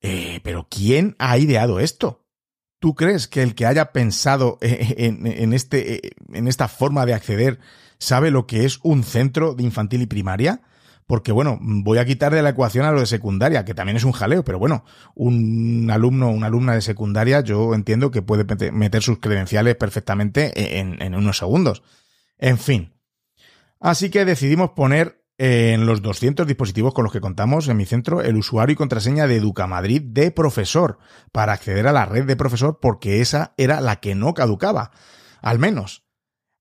Eh, 0.00 0.40
pero 0.42 0.66
¿quién 0.70 1.16
ha 1.18 1.38
ideado 1.38 1.80
esto? 1.80 2.24
¿Tú 2.78 2.94
crees 2.94 3.26
que 3.26 3.42
el 3.42 3.54
que 3.54 3.64
haya 3.64 3.92
pensado 3.92 4.58
en, 4.60 5.26
en, 5.26 5.52
este, 5.52 6.12
en 6.32 6.46
esta 6.46 6.68
forma 6.68 7.06
de 7.06 7.14
acceder 7.14 7.58
sabe 7.98 8.30
lo 8.30 8.46
que 8.46 8.66
es 8.66 8.78
un 8.82 9.02
centro 9.02 9.54
de 9.54 9.62
infantil 9.62 10.02
y 10.02 10.06
primaria? 10.06 10.60
Porque 11.06 11.32
bueno, 11.32 11.58
voy 11.60 11.98
a 11.98 12.04
quitar 12.04 12.34
de 12.34 12.42
la 12.42 12.50
ecuación 12.50 12.84
a 12.84 12.90
lo 12.90 13.00
de 13.00 13.06
secundaria, 13.06 13.64
que 13.64 13.74
también 13.74 13.96
es 13.96 14.04
un 14.04 14.12
jaleo, 14.12 14.44
pero 14.44 14.58
bueno, 14.58 14.84
un 15.14 15.88
alumno 15.90 16.28
o 16.28 16.32
una 16.32 16.48
alumna 16.48 16.74
de 16.74 16.82
secundaria 16.82 17.40
yo 17.40 17.74
entiendo 17.74 18.10
que 18.10 18.22
puede 18.22 18.44
meter 18.72 19.02
sus 19.02 19.18
credenciales 19.18 19.76
perfectamente 19.76 20.78
en, 20.80 21.00
en 21.00 21.14
unos 21.14 21.38
segundos. 21.38 21.82
En 22.38 22.58
fin. 22.58 22.92
Así 23.78 24.10
que 24.10 24.24
decidimos 24.24 24.70
poner 24.70 25.22
en 25.38 25.86
los 25.86 26.00
200 26.02 26.46
dispositivos 26.46 26.94
con 26.94 27.04
los 27.04 27.12
que 27.12 27.20
contamos 27.20 27.68
en 27.68 27.76
mi 27.76 27.84
centro 27.84 28.22
el 28.22 28.36
usuario 28.36 28.72
y 28.72 28.76
contraseña 28.76 29.26
de 29.26 29.36
Educamadrid 29.36 30.02
de 30.02 30.30
profesor 30.30 30.98
para 31.30 31.52
acceder 31.52 31.86
a 31.86 31.92
la 31.92 32.06
red 32.06 32.24
de 32.24 32.36
profesor 32.36 32.78
porque 32.80 33.20
esa 33.20 33.52
era 33.58 33.80
la 33.80 33.96
que 33.96 34.14
no 34.14 34.34
caducaba. 34.34 34.92
Al 35.42 35.58
menos. 35.58 36.05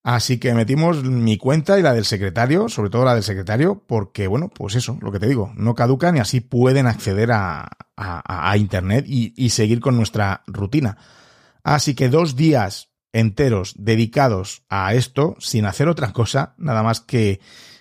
Así 0.06 0.38
que 0.38 0.54
metimos 0.54 1.04
mi 1.04 1.36
cuenta 1.36 1.80
y 1.80 1.82
la 1.82 1.92
del 1.92 2.06
secretario, 2.06 2.70
sobre 2.70 2.92
todo 2.92 3.06
la 3.06 3.16
del 3.16 3.24
secretario, 3.24 3.84
porque, 3.88 4.28
bueno, 4.28 4.50
pues 4.50 4.76
eso, 4.76 5.00
lo 5.02 5.12
que 5.12 5.18
te 5.18 5.26
digo, 5.26 5.52
no 5.56 5.74
caducan 5.74 6.16
y 6.16 6.20
así 6.20 6.42
pueden 6.42 6.86
acceder 6.86 7.32
a, 7.32 7.68
a, 7.98 8.52
a 8.52 8.56
Internet 8.56 9.06
y, 9.08 9.34
y, 9.36 9.50
seguir 9.50 9.80
con 9.80 9.98
nuestra 9.98 10.44
rutina. 10.46 11.00
Así 11.64 11.96
que 11.96 12.10
dos 12.10 12.36
días 12.36 12.92
enteros 13.14 13.74
dedicados 13.80 14.62
a 14.70 14.94
esto, 14.94 15.38
sin 15.40 15.66
hacer 15.66 15.88
otra 15.88 16.14
cosa, 16.14 16.54
nada 16.60 16.84
más 16.84 17.02
que, 17.02 17.40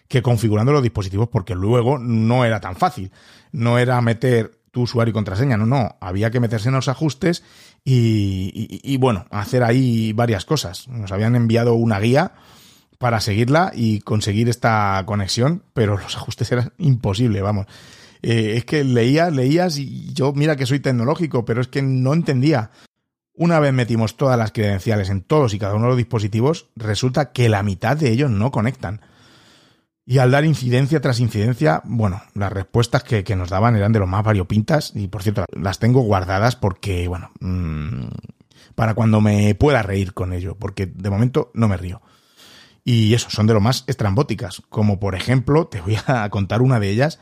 que 0.09 0.23
configurando 0.23 0.73
los 0.73 0.83
dispositivos, 0.83 1.29
porque 1.29 1.55
luego 1.55 1.99
no 1.99 2.47
era 2.47 2.59
tan 2.59 2.77
fácil. 2.77 3.13
No 3.53 3.79
era 3.79 4.01
meter 4.01 4.63
tu 4.71 4.83
usuario 4.83 5.11
y 5.11 5.13
contraseña, 5.13 5.59
no, 5.59 5.67
no, 5.67 5.99
había 6.01 6.31
que 6.31 6.41
meterse 6.41 6.69
en 6.69 6.75
los 6.75 6.89
ajustes 6.89 7.45
y, 7.85 8.97
bueno, 8.97 9.27
hacer 9.31 9.63
ahí 9.63 10.13
varias 10.15 10.45
cosas. 10.45 10.89
Nos 10.89 11.13
habían 11.13 11.37
enviado 11.37 11.75
una 11.75 12.01
guía 12.01 12.33
para 12.99 13.21
seguirla 13.21 13.73
y 13.75 14.01
conseguir 14.01 14.49
esta 14.49 15.03
conexión, 15.07 15.63
pero 15.75 15.99
los 15.99 16.17
ajustes 16.17 16.51
eran 16.53 16.73
imposibles, 16.79 17.43
vamos. 17.43 17.67
Eh, 18.23 18.55
es 18.57 18.65
que 18.65 18.85
leías, 18.85 19.33
leías 19.35 19.77
y 19.77 20.15
yo, 20.15 20.33
mira 20.33 20.57
que 20.57 20.65
soy 20.65 20.81
tecnológico, 20.81 21.45
pero 21.45 21.61
es 21.61 21.69
que 21.69 21.83
no 21.83 22.15
entendía. 22.15 22.71
Una 23.35 23.61
vez 23.61 23.73
metimos 23.73 24.17
todas 24.17 24.39
las 24.39 24.53
credenciales 24.53 25.11
en 25.11 25.21
todos 25.21 25.53
y 25.53 25.59
cada 25.59 25.75
uno 25.75 25.85
de 25.85 25.91
los 25.91 25.97
dispositivos, 25.99 26.71
resulta 26.77 27.33
que 27.33 27.49
la 27.49 27.63
mitad 27.63 27.97
de 27.97 28.11
ellos 28.11 28.31
no 28.31 28.51
conectan. 28.51 29.03
Y 30.07 30.19
al 30.19 30.31
dar 30.31 30.45
incidencia 30.45 31.01
tras 31.01 31.19
incidencia, 31.19 31.81
bueno, 31.85 32.23
las 32.35 32.53
respuestas 32.53 33.05
que, 33.05 33.25
que, 33.25 33.37
nos 33.37 33.49
daban 33.49 33.75
eran 33.75 33.93
de 33.93 34.01
lo 34.01 34.07
más 34.07 34.23
variopintas 34.23 34.93
y 34.95 35.09
por 35.09 35.23
cierto, 35.23 35.47
las 35.53 35.79
tengo 35.79 36.03
guardadas 36.03 36.57
porque, 36.57 37.09
bueno, 37.09 37.31
mmm, 37.41 38.09
para 38.75 38.95
cuando 38.95 39.21
me 39.23 39.55
pueda 39.55 39.83
reír 39.83 40.13
con 40.13 40.33
ello, 40.33 40.57
porque 40.59 40.87
de 40.87 41.11
momento 41.11 41.51
no 41.55 41.69
me 41.69 41.79
río. 41.79 42.03
Y 42.85 43.15
eso, 43.15 43.31
son 43.31 43.47
de 43.47 43.55
lo 43.55 43.61
más 43.61 43.85
estrambóticas, 43.87 44.63
como 44.69 45.01
por 45.01 45.15
ejemplo, 45.15 45.69
te 45.69 45.81
voy 45.81 45.97
a 46.07 46.29
contar 46.31 46.61
una 46.61 46.81
de 46.81 46.91
ellas, 46.91 47.19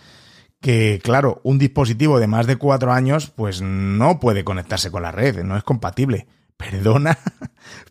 que 0.60 1.00
claro, 1.02 1.40
un 1.44 1.58
dispositivo 1.58 2.18
de 2.18 2.26
más 2.26 2.48
de 2.48 2.56
cuatro 2.56 2.92
años, 2.92 3.30
pues 3.30 3.62
no 3.62 4.18
puede 4.18 4.42
conectarse 4.42 4.90
con 4.90 5.02
la 5.02 5.12
red, 5.12 5.44
no 5.44 5.56
es 5.56 5.62
compatible 5.62 6.26
perdona, 6.70 7.18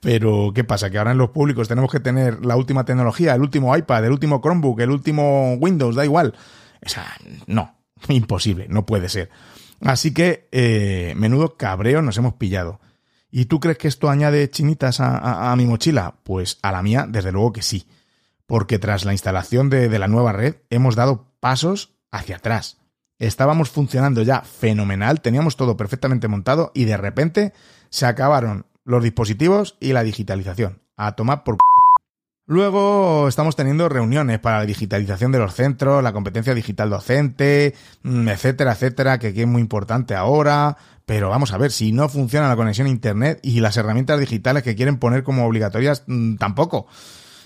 pero 0.01 0.51
¿qué 0.53 0.63
pasa? 0.63 0.89
Que 0.89 0.97
ahora 0.97 1.11
en 1.11 1.17
los 1.17 1.29
públicos 1.29 1.67
tenemos 1.67 1.91
que 1.91 1.99
tener 1.99 2.45
la 2.45 2.55
última 2.55 2.85
tecnología, 2.85 3.35
el 3.35 3.41
último 3.41 3.75
iPad, 3.75 4.05
el 4.05 4.11
último 4.11 4.41
Chromebook, 4.41 4.79
el 4.81 4.91
último 4.91 5.53
Windows, 5.55 5.95
da 5.95 6.05
igual. 6.05 6.33
O 6.85 6.89
sea, 6.89 7.05
no, 7.47 7.75
imposible, 8.09 8.67
no 8.69 8.85
puede 8.85 9.09
ser. 9.09 9.29
Así 9.81 10.13
que, 10.13 10.47
eh, 10.51 11.13
menudo 11.15 11.57
cabreo 11.57 12.01
nos 12.01 12.17
hemos 12.17 12.35
pillado. 12.35 12.79
¿Y 13.31 13.45
tú 13.45 13.59
crees 13.59 13.77
que 13.77 13.87
esto 13.87 14.09
añade 14.09 14.49
chinitas 14.49 14.99
a, 14.99 15.55
mi 15.55 15.65
mochila? 15.65 16.15
Pues 16.23 16.59
a 16.61 16.71
la 16.73 16.81
mía, 16.81 17.05
desde 17.07 17.31
luego 17.31 17.53
que 17.53 17.61
sí. 17.61 17.87
Porque 18.45 18.77
tras 18.77 19.05
la 19.05 19.13
instalación 19.13 19.69
de 19.69 19.97
la 19.97 20.09
nueva 20.09 20.33
red 20.33 20.55
hemos 20.69 20.95
dado 20.95 21.31
pasos 21.39 21.93
hacia 22.11 22.37
atrás. 22.37 22.77
estábamos 23.19 23.69
funcionando 23.69 24.21
ya 24.23 24.41
fenomenal, 24.41 25.21
teníamos 25.21 25.55
todo 25.55 25.77
perfectamente 25.77 26.27
montado 26.27 26.71
y 26.73 26.85
de 26.85 26.97
repente 26.97 27.53
se 27.91 28.05
acabaron 28.07 28.65
los 28.83 29.03
dispositivos 29.03 29.77
y 29.79 29.93
la 29.93 30.03
digitalización. 30.03 30.81
A 30.97 31.11
tomar 31.15 31.43
por... 31.43 31.57
Luego 32.47 33.27
estamos 33.27 33.55
teniendo 33.55 33.87
reuniones 33.87 34.39
para 34.39 34.59
la 34.59 34.65
digitalización 34.65 35.31
de 35.31 35.39
los 35.39 35.53
centros, 35.53 36.03
la 36.03 36.11
competencia 36.11 36.53
digital 36.53 36.89
docente, 36.89 37.75
mm, 38.03 38.27
etcétera, 38.29 38.73
etcétera, 38.73 39.19
que 39.19 39.29
es 39.29 39.47
muy 39.47 39.61
importante 39.61 40.15
ahora. 40.15 40.75
Pero 41.05 41.29
vamos 41.29 41.53
a 41.53 41.57
ver, 41.57 41.71
si 41.71 41.91
no 41.91 42.09
funciona 42.09 42.49
la 42.49 42.55
conexión 42.55 42.87
a 42.87 42.89
Internet 42.89 43.39
y 43.43 43.59
las 43.59 43.77
herramientas 43.77 44.19
digitales 44.19 44.63
que 44.63 44.75
quieren 44.75 44.97
poner 44.97 45.23
como 45.23 45.45
obligatorias, 45.45 46.03
mm, 46.07 46.35
tampoco. 46.35 46.87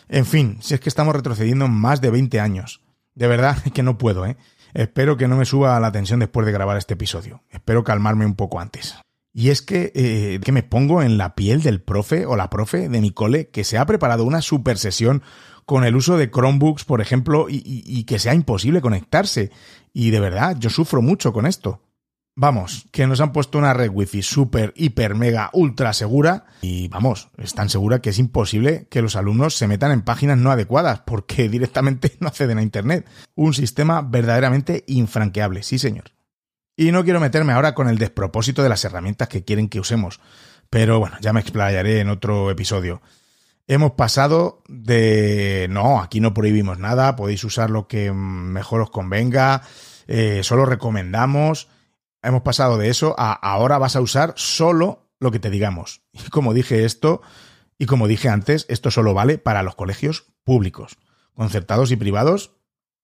En 0.08 0.26
fin, 0.26 0.58
si 0.62 0.74
es 0.74 0.80
que 0.80 0.89
estamos 0.89 1.16
retrocediendo 1.16 1.68
más 1.68 2.02
de 2.02 2.12
20 2.12 2.39
años. 2.39 2.82
De 3.16 3.28
verdad 3.28 3.58
que 3.74 3.84
no 3.84 3.98
puedo, 3.98 4.26
¿eh? 4.26 4.38
Espero 4.74 5.18
que 5.18 5.28
no 5.28 5.38
me 5.38 5.46
suba 5.46 5.80
la 5.80 5.91
tensión 5.91 6.20
después 6.20 6.46
de 6.46 6.52
grabar 6.52 6.78
este 6.78 6.96
episodio. 6.96 7.43
Espero 7.50 7.84
calmarme 7.84 8.26
un 8.26 8.36
poco 8.36 8.60
antes. 8.60 8.96
Y 9.38 9.50
es 9.50 9.62
que, 9.62 9.92
eh, 9.94 10.40
que 10.42 10.54
me 10.54 10.64
pongo 10.64 11.02
en 11.02 11.18
la 11.18 11.36
piel 11.36 11.62
del 11.62 11.82
profe 11.82 12.26
o 12.26 12.38
la 12.38 12.50
profe 12.50 12.88
de 12.88 13.02
mi 13.02 13.12
cole 13.12 13.50
que 13.50 13.66
se 13.66 13.78
ha 13.78 13.86
preparado 13.86 14.24
una 14.24 14.42
super 14.42 14.78
sesión 14.78 15.24
con 15.66 15.84
el 15.84 15.98
uso 15.98 16.16
de 16.18 16.32
Chromebooks, 16.32 16.86
por 16.86 17.02
ejemplo, 17.02 17.48
y, 17.50 17.62
y 17.66 18.06
que 18.06 18.18
sea 18.18 18.34
imposible 18.34 18.80
conectarse. 18.80 19.52
Y 19.92 20.12
de 20.12 20.22
verdad, 20.22 20.56
yo 20.58 20.70
sufro 20.70 21.02
mucho 21.02 21.34
con 21.34 21.46
esto. 21.46 21.82
Vamos, 22.38 22.88
que 22.92 23.08
nos 23.08 23.20
han 23.20 23.34
puesto 23.34 23.58
una 23.58 23.74
red 23.74 23.90
wifi 23.90 24.22
super, 24.22 24.74
hiper, 24.78 25.16
mega, 25.16 25.50
ultra 25.52 25.92
segura 25.92 26.46
y 26.62 26.90
vamos, 26.90 27.30
es 27.38 27.54
tan 27.54 27.70
segura 27.70 28.00
que 28.00 28.10
es 28.10 28.20
imposible 28.20 28.88
que 28.90 29.02
los 29.02 29.16
alumnos 29.16 29.56
se 29.56 29.68
metan 29.68 29.92
en 29.92 30.02
páginas 30.02 30.38
no 30.38 30.52
adecuadas 30.52 31.02
porque 31.02 31.48
directamente 31.50 32.14
no 32.22 32.28
acceden 32.28 32.58
a 32.58 32.62
Internet. 32.62 33.06
Un 33.36 33.54
sistema 33.54 34.02
verdaderamente 34.02 34.86
infranqueable, 34.88 35.64
sí 35.64 35.78
señor. 35.78 36.14
Y 36.76 36.91
no 36.91 37.03
quiero 37.03 37.19
meterme 37.19 37.53
ahora 37.53 37.73
con 37.73 37.88
el 37.88 37.97
despropósito 37.97 38.63
de 38.63 38.69
las 38.69 38.84
herramientas 38.84 39.30
que 39.30 39.43
quieren 39.43 39.69
que 39.69 39.80
usemos, 39.80 40.19
pero 40.69 40.99
bueno, 40.99 41.17
ya 41.21 41.34
me 41.34 41.39
explayaré 41.39 41.99
en 41.99 42.09
otro 42.09 42.51
episodio. 42.51 43.01
Hemos 43.67 43.93
pasado 43.93 44.61
de 44.67 45.67
no, 45.69 46.01
aquí 46.01 46.19
no 46.19 46.34
prohibimos 46.34 46.78
nada, 46.78 47.15
podéis 47.15 47.43
usar 47.43 47.69
lo 47.69 47.88
que 47.88 48.11
mejor 48.11 48.82
os 48.82 48.91
convenga, 48.91 49.63
eh, 50.07 50.41
solo 50.43 50.65
recomendamos 50.65 51.69
hemos 52.26 52.41
pasado 52.41 52.78
de 52.78 52.89
eso 52.89 53.15
a 53.17 53.34
ahora 53.34 53.78
vas 53.78 53.95
a 53.95 54.01
usar 54.01 54.34
solo 54.36 55.07
lo 55.19 55.32
que 55.32 55.39
te 55.39 55.49
digamos. 55.49 56.01
Y 56.11 56.30
como 56.30 56.53
dije 56.53 56.86
esto, 56.86 57.21
y 57.78 57.86
como 57.86 58.07
dije 58.07 58.30
antes, 58.30 58.65
esto 58.69 58.91
solo 58.91 59.13
vale 59.13 59.38
para 59.38 59.63
los 59.63 59.76
colegios 59.76 60.26
públicos. 60.43 60.97
Concertados 61.34 61.91
y 61.91 61.95
privados 61.95 62.55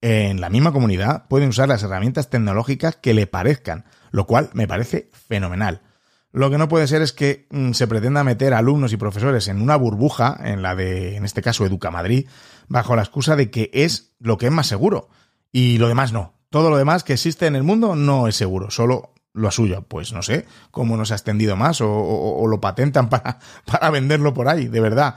en 0.02 0.42
la 0.42 0.50
misma 0.50 0.72
comunidad 0.74 1.28
pueden 1.28 1.50
usar 1.50 1.70
las 1.70 1.84
herramientas 1.84 2.30
tecnológicas 2.30 2.96
que 2.96 3.14
le 3.14 3.28
parezcan, 3.28 3.86
lo 4.12 4.26
cual 4.26 4.50
me 4.54 4.68
parece 4.68 5.10
fenomenal. 5.14 5.82
Lo 6.34 6.50
que 6.50 6.58
no 6.58 6.68
puede 6.68 6.88
ser 6.88 7.02
es 7.02 7.14
que 7.14 7.48
mm, 7.52 7.74
se 7.74 7.88
pretenda 7.88 8.24
meter 8.24 8.54
alumnos 8.54 8.94
y 8.94 8.98
profesores 8.98 9.48
en 9.48 9.62
una 9.62 9.76
burbuja, 9.76 10.40
en 10.44 10.62
la 10.62 10.76
de, 10.76 11.16
en 11.18 11.26
este 11.26 11.42
caso, 11.42 11.66
Educa 11.66 11.92
Madrid, 11.92 12.28
bajo 12.68 12.96
la 12.96 13.02
excusa 13.02 13.36
de 13.36 13.52
que 13.52 13.70
es 13.74 14.16
lo 14.20 14.38
que 14.38 14.48
es 14.48 14.52
más 14.52 14.68
seguro. 14.68 15.10
Y 15.52 15.78
lo 15.78 15.88
demás 15.88 16.14
no. 16.14 16.34
Todo 16.50 16.70
lo 16.70 16.78
demás 16.78 17.04
que 17.04 17.14
existe 17.14 17.48
en 17.48 17.56
el 17.56 17.64
mundo 17.64 17.96
no 17.96 18.28
es 18.28 18.36
seguro, 18.36 18.72
solo 18.72 19.14
lo 19.34 19.52
suyo. 19.52 19.84
Pues 19.88 20.14
no 20.14 20.22
sé 20.22 20.46
cómo 20.72 20.96
no 20.96 21.06
se 21.06 21.14
ha 21.14 21.18
extendido 21.18 21.56
más 21.58 21.80
o, 21.82 22.46
lo 22.48 22.62
patentan 22.62 23.10
para, 23.10 23.40
para, 23.66 23.90
venderlo 23.90 24.34
por 24.34 24.48
ahí, 24.48 24.68
de 24.68 24.80
verdad. 24.80 25.16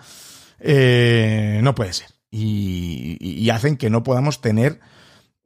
Eh, 0.58 1.60
no 1.62 1.74
puede 1.74 1.92
ser. 1.92 2.13
Y, 2.36 3.48
hacen 3.50 3.76
que 3.76 3.90
no 3.90 4.02
podamos 4.02 4.40
tener 4.40 4.80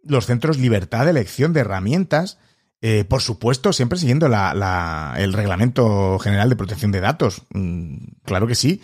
los 0.02 0.26
centros 0.26 0.58
libertad 0.58 1.04
de 1.04 1.10
elección 1.10 1.52
de 1.52 1.60
herramientas. 1.60 2.38
Eh, 2.80 3.04
por 3.04 3.20
supuesto, 3.20 3.72
siempre 3.72 3.98
siguiendo 3.98 4.28
la, 4.28 5.14
el 5.18 5.32
Reglamento 5.32 6.18
General 6.18 6.48
de 6.48 6.56
Protección 6.56 6.92
de 6.92 7.00
Datos. 7.00 7.42
Mm, 7.50 7.96
claro 8.24 8.46
que 8.46 8.54
sí. 8.54 8.80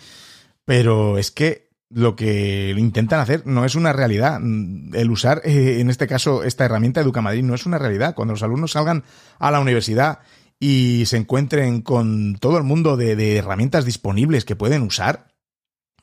Pero 0.65 1.17
es 1.17 1.31
que 1.31 1.65
lo 1.89 2.15
que 2.15 2.73
intentan 2.77 3.19
hacer 3.19 3.45
no 3.45 3.65
es 3.65 3.75
una 3.75 3.93
realidad. 3.93 4.39
El 4.41 5.11
usar, 5.11 5.41
eh, 5.45 5.79
en 5.79 5.89
este 5.89 6.07
caso, 6.07 6.43
esta 6.43 6.65
herramienta 6.65 7.01
Educa 7.01 7.21
Madrid 7.21 7.43
no 7.43 7.55
es 7.55 7.65
una 7.65 7.77
realidad. 7.77 8.15
Cuando 8.15 8.33
los 8.33 8.43
alumnos 8.43 8.71
salgan 8.71 9.03
a 9.39 9.51
la 9.51 9.59
universidad 9.59 10.19
y 10.59 11.03
se 11.05 11.17
encuentren 11.17 11.81
con 11.81 12.35
todo 12.35 12.57
el 12.57 12.63
mundo 12.63 12.97
de, 12.97 13.37
herramientas 13.37 13.85
disponibles 13.85 14.45
que 14.45 14.55
pueden 14.55 14.81
usar, 14.81 15.27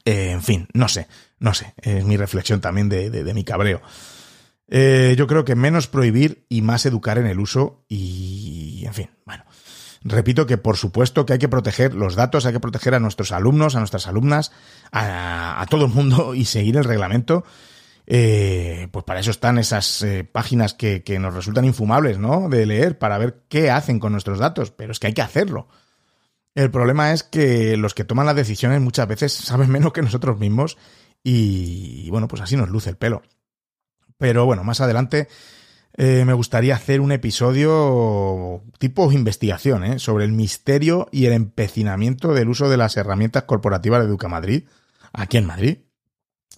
eh, 0.04 0.30
en 0.32 0.42
fin, 0.42 0.68
no 0.72 0.88
sé, 0.88 1.08
no 1.38 1.54
sé. 1.54 1.74
Es 1.80 2.04
mi 2.04 2.16
reflexión 2.16 2.60
también 2.60 2.88
de, 2.88 3.34
mi 3.34 3.44
cabreo. 3.44 3.80
Eh, 4.68 5.14
yo 5.16 5.26
creo 5.26 5.44
que 5.44 5.54
menos 5.54 5.86
prohibir 5.86 6.46
y 6.48 6.62
más 6.62 6.86
educar 6.86 7.18
en 7.18 7.26
el 7.26 7.38
uso 7.38 7.84
y, 7.88 8.84
en 8.86 8.94
fin, 8.94 9.10
bueno. 9.26 9.44
Repito 10.04 10.46
que 10.46 10.58
por 10.58 10.76
supuesto 10.76 11.24
que 11.24 11.34
hay 11.34 11.38
que 11.38 11.48
proteger 11.48 11.94
los 11.94 12.16
datos, 12.16 12.44
hay 12.44 12.52
que 12.52 12.58
proteger 12.58 12.94
a 12.94 12.98
nuestros 12.98 13.30
alumnos, 13.30 13.76
a 13.76 13.78
nuestras 13.78 14.08
alumnas, 14.08 14.50
a, 14.90 15.64
todo 15.70 15.84
el 15.84 15.92
mundo 15.92 16.34
y 16.34 16.44
seguir 16.44 16.76
el 16.76 16.84
reglamento. 16.84 17.44
Eh, 18.04 18.88
pues 18.90 19.04
para 19.04 19.20
eso 19.20 19.30
están 19.30 19.58
esas 19.58 20.02
eh, 20.02 20.24
páginas 20.24 20.74
que, 20.74 21.04
que, 21.04 21.20
nos 21.20 21.34
resultan 21.34 21.64
infumables, 21.64 22.18
¿no? 22.18 22.48
De 22.48 22.66
leer 22.66 22.98
para 22.98 23.16
ver 23.16 23.44
qué 23.48 23.70
hacen 23.70 24.00
con 24.00 24.10
nuestros 24.10 24.40
datos, 24.40 24.72
pero 24.72 24.90
es 24.90 24.98
que 24.98 25.06
hay 25.06 25.14
que 25.14 25.22
hacerlo. 25.22 25.68
El 26.54 26.70
problema 26.70 27.12
es 27.12 27.22
que 27.22 27.76
los 27.76 27.94
que 27.94 28.04
toman 28.04 28.26
las 28.26 28.36
decisiones 28.36 28.80
muchas 28.80 29.08
veces 29.08 29.32
saben 29.32 29.70
menos 29.70 29.92
que 29.92 30.02
nosotros 30.02 30.38
mismos 30.38 30.76
y, 31.24 32.10
bueno, 32.10 32.28
pues 32.28 32.42
así 32.42 32.56
nos 32.56 32.68
luce 32.68 32.90
el 32.90 32.96
pelo. 32.96 33.22
Pero 34.18 34.44
bueno, 34.44 34.64
más 34.64 34.80
adelante 34.80 35.28
eh, 35.96 36.24
me 36.24 36.32
gustaría 36.32 36.74
hacer 36.74 37.00
un 37.00 37.12
episodio 37.12 38.62
tipo 38.78 39.12
investigación 39.12 39.84
¿eh? 39.84 39.98
sobre 39.98 40.24
el 40.24 40.32
misterio 40.32 41.08
y 41.12 41.26
el 41.26 41.32
empecinamiento 41.32 42.32
del 42.32 42.48
uso 42.48 42.68
de 42.68 42.76
las 42.76 42.96
herramientas 42.96 43.44
corporativas 43.44 44.00
de 44.00 44.06
Educa 44.06 44.28
Madrid, 44.28 44.64
aquí 45.12 45.36
en 45.36 45.46
Madrid. 45.46 45.78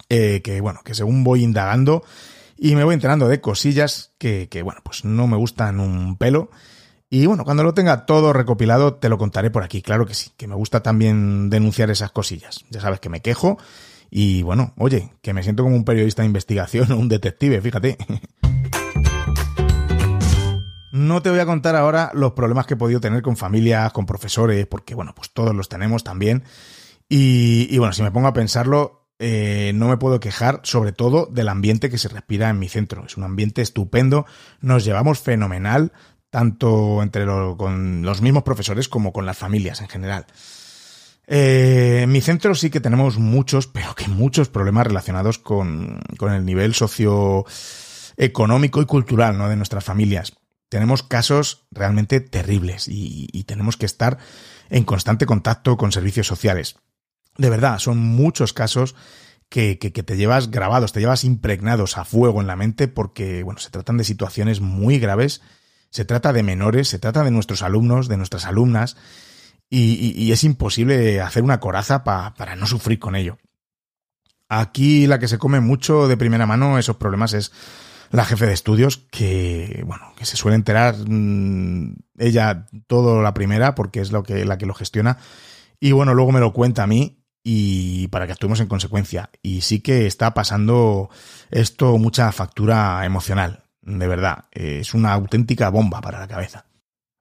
Eh, 0.09 0.43
que 0.43 0.61
bueno, 0.61 0.81
que 0.85 0.95
según 0.95 1.25
voy 1.25 1.43
indagando 1.43 2.05
y 2.59 2.75
me 2.75 2.85
voy 2.85 2.95
enterando 2.95 3.29
de 3.29 3.41
cosillas 3.41 4.13
que, 4.19 4.49
que, 4.51 4.63
bueno, 4.63 4.81
pues 4.85 5.05
no 5.05 5.27
me 5.27 5.37
gustan 5.37 5.81
un 5.81 6.17
pelo. 6.17 6.51
Y 7.11 7.27
bueno, 7.27 7.45
cuando 7.45 7.63
lo 7.63 7.75
tenga 7.75 8.07
todo 8.07 8.33
recopilado, 8.33 8.95
te 8.95 9.09
lo 9.09 9.19
contaré 9.19 9.51
por 9.51 9.63
aquí. 9.63 9.83
Claro 9.83 10.07
que 10.07 10.15
sí, 10.15 10.31
que 10.37 10.49
me 10.49 10.55
gusta 10.55 10.83
también 10.83 11.51
denunciar 11.51 11.91
esas 11.91 12.11
cosillas. 12.11 12.65
Ya 12.71 12.81
sabes 12.81 13.01
que 13.01 13.09
me 13.09 13.21
quejo. 13.21 13.59
Y 14.11 14.43
bueno, 14.43 14.75
oye, 14.77 15.13
que 15.23 15.33
me 15.33 15.43
siento 15.43 15.63
como 15.63 15.77
un 15.77 15.85
periodista 15.85 16.23
de 16.23 16.27
investigación 16.27 16.91
o 16.93 16.97
un 16.97 17.09
detective, 17.09 17.61
fíjate. 17.61 17.99
No 20.93 21.23
te 21.23 21.31
voy 21.31 21.41
a 21.41 21.47
contar 21.47 21.75
ahora 21.75 22.13
los 22.15 22.33
problemas 22.35 22.67
que 22.67 22.75
he 22.75 22.77
podido 22.77 23.01
tener 23.01 23.21
con 23.21 23.37
familias, 23.37 23.93
con 23.93 24.07
profesores, 24.07 24.67
porque 24.69 24.95
bueno, 24.95 25.13
pues 25.15 25.33
todos 25.33 25.53
los 25.53 25.69
tenemos 25.69 26.05
también. 26.05 26.45
Y, 27.09 27.77
bueno, 27.79 27.93
si 27.93 28.03
me 28.03 28.13
pongo 28.13 28.29
a 28.29 28.33
pensarlo, 28.33 29.09
eh, 29.19 29.73
no 29.75 29.89
me 29.89 29.97
puedo 29.97 30.21
quejar 30.21 30.61
sobre 30.63 30.93
todo 30.93 31.27
del 31.27 31.49
ambiente 31.49 31.91
que 31.91 31.99
se 31.99 32.09
respira 32.09 32.49
en 32.49 32.61
mi 32.61 32.69
centro. 32.69 33.05
Es 33.07 33.17
un 33.17 33.25
ambiente 33.25 33.61
estupendo, 33.61 34.25
nos 34.61 34.85
llevamos 34.85 35.19
fenomenal, 35.19 35.93
tanto 36.35 37.01
entre 37.01 37.25
con 37.57 38.03
los 38.03 38.21
mismos 38.21 38.43
profesores 38.43 38.89
como 38.89 39.13
con 39.13 39.25
las 39.25 39.39
familias 39.39 39.81
en 39.81 39.87
general. 39.87 40.27
Eh, 41.29 42.01
en 42.03 42.11
mi 42.11 42.21
centro 42.21 42.57
sí 42.57 42.71
que 42.71 42.81
tenemos 42.81 43.19
muchos, 43.19 43.69
pero 43.69 43.95
que 43.95 44.09
muchos 44.09 44.49
problemas 44.49 44.89
relacionados 44.89 45.39
con, 45.39 46.03
el 46.21 46.45
nivel 46.45 46.75
socioeconómico 46.75 48.83
y 48.83 48.87
cultural 48.87 49.39
¿no? 49.39 49.49
de 49.49 49.55
nuestras 49.55 49.85
familias 49.85 50.33
tenemos 50.69 51.05
casos 51.05 51.69
realmente 51.71 52.19
terribles 52.19 52.89
y, 52.89 53.45
tenemos 53.45 53.77
que 53.77 53.87
estar 53.87 54.19
en 54.71 54.83
constante 54.83 55.27
contacto 55.27 55.77
con 55.77 55.93
servicios 55.93 56.27
sociales. 56.27 56.75
De 57.39 57.49
verdad, 57.49 57.79
son 57.79 57.99
muchos 57.99 58.53
casos 58.53 58.97
que, 59.49 59.79
que, 59.79 59.91
te 59.91 60.17
llevas 60.17 60.51
grabados, 60.51 60.93
te 60.93 60.99
llevas 60.99 61.23
impregnados 61.23 61.97
a 61.97 62.05
fuego 62.05 62.41
en 62.41 62.49
la 62.49 62.57
mente 62.57 62.89
porque, 62.89 63.45
bueno, 63.45 63.61
se 63.61 63.71
tratan 63.71 63.99
de 63.99 64.05
situaciones 64.05 64.61
muy 64.61 64.99
graves, 64.99 65.43
se 65.95 66.05
trata 66.05 66.33
de 66.33 66.43
menores, 66.43 66.89
se 66.89 66.99
trata 66.99 67.23
de 67.23 67.31
nuestros 67.31 67.63
alumnos, 67.63 68.09
de 68.09 68.17
nuestras 68.17 68.47
alumnas, 68.47 68.97
y, 69.71 70.31
es 70.33 70.45
imposible 70.45 71.21
hacer 71.21 71.43
una 71.45 71.61
coraza 71.61 72.03
para 72.03 72.57
no 72.57 72.67
sufrir 72.67 72.99
con 72.99 73.15
ello. 73.15 73.39
Aquí 74.49 75.07
la 75.07 75.19
que 75.19 75.29
se 75.29 75.39
come 75.39 75.61
mucho 75.61 76.09
de 76.09 76.17
primera 76.17 76.47
mano 76.47 76.79
esos 76.79 76.97
problemas 76.97 77.33
es 77.33 77.53
la 78.11 78.25
jefe 78.25 78.47
de 78.47 78.53
estudios, 78.53 78.99
que, 79.11 79.83
bueno, 79.87 80.13
que 80.17 80.27
se 80.27 80.37
suele 80.37 80.57
enterar 80.57 80.97
mm, 80.97 81.95
ella 82.19 82.67
todo 82.87 83.23
la 83.23 83.35
primera, 83.35 83.75
porque 83.75 84.01
es 84.01 84.13
lo 84.13 84.23
que, 84.23 84.45
la 84.45 84.59
que 84.59 84.67
lo 84.67 84.75
gestiona. 84.75 85.19
Y 85.81 85.93
bueno, 85.93 86.15
luego 86.15 86.33
me 86.33 86.41
lo 86.41 86.53
cuenta 86.53 86.83
a 86.83 86.87
mí 86.87 87.25
y 87.43 88.09
para 88.09 88.27
que 88.27 88.33
actuemos 88.33 88.61
en 88.61 88.67
consecuencia. 88.67 89.31
Y 89.43 89.61
sí 89.61 89.81
que 89.81 90.07
está 90.07 90.35
pasando 90.35 91.09
esto 91.51 91.99
mucha 91.99 92.31
factura 92.33 93.05
emocional, 93.05 93.64
de 93.85 94.09
verdad. 94.09 94.45
Es 94.51 94.95
una 94.95 95.13
auténtica 95.13 95.69
bomba 95.71 96.01
para 96.01 96.21
la 96.21 96.29
cabeza. 96.29 96.67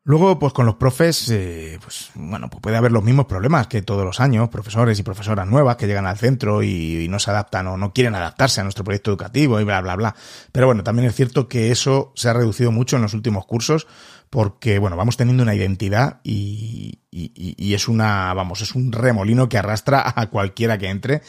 Luego, 0.06 0.38
pues 0.38 0.52
con 0.52 0.66
los 0.66 0.76
profes, 0.76 1.30
eh, 1.30 1.80
pues 1.82 2.10
bueno, 2.16 2.50
pues 2.50 2.62
puede 2.62 2.76
haber 2.76 2.92
los 2.92 3.06
mismos 3.06 3.26
problemas 3.26 3.68
que 3.68 3.82
todos 3.82 4.04
los 4.04 4.20
años, 4.20 4.50
profesores 4.50 5.00
y 5.00 5.04
profesoras 5.04 5.48
nuevas 5.48 5.78
que 5.78 5.88
llegan 5.88 6.06
al 6.06 6.18
centro 6.18 6.62
y, 6.62 7.08
no 7.10 7.20
se 7.20 7.32
adaptan 7.32 7.68
o 7.68 7.78
no 7.78 7.94
quieren 7.94 8.14
adaptarse 8.14 8.60
a 8.60 8.64
nuestro 8.64 8.84
proyecto 8.84 9.12
educativo 9.12 9.62
y 9.62 9.64
bla, 9.64 9.80
bla, 9.80 9.96
bla. 9.96 10.16
Pero 10.52 10.66
bueno, 10.66 10.84
también 10.84 11.08
es 11.08 11.16
cierto 11.16 11.48
que 11.48 11.72
eso 11.72 12.12
se 12.16 12.28
ha 12.28 12.34
reducido 12.34 12.74
mucho 12.74 12.98
en 12.98 13.04
los 13.04 13.14
últimos 13.14 13.46
cursos 13.46 13.88
porque, 14.30 14.78
bueno, 14.78 14.98
vamos 14.98 15.16
teniendo 15.16 15.44
una 15.44 15.56
identidad 15.56 16.20
y, 16.24 17.00
y 17.12 17.74
es 17.74 17.88
una, 17.88 18.34
vamos, 18.34 18.60
es 18.62 18.76
un 18.76 18.92
remolino 18.92 19.48
que 19.48 19.58
arrastra 19.58 20.12
a 20.14 20.28
cualquiera 20.30 20.78
que 20.78 20.90
entre 20.90 21.22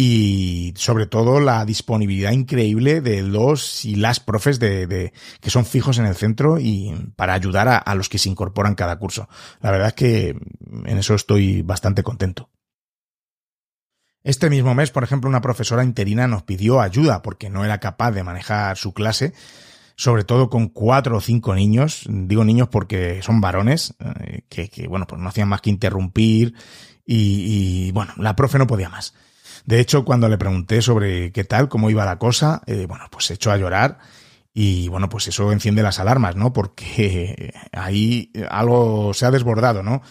y 0.00 0.74
sobre 0.76 1.06
todo 1.06 1.40
la 1.40 1.64
disponibilidad 1.64 2.30
increíble 2.30 3.00
de 3.00 3.20
los 3.24 3.84
y 3.84 3.96
las 3.96 4.20
profes 4.20 4.60
de, 4.60 5.12
que 5.40 5.50
son 5.50 5.66
fijos 5.66 5.98
en 5.98 6.06
el 6.06 6.14
centro 6.14 6.60
y 6.60 6.94
para 7.16 7.34
ayudar 7.34 7.66
a, 7.66 7.78
a, 7.78 7.96
los 7.96 8.08
que 8.08 8.18
se 8.18 8.28
incorporan 8.28 8.76
cada 8.76 8.96
curso. 9.00 9.28
La 9.60 9.72
verdad 9.72 9.88
es 9.88 9.94
que 9.94 10.28
en 10.28 10.98
eso 10.98 11.16
estoy 11.16 11.62
bastante 11.62 12.04
contento. 12.04 12.48
Este 14.22 14.48
mismo 14.50 14.72
mes, 14.72 14.92
por 14.92 15.02
ejemplo, 15.02 15.28
una 15.28 15.40
profesora 15.40 15.82
interina 15.82 16.28
nos 16.28 16.44
pidió 16.44 16.80
ayuda 16.80 17.20
porque 17.20 17.50
no 17.50 17.64
era 17.64 17.80
capaz 17.80 18.12
de 18.12 18.22
manejar 18.22 18.76
su 18.76 18.94
clase, 18.94 19.32
sobre 19.96 20.22
todo 20.22 20.48
con 20.48 20.68
cuatro 20.68 21.16
o 21.16 21.20
cinco 21.20 21.56
niños. 21.56 22.04
Digo 22.08 22.44
niños 22.44 22.68
porque 22.68 23.20
son 23.20 23.40
varones, 23.40 23.96
eh, 23.98 24.42
que, 24.48 24.68
que, 24.68 24.86
bueno, 24.86 25.08
pues 25.08 25.20
no 25.20 25.28
hacían 25.28 25.48
más 25.48 25.60
que 25.60 25.70
interrumpir 25.70 26.54
y, 27.04 27.88
y 27.88 27.90
bueno, 27.90 28.12
la 28.16 28.36
profe 28.36 28.58
no 28.58 28.68
podía 28.68 28.90
más. 28.90 29.12
De 29.64 29.80
hecho, 29.80 30.04
cuando 30.04 30.28
le 30.28 30.38
pregunté 30.38 30.82
sobre 30.82 31.32
qué 31.32 31.44
tal, 31.44 31.68
cómo 31.68 31.90
iba 31.90 32.04
la 32.04 32.18
cosa, 32.18 32.62
eh, 32.66 32.86
bueno, 32.86 33.04
pues 33.10 33.26
se 33.26 33.34
echó 33.34 33.50
a 33.50 33.56
llorar 33.56 33.98
y 34.54 34.88
bueno, 34.88 35.08
pues 35.08 35.28
eso 35.28 35.52
enciende 35.52 35.82
las 35.82 35.98
alarmas, 36.00 36.36
¿no? 36.36 36.52
Porque 36.52 37.52
ahí 37.72 38.32
algo 38.50 39.14
se 39.14 39.26
ha 39.26 39.30
desbordado, 39.30 39.82
¿no? 39.82 40.02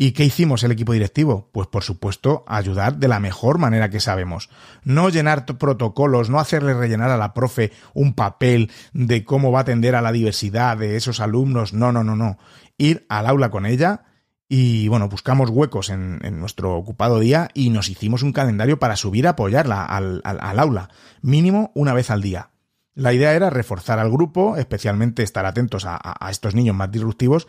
¿Y 0.00 0.12
qué 0.12 0.24
hicimos 0.24 0.62
el 0.62 0.70
equipo 0.70 0.92
directivo? 0.92 1.48
Pues 1.52 1.66
por 1.66 1.82
supuesto, 1.82 2.44
ayudar 2.46 2.98
de 2.98 3.08
la 3.08 3.18
mejor 3.18 3.58
manera 3.58 3.90
que 3.90 3.98
sabemos. 3.98 4.48
No 4.84 5.08
llenar 5.08 5.44
protocolos, 5.44 6.30
no 6.30 6.38
hacerle 6.38 6.72
rellenar 6.74 7.10
a 7.10 7.16
la 7.16 7.34
profe 7.34 7.72
un 7.94 8.14
papel 8.14 8.70
de 8.92 9.24
cómo 9.24 9.50
va 9.50 9.58
a 9.58 9.62
atender 9.62 9.96
a 9.96 10.02
la 10.02 10.12
diversidad 10.12 10.76
de 10.76 10.94
esos 10.94 11.18
alumnos. 11.18 11.72
No, 11.72 11.90
no, 11.90 12.04
no, 12.04 12.14
no. 12.14 12.38
Ir 12.76 13.06
al 13.08 13.26
aula 13.26 13.50
con 13.50 13.66
ella, 13.66 14.02
y 14.48 14.88
bueno, 14.88 15.08
buscamos 15.08 15.50
huecos 15.50 15.90
en, 15.90 16.18
nuestro 16.40 16.74
ocupado 16.74 17.20
día 17.20 17.48
y 17.52 17.68
nos 17.68 17.90
hicimos 17.90 18.22
un 18.22 18.32
calendario 18.32 18.78
para 18.78 18.96
subir 18.96 19.26
a 19.26 19.30
apoyarla 19.30 19.84
al, 19.84 20.22
aula, 20.24 20.88
mínimo 21.20 21.70
una 21.74 21.92
vez 21.92 22.10
al 22.10 22.22
día. 22.22 22.50
La 22.94 23.12
idea 23.12 23.34
era 23.34 23.50
reforzar 23.50 23.98
al 23.98 24.10
grupo, 24.10 24.56
especialmente 24.56 25.22
estar 25.22 25.44
atentos 25.44 25.84
a, 25.86 26.00
estos 26.30 26.54
niños 26.54 26.74
más 26.74 26.90
disruptivos 26.90 27.46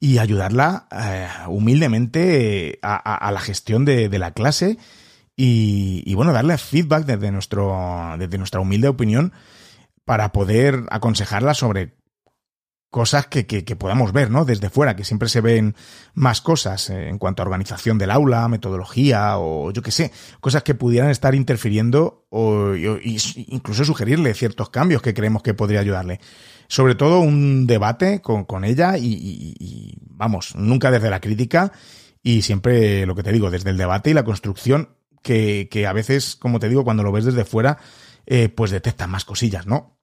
y 0.00 0.18
ayudarla 0.18 0.88
eh, 0.90 1.28
humildemente 1.48 2.80
a, 2.82 3.30
la 3.32 3.40
gestión 3.40 3.84
de, 3.84 4.08
la 4.18 4.32
clase 4.32 4.76
y, 5.36 6.02
y, 6.04 6.14
bueno, 6.14 6.32
darle 6.32 6.58
feedback 6.58 7.06
desde, 7.06 7.30
nuestro, 7.30 8.16
desde 8.18 8.38
nuestra 8.38 8.60
humilde 8.60 8.88
opinión 8.88 9.32
para 10.04 10.32
poder 10.32 10.84
aconsejarla 10.90 11.54
sobre 11.54 11.94
cosas 12.90 13.28
que, 13.28 13.46
que, 13.46 13.64
que, 13.64 13.76
podamos 13.76 14.12
ver, 14.12 14.30
¿no? 14.30 14.44
Desde 14.44 14.68
fuera, 14.68 14.96
que 14.96 15.04
siempre 15.04 15.28
se 15.28 15.40
ven 15.40 15.76
más 16.14 16.40
cosas 16.40 16.90
eh, 16.90 17.08
en 17.08 17.18
cuanto 17.18 17.42
a 17.42 17.46
organización 17.46 17.98
del 17.98 18.10
aula, 18.10 18.48
metodología 18.48 19.38
o 19.38 19.70
yo 19.70 19.80
qué 19.80 19.92
sé, 19.92 20.12
cosas 20.40 20.64
que 20.64 20.74
pudieran 20.74 21.10
estar 21.10 21.34
interfiriendo 21.34 22.26
o, 22.30 22.74
incluso 22.74 23.84
sugerirle 23.84 24.34
ciertos 24.34 24.70
cambios 24.70 25.02
que 25.02 25.14
creemos 25.14 25.42
que 25.42 25.54
podría 25.54 25.80
ayudarle. 25.80 26.20
Sobre 26.66 26.96
todo 26.96 27.20
un 27.20 27.66
debate 27.66 28.20
con, 28.20 28.44
con 28.44 28.64
ella 28.64 28.98
y, 28.98 29.54
y, 29.58 29.96
vamos, 30.02 30.54
nunca 30.56 30.90
desde 30.90 31.10
la 31.10 31.20
crítica 31.20 31.72
y 32.22 32.42
siempre 32.42 33.06
lo 33.06 33.14
que 33.14 33.22
te 33.22 33.32
digo, 33.32 33.50
desde 33.50 33.70
el 33.70 33.76
debate 33.76 34.10
y 34.10 34.14
la 34.14 34.24
construcción 34.24 34.96
que, 35.22 35.68
que 35.70 35.86
a 35.86 35.92
veces, 35.92 36.36
como 36.36 36.58
te 36.58 36.68
digo, 36.68 36.84
cuando 36.84 37.02
lo 37.02 37.12
ves 37.12 37.24
desde 37.24 37.44
fuera, 37.44 37.78
eh, 38.26 38.48
pues 38.48 38.70
detectas 38.70 39.08
más 39.08 39.24
cosillas, 39.24 39.66
¿no? 39.66 39.99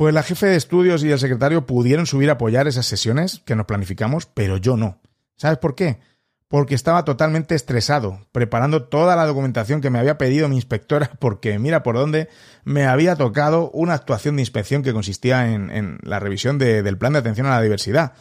Pues 0.00 0.14
la 0.14 0.22
jefe 0.22 0.46
de 0.46 0.56
estudios 0.56 1.04
y 1.04 1.10
el 1.10 1.18
secretario 1.18 1.66
pudieron 1.66 2.06
subir 2.06 2.30
a 2.30 2.32
apoyar 2.32 2.66
esas 2.66 2.86
sesiones 2.86 3.42
que 3.44 3.54
nos 3.54 3.66
planificamos, 3.66 4.24
pero 4.24 4.56
yo 4.56 4.78
no. 4.78 4.98
¿Sabes 5.36 5.58
por 5.58 5.74
qué? 5.74 6.00
Porque 6.48 6.74
estaba 6.74 7.04
totalmente 7.04 7.54
estresado, 7.54 8.26
preparando 8.32 8.84
toda 8.84 9.14
la 9.14 9.26
documentación 9.26 9.82
que 9.82 9.90
me 9.90 9.98
había 9.98 10.16
pedido 10.16 10.48
mi 10.48 10.56
inspectora, 10.56 11.10
porque 11.18 11.58
mira 11.58 11.82
por 11.82 11.96
dónde 11.96 12.30
me 12.64 12.86
había 12.86 13.14
tocado 13.14 13.70
una 13.72 13.92
actuación 13.92 14.36
de 14.36 14.42
inspección 14.42 14.82
que 14.82 14.94
consistía 14.94 15.52
en, 15.52 15.98
la 16.02 16.18
revisión 16.18 16.56
del 16.56 16.96
plan 16.96 17.12
de 17.12 17.18
atención 17.18 17.46
a 17.46 17.50
la 17.50 17.60
diversidad. 17.60 18.14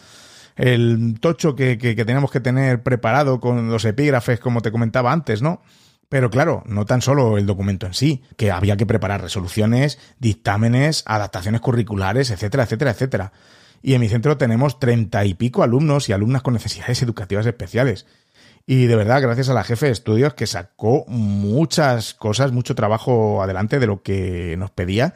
El 0.57 1.17
tocho 1.21 1.55
que, 1.55 1.77
que, 1.77 1.95
que 1.95 2.05
que 2.05 2.39
tener 2.41 2.83
preparado 2.83 3.39
con 3.39 3.69
los 3.69 3.85
epígrafes, 3.85 4.41
como 4.41 4.61
te 4.61 4.73
comentaba 4.73 5.13
antes, 5.13 5.41
¿no? 5.41 5.61
Pero 6.09 6.31
claro, 6.31 6.63
no 6.65 6.85
tan 6.85 7.01
solo 7.01 7.37
el 7.37 7.45
documento 7.45 7.85
en 7.85 7.93
sí, 7.93 8.23
que 8.35 8.51
había 8.51 8.77
que 8.77 8.87
preparar 8.87 9.21
resoluciones, 9.21 9.99
dictámenes, 10.17 11.03
adaptaciones 11.05 11.61
curriculares, 11.61 12.31
etcétera, 12.31 12.63
etcétera, 12.63 12.91
etcétera. 12.91 13.31
Y 13.81 13.93
en 13.93 14.01
mi 14.01 14.09
centro 14.09 14.37
tenemos 14.37 14.79
treinta 14.79 15.23
y 15.23 15.35
pico 15.35 15.61
alumnos 15.63 16.09
y 16.09 16.13
alumnas 16.13 16.41
con 16.41 16.55
necesidades 16.55 17.01
educativas 17.03 17.45
especiales. 17.45 18.07
Y 18.65 18.87
de 18.87 18.95
verdad, 18.95 19.21
gracias 19.21 19.49
a 19.49 19.53
la 19.53 19.63
jefe 19.63 19.85
de 19.85 19.91
estudios 19.91 20.33
que 20.33 20.47
sacó 20.47 21.05
muchas 21.07 22.13
cosas, 22.13 22.51
mucho 22.51 22.75
trabajo 22.75 23.41
adelante 23.41 23.79
de 23.79 23.87
lo 23.87 24.01
que 24.01 24.55
nos 24.57 24.71
pedía. 24.71 25.13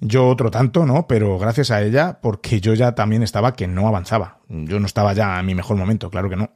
Yo 0.00 0.28
otro 0.28 0.50
tanto, 0.50 0.84
¿no? 0.84 1.06
Pero 1.06 1.38
gracias 1.38 1.70
a 1.70 1.82
ella, 1.82 2.18
porque 2.20 2.60
yo 2.60 2.74
ya 2.74 2.94
también 2.94 3.22
estaba 3.22 3.54
que 3.54 3.68
no 3.68 3.88
avanzaba. 3.88 4.40
Yo 4.48 4.80
no 4.80 4.86
estaba 4.86 5.12
ya 5.12 5.38
en 5.40 5.46
mi 5.46 5.54
mejor 5.54 5.76
momento, 5.76 6.10
claro 6.10 6.28
que 6.28 6.36
no. 6.36 6.50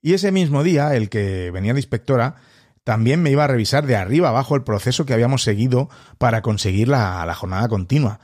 Y 0.00 0.14
ese 0.14 0.32
mismo 0.32 0.62
día, 0.62 0.94
el 0.94 1.08
que 1.08 1.50
venía 1.52 1.72
de 1.72 1.80
inspectora, 1.80 2.36
también 2.84 3.22
me 3.22 3.30
iba 3.30 3.44
a 3.44 3.48
revisar 3.48 3.86
de 3.86 3.96
arriba 3.96 4.28
abajo 4.28 4.56
el 4.56 4.64
proceso 4.64 5.06
que 5.06 5.14
habíamos 5.14 5.42
seguido 5.42 5.88
para 6.18 6.42
conseguir 6.42 6.88
la, 6.88 7.32
jornada 7.34 7.68
continua. 7.68 8.20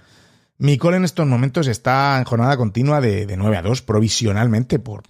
Mi 0.58 0.76
cole 0.76 0.96
en 0.96 1.04
estos 1.04 1.26
momentos 1.26 1.68
está 1.68 2.18
en 2.18 2.24
jornada 2.24 2.56
continua 2.56 3.00
de, 3.00 3.26
de 3.26 3.36
9 3.36 3.56
a 3.56 3.62
2 3.62 3.82
provisionalmente 3.82 4.80
por, 4.80 5.02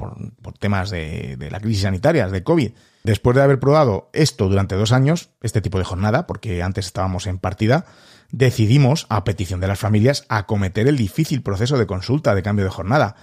temas 0.58 0.90
de, 0.90 1.36
de, 1.38 1.50
la 1.50 1.60
crisis 1.60 1.82
sanitaria, 1.82 2.28
de 2.28 2.42
COVID. 2.42 2.72
Después 3.02 3.34
de 3.34 3.42
haber 3.42 3.58
probado 3.58 4.10
esto 4.12 4.48
durante 4.50 4.74
dos 4.74 4.92
años, 4.92 5.30
este 5.40 5.62
tipo 5.62 5.78
de 5.78 5.84
jornada, 5.84 6.26
porque 6.26 6.62
antes 6.62 6.84
estábamos 6.84 7.26
en 7.26 7.38
partida, 7.38 7.86
decidimos, 8.30 9.06
a 9.08 9.24
petición 9.24 9.60
de 9.60 9.68
las 9.68 9.78
familias, 9.78 10.26
acometer 10.28 10.86
el 10.88 10.98
difícil 10.98 11.42
proceso 11.42 11.78
de 11.78 11.86
consulta 11.86 12.34
de 12.34 12.42
cambio 12.42 12.66
de 12.66 12.70
jornada. 12.70 13.16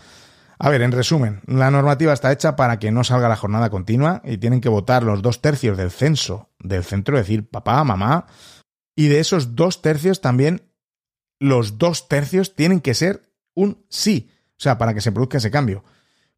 A 0.58 0.70
ver, 0.70 0.82
en 0.82 0.91
resumen, 0.91 1.41
la 1.47 1.70
normativa 1.70 2.14
está 2.14 2.32
hecha 2.32 2.56
para 2.56 2.80
que 2.80 2.91
no 2.91 3.03
salga 3.03 3.30
la 3.30 3.36
jornada 3.36 3.70
continua 3.70 4.22
y 4.24 4.38
tienen 4.38 4.62
que 4.62 4.70
votar 4.70 5.03
los 5.03 5.22
dos 5.22 5.41
tercios 5.41 5.78
del 5.78 5.91
censo 5.91 6.49
del 6.60 6.84
centro, 6.84 7.18
es 7.18 7.26
decir, 7.26 7.49
papá, 7.49 7.84
mamá, 7.84 8.28
y 8.95 9.08
de 9.08 9.20
esos 9.20 9.56
dos 9.56 9.82
tercios 9.82 10.22
también 10.22 10.72
los 11.39 11.78
dos 11.78 12.08
tercios 12.08 12.56
tienen 12.56 12.80
que 12.80 12.93
ser 12.93 13.30
un 13.53 13.86
sí, 13.89 14.30
o 14.51 14.60
sea, 14.60 14.78
para 14.78 14.93
que 14.93 15.01
se 15.01 15.12
produzca 15.12 15.38
ese 15.38 15.51
cambio. 15.51 15.84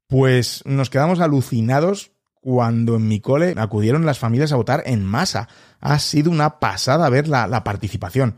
Pues 0.07 0.63
nos 0.65 0.89
quedamos 0.89 1.19
alucinados 1.19 2.11
cuando 2.41 2.95
en 2.95 3.07
mi 3.07 3.19
cole 3.19 3.53
acudieron 3.57 4.05
las 4.05 4.19
familias 4.19 4.51
a 4.51 4.55
votar 4.55 4.83
en 4.85 5.05
masa. 5.05 5.49
Ha 5.79 5.99
sido 5.99 6.31
una 6.31 6.59
pasada 6.59 7.09
ver 7.09 7.27
la, 7.27 7.45
la 7.45 7.63
participación. 7.63 8.37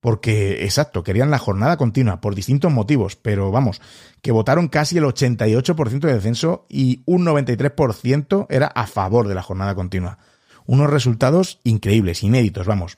Porque, 0.00 0.64
exacto, 0.64 1.02
querían 1.02 1.30
la 1.30 1.38
jornada 1.38 1.76
continua 1.76 2.22
por 2.22 2.34
distintos 2.34 2.72
motivos, 2.72 3.16
pero 3.16 3.50
vamos, 3.50 3.82
que 4.22 4.32
votaron 4.32 4.68
casi 4.68 4.96
el 4.96 5.04
88% 5.04 6.00
del 6.00 6.22
censo 6.22 6.66
y 6.70 7.02
un 7.04 7.26
93% 7.26 8.46
era 8.48 8.66
a 8.68 8.86
favor 8.86 9.28
de 9.28 9.34
la 9.34 9.42
jornada 9.42 9.74
continua. 9.74 10.18
Unos 10.64 10.88
resultados 10.88 11.60
increíbles, 11.64 12.22
inéditos, 12.22 12.66
vamos, 12.66 12.96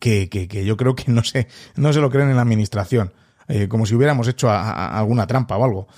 que, 0.00 0.28
que, 0.28 0.48
que 0.48 0.66
yo 0.66 0.76
creo 0.76 0.94
que 0.94 1.10
no 1.10 1.24
se, 1.24 1.48
no 1.76 1.92
se 1.94 2.00
lo 2.00 2.10
creen 2.10 2.28
en 2.28 2.36
la 2.36 2.42
administración, 2.42 3.14
eh, 3.48 3.66
como 3.68 3.86
si 3.86 3.94
hubiéramos 3.94 4.28
hecho 4.28 4.50
alguna 4.50 5.26
trampa 5.26 5.56
o 5.56 5.64
algo. 5.64 5.88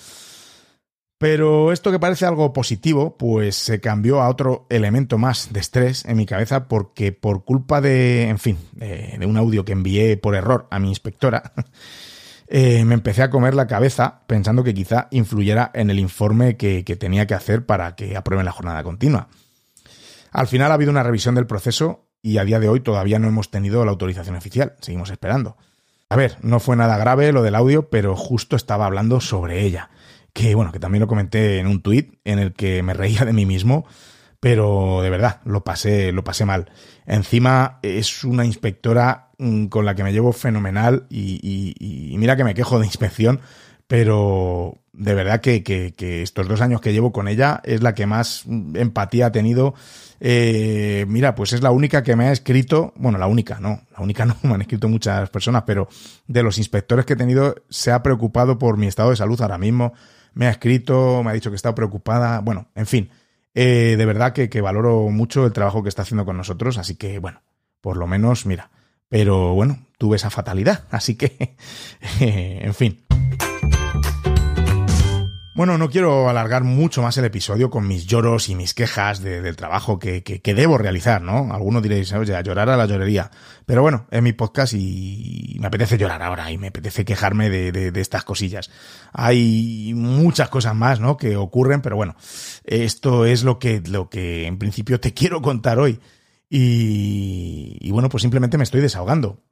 Pero 1.21 1.71
esto 1.71 1.93
que 1.93 1.99
parece 1.99 2.25
algo 2.25 2.55
positivo, 2.55 3.19
pues 3.19 3.55
se 3.55 3.79
cambió 3.79 4.23
a 4.23 4.31
otro 4.31 4.65
elemento 4.71 5.19
más 5.19 5.53
de 5.53 5.61
estrés 5.61 6.07
en 6.07 6.17
mi 6.17 6.25
cabeza 6.25 6.67
porque 6.67 7.13
por 7.13 7.45
culpa 7.45 7.83
de, 7.83 8.31
en 8.31 8.39
fin, 8.39 8.57
de, 8.73 9.27
un 9.27 9.37
audio 9.37 9.67
que 9.67 9.73
envié 9.73 10.17
por 10.17 10.35
error 10.35 10.67
a 10.71 10.79
mi 10.79 10.89
inspectora, 10.89 11.53
eh, 12.49 12.87
me 12.87 12.95
empecé 12.95 13.23
a 13.23 13.29
comer 13.29 13.53
la 13.53 13.67
cabeza 13.67 14.23
pensando 14.27 14.65
que 14.65 14.73
quizá 14.73 15.09
influyera 15.11 15.71
en 15.75 15.91
el 15.91 15.99
informe 15.99 16.57
que, 16.57 16.87
que 16.87 16.97
tenía 16.97 17.27
que 17.27 17.35
hacer 17.35 17.67
para 17.67 17.97
que 17.97 18.17
aprueben 18.17 18.47
la 18.47 18.53
jornada 18.53 18.83
continua. 18.83 19.29
Al 20.33 20.47
final 20.47 20.71
ha 20.71 20.75
habido 20.77 20.91
una 20.91 21.03
revisión 21.03 21.35
del 21.35 21.47
proceso 21.47 22.07
y 22.23 22.39
a 22.39 22.47
día 22.47 22.61
de 22.61 22.71
hoy 22.71 22.81
todavía 22.81 23.19
no 23.19 23.29
hemos 23.29 23.51
tenido 23.51 23.85
la 23.85 23.91
autorización 23.91 24.37
oficial, 24.37 24.75
seguimos 24.81 25.11
esperando. 25.11 25.59
A 26.09 26.17
ver, 26.17 26.39
no 26.41 26.61
fue 26.61 26.77
nada 26.77 26.97
grave 26.97 27.31
lo 27.33 27.43
del 27.43 27.57
audio, 27.57 27.91
pero 27.91 28.17
justo 28.17 28.57
estaba 28.57 28.87
hablando 28.87 29.21
sobre 29.21 29.67
ella 29.67 29.91
que 30.33 30.55
bueno, 30.55 30.73
que 30.73 30.79
también 30.79 31.01
lo 31.01 31.09
comenté 31.09 31.59
en 31.59 31.67
un 31.67 31.83
tuit 31.83 32.15
en 32.25 32.39
el 32.39 32.53
que 32.53 32.83
me 32.83 32.95
reía 32.95 33.25
de 33.25 33.33
mí 33.33 33.47
mismo, 33.47 33.87
pero 34.41 35.03
de 35.03 35.11
verdad, 35.11 35.41
lo 35.45 35.65
pasé, 35.65 36.13
lo 36.13 36.25
pasé 36.25 36.45
mal. 36.45 36.71
Encima 37.07 37.79
es 37.83 38.25
una 38.25 38.45
inspectora 38.45 39.31
mm, 39.39 39.67
con 39.67 39.85
la 39.85 39.95
que 39.95 40.03
me 40.03 40.13
llevo 40.13 40.33
fenomenal 40.33 41.07
y, 41.11 42.15
mira 42.19 42.37
que 42.37 42.45
me 42.45 42.55
quejo 42.55 42.79
de 42.79 42.87
inspección, 42.87 43.41
pero 43.87 44.79
de 44.93 45.15
verdad 45.15 45.41
que, 45.41 45.63
que, 45.63 45.93
que, 45.95 46.23
estos 46.23 46.49
dos 46.49 46.61
años 46.61 46.81
que 46.81 46.93
llevo 46.93 47.13
con 47.13 47.29
ella 47.29 47.61
es 47.65 47.83
la 47.83 47.95
que 47.95 48.07
más 48.07 48.45
empatía 48.47 49.27
ha 49.27 49.33
tenido. 49.33 49.75
Eh, 50.21 51.07
mira, 51.09 51.35
pues 51.35 51.55
es 51.55 51.63
la 51.63 51.71
única 51.71 52.03
que 52.03 52.15
me 52.15 52.29
ha 52.29 52.33
escrito, 52.33 52.93
bueno, 52.97 53.19
la 53.19 53.27
única, 53.27 53.59
no, 53.59 53.81
la 53.93 54.03
única 54.03 54.25
no, 54.27 54.37
me 54.43 54.55
han 54.55 54.63
escrito 54.63 54.89
muchas 54.89 55.31
personas, 55.31 55.65
pero 55.67 55.89
de 56.27 56.43
los 56.43 56.59
inspectores 56.59 57.07
que 57.07 57.15
he 57.15 57.17
tenido 57.17 57.55
se 57.71 57.91
ha 57.91 58.03
preocupado 58.03 58.59
por 58.59 58.77
mi 58.77 58.87
estado 58.87 59.11
de 59.11 59.17
salud 59.17 59.41
ahora 59.41 59.59
mismo, 59.59 59.95
me 60.35 60.47
ha 60.47 60.51
escrito, 60.51 61.23
me 61.23 61.31
ha 61.31 61.35
dicho 61.35 61.51
que 61.51 61.57
está 61.57 61.75
preocupada, 61.75 62.41
bueno, 62.41 62.69
en 62.75 62.87
fin, 62.87 63.11
eh, 63.55 63.97
de 63.99 64.07
verdad 64.07 64.33
que, 64.33 64.49
que 64.49 64.61
valoro 64.61 65.09
mucho 65.11 65.47
el 65.47 65.53
trabajo 65.53 65.83
que 65.83 65.89
está 65.89 66.03
haciendo 66.03 66.25
con 66.25 66.37
nosotros, 66.37 66.79
así 66.79 66.97
que 66.97 67.19
bueno, 67.19 67.43
por 67.81 67.97
lo 67.97 68.07
menos, 68.07 68.47
mira, 68.47 68.71
pero 69.09 69.55
bueno, 69.55 69.87
tuve 69.99 70.17
esa 70.17 70.31
fatalidad, 70.31 70.85
así 70.91 71.17
que, 71.17 71.57
en 72.21 72.75
fin. 72.75 73.10
Bueno, 75.61 75.77
no 75.77 75.91
quiero 75.91 76.31
alargar 76.31 76.65
mucho 76.65 77.03
más 77.03 77.19
el 77.19 77.27
episodio 77.27 77.69
con 77.69 77.87
mis 77.87 78.07
lloros 78.07 78.49
y 78.49 78.55
mis 78.55 78.73
quejas 78.73 79.21
del 79.21 79.57
trabajo 79.57 79.99
que, 79.99 80.23
que, 80.23 80.55
debo 80.55 80.79
realizar, 80.79 81.21
¿no? 81.21 81.53
Algunos 81.53 81.83
diréis, 81.83 82.11
oye, 82.15 82.35
a 82.35 82.41
llorar 82.41 82.71
a 82.71 82.79
la 82.79 82.87
llorería. 82.87 83.31
Pero 83.67 83.83
bueno, 83.83 84.07
es 84.11 84.23
mi 84.23 84.33
podcast 84.33 84.73
y 84.73 85.59
me 85.61 85.67
apetece 85.67 85.99
llorar 85.99 86.23
ahora 86.23 86.51
y 86.51 86.57
me 86.57 86.69
apetece 86.69 87.05
quejarme 87.05 87.51
de, 87.51 87.73
de, 87.73 87.93
de 87.93 88.01
estas 88.01 88.25
cosillas. 88.25 88.71
Hay 89.13 89.93
muchas 89.95 90.49
cosas 90.49 90.75
más, 90.75 90.99
¿no? 90.99 91.19
Que 91.19 91.37
ocurren, 91.37 91.83
pero 91.83 91.95
bueno, 91.95 92.17
esto 92.65 93.27
es 93.27 93.45
lo 93.45 93.59
que, 93.59 93.83
lo 93.87 94.09
que 94.09 94.47
en 94.47 94.57
principio 94.57 94.99
te 94.99 95.13
quiero 95.13 95.43
contar 95.43 95.79
hoy. 95.79 96.01
Y, 96.49 97.77
y 97.83 97.91
bueno, 97.91 98.09
pues 98.09 98.23
simplemente 98.23 98.57
me 98.57 98.65
estoy 98.65 98.81
desahogando 98.81 99.43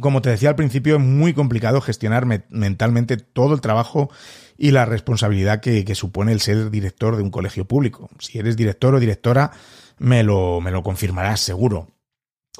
como 0.00 0.22
te 0.22 0.30
decía 0.30 0.50
al 0.50 0.54
principio, 0.54 0.96
es 0.96 1.02
muy 1.02 1.34
complicado 1.34 1.80
gestionar 1.80 2.24
mentalmente 2.50 3.16
todo 3.16 3.52
el 3.52 3.60
trabajo 3.60 4.10
y 4.58 4.72
la 4.72 4.84
responsabilidad 4.84 5.60
que, 5.60 5.94
supone 5.94 6.32
el 6.32 6.40
ser 6.40 6.70
director 6.70 7.16
de 7.16 7.22
un 7.22 7.30
colegio 7.30 7.64
público. 7.64 8.10
Si 8.18 8.38
eres 8.38 8.56
director 8.56 8.92
o 8.92 9.00
directora, 9.00 9.52
me 9.98 10.24
lo, 10.24 10.60
me 10.60 10.72
lo 10.72 10.82
confirmarás 10.82 11.40
seguro. 11.40 11.86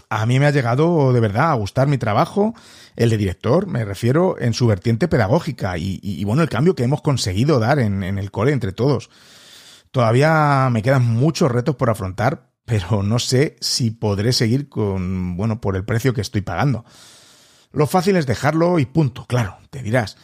A 0.09 0.25
mí 0.25 0.39
me 0.39 0.47
ha 0.47 0.53
llegado 0.53 1.13
de 1.13 1.19
verdad 1.19 1.51
a 1.51 1.55
gustar 1.55 1.89
mi 1.89 1.99
trabajo, 1.99 2.55
el 2.95 3.11
de 3.11 3.17
director, 3.17 3.67
me 3.67 3.85
refiero 3.85 4.37
en 4.39 4.55
su 4.55 4.69
vertiente 4.69 5.09
pedagógica 5.09 5.77
y, 5.77 5.99
y, 6.01 6.21
y 6.21 6.25
bueno, 6.25 6.43
el 6.43 6.49
cambio 6.49 6.77
que 6.77 6.85
hemos 6.85 7.03
conseguido 7.03 7.59
dar 7.59 7.81
en, 7.81 8.05
en 8.05 8.17
el 8.17 8.31
cole 8.31 8.53
entre 8.53 8.73
todos. 8.73 9.11
Todavía 9.91 10.69
me 10.71 10.83
quedan 10.83 11.05
muchos 11.05 11.51
retos 11.51 11.75
por 11.75 11.91
afrontar, 11.91 12.53
pero 12.65 13.03
no 13.03 13.19
sé 13.19 13.57
si 13.61 13.91
podré 13.91 14.33
seguir 14.33 14.69
con, 14.69 15.37
bueno, 15.37 15.61
por 15.61 15.75
el 15.75 15.85
precio 15.85 16.15
que 16.15 16.21
estoy 16.21 16.43
pagando. 16.43 16.85
Lo 17.73 17.89
fácil 17.89 18.17
es 18.17 18.27
dejarlo 18.27 18.79
y 18.79 18.87
punto, 18.87 19.27
claro, 19.27 19.59
te 19.71 19.83
dirás. 19.83 20.17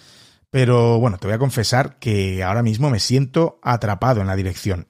Pero 0.54 1.00
bueno, 1.00 1.18
te 1.18 1.26
voy 1.26 1.34
a 1.34 1.38
confesar 1.40 1.98
que 1.98 2.44
ahora 2.44 2.62
mismo 2.62 2.88
me 2.88 3.00
siento 3.00 3.58
atrapado 3.60 4.20
en 4.20 4.28
la 4.28 4.36
dirección. 4.36 4.86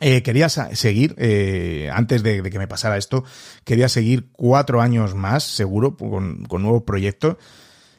Eh, 0.00 0.24
quería 0.24 0.48
seguir, 0.48 1.14
eh, 1.18 1.88
antes 1.94 2.24
de, 2.24 2.42
que 2.42 2.58
me 2.58 2.66
pasara 2.66 2.96
esto, 2.96 3.22
quería 3.62 3.88
seguir 3.88 4.32
cuatro 4.32 4.80
años 4.80 5.14
más, 5.14 5.44
seguro, 5.44 5.96
con, 5.96 6.48
nuevos 6.50 6.82
proyectos. 6.82 7.36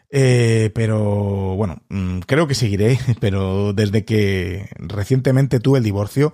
Eh, 0.09 0.71
pero 0.75 1.55
bueno, 1.55 1.83
mm, 1.87 2.19
creo 2.27 2.47
que 2.47 2.53
seguiré, 2.53 2.99
pero 3.21 3.71
desde 3.71 4.03
que 4.03 4.67
recientemente 4.75 5.61
tuve 5.61 5.77
el 5.77 5.85
divorcio, 5.85 6.33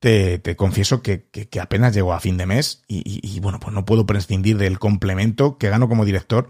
te, 0.00 0.40
confieso 0.56 1.02
que, 1.02 1.28
apenas 1.62 1.94
llego 1.94 2.14
a 2.14 2.18
fin 2.18 2.36
de 2.36 2.46
mes 2.46 2.82
y, 2.88 3.20
y, 3.22 3.38
bueno, 3.38 3.60
pues 3.60 3.72
no 3.72 3.84
puedo 3.84 4.06
prescindir 4.06 4.58
del 4.58 4.80
complemento 4.80 5.56
que 5.56 5.68
gano 5.68 5.88
como 5.88 6.04
director, 6.04 6.48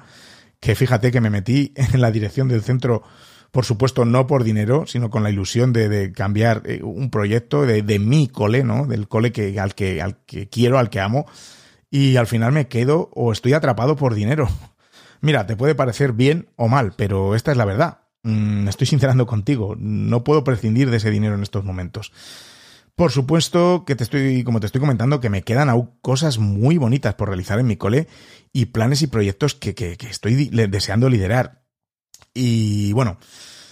que 0.61 0.75
fíjate 0.75 1.13
que 1.13 1.21
me 1.21 1.29
metí 1.29 1.75
en 1.93 2.01
la 2.01 2.11
dirección 2.11 2.49
del 2.49 2.63
centro, 2.63 3.03
por 3.55 3.65
supuesto 3.65 4.05
no 4.05 4.27
por 4.27 4.43
dinero, 4.43 4.85
sino 4.89 5.11
con 5.11 5.23
la 5.23 5.31
ilusión 5.31 5.73
de, 5.73 6.11
cambiar 6.11 6.63
eh, 6.65 6.83
un 6.83 7.09
proyecto 7.09 7.65
de, 7.65 7.99
mi 8.01 8.27
cole, 8.27 8.65
¿no? 8.65 8.85
Del 8.85 9.07
cole 9.07 9.31
que, 9.31 9.61
al, 9.61 9.77
que, 9.77 10.49
quiero, 10.51 10.77
al 10.77 10.91
que 10.91 10.99
amo, 10.99 11.25
y 11.89 12.17
al 12.17 12.27
final 12.27 12.51
me 12.51 12.67
quedo 12.67 13.11
o 13.15 13.31
estoy 13.31 13.53
atrapado 13.53 13.95
por 13.95 14.17
dinero. 14.17 14.49
Mira, 15.21 15.47
te 15.47 15.55
puede 15.55 15.77
parecer 15.77 16.15
bien 16.15 16.49
o 16.57 16.67
mal, 16.67 16.95
pero 16.97 17.37
esta 17.37 17.53
es 17.53 17.57
la 17.57 17.65
verdad. 17.65 17.99
Mm, 18.25 18.67
estoy 18.67 18.89
sincerando 18.89 19.25
contigo, 19.25 19.77
no 19.79 20.25
puedo 20.25 20.43
prescindir 20.43 20.91
de 20.91 20.97
ese 20.97 21.13
dinero 21.13 21.37
en 21.37 21.45
estos 21.45 21.63
momentos. 21.63 22.11
Por 22.97 23.13
supuesto 23.13 23.85
que 23.87 23.95
te 23.95 24.03
estoy, 24.03 24.43
como 24.43 24.59
te 24.59 24.67
estoy 24.67 24.81
comentando, 24.81 25.21
que 25.21 25.31
me 25.31 25.43
quedan 25.43 25.69
aún 25.69 25.93
cosas 26.03 26.39
muy 26.39 26.77
bonitas 26.77 27.15
por 27.15 27.29
realizar 27.29 27.61
en 27.61 27.69
mi 27.69 27.77
cole 27.77 28.09
y 28.53 28.67
planes 28.67 29.03
y 29.03 29.07
proyectos 29.07 29.55
que 29.55 29.97
estoy 30.11 30.49
deseando 30.49 31.09
liderar. 31.09 31.64
Y 32.35 32.93
bueno, 32.93 33.17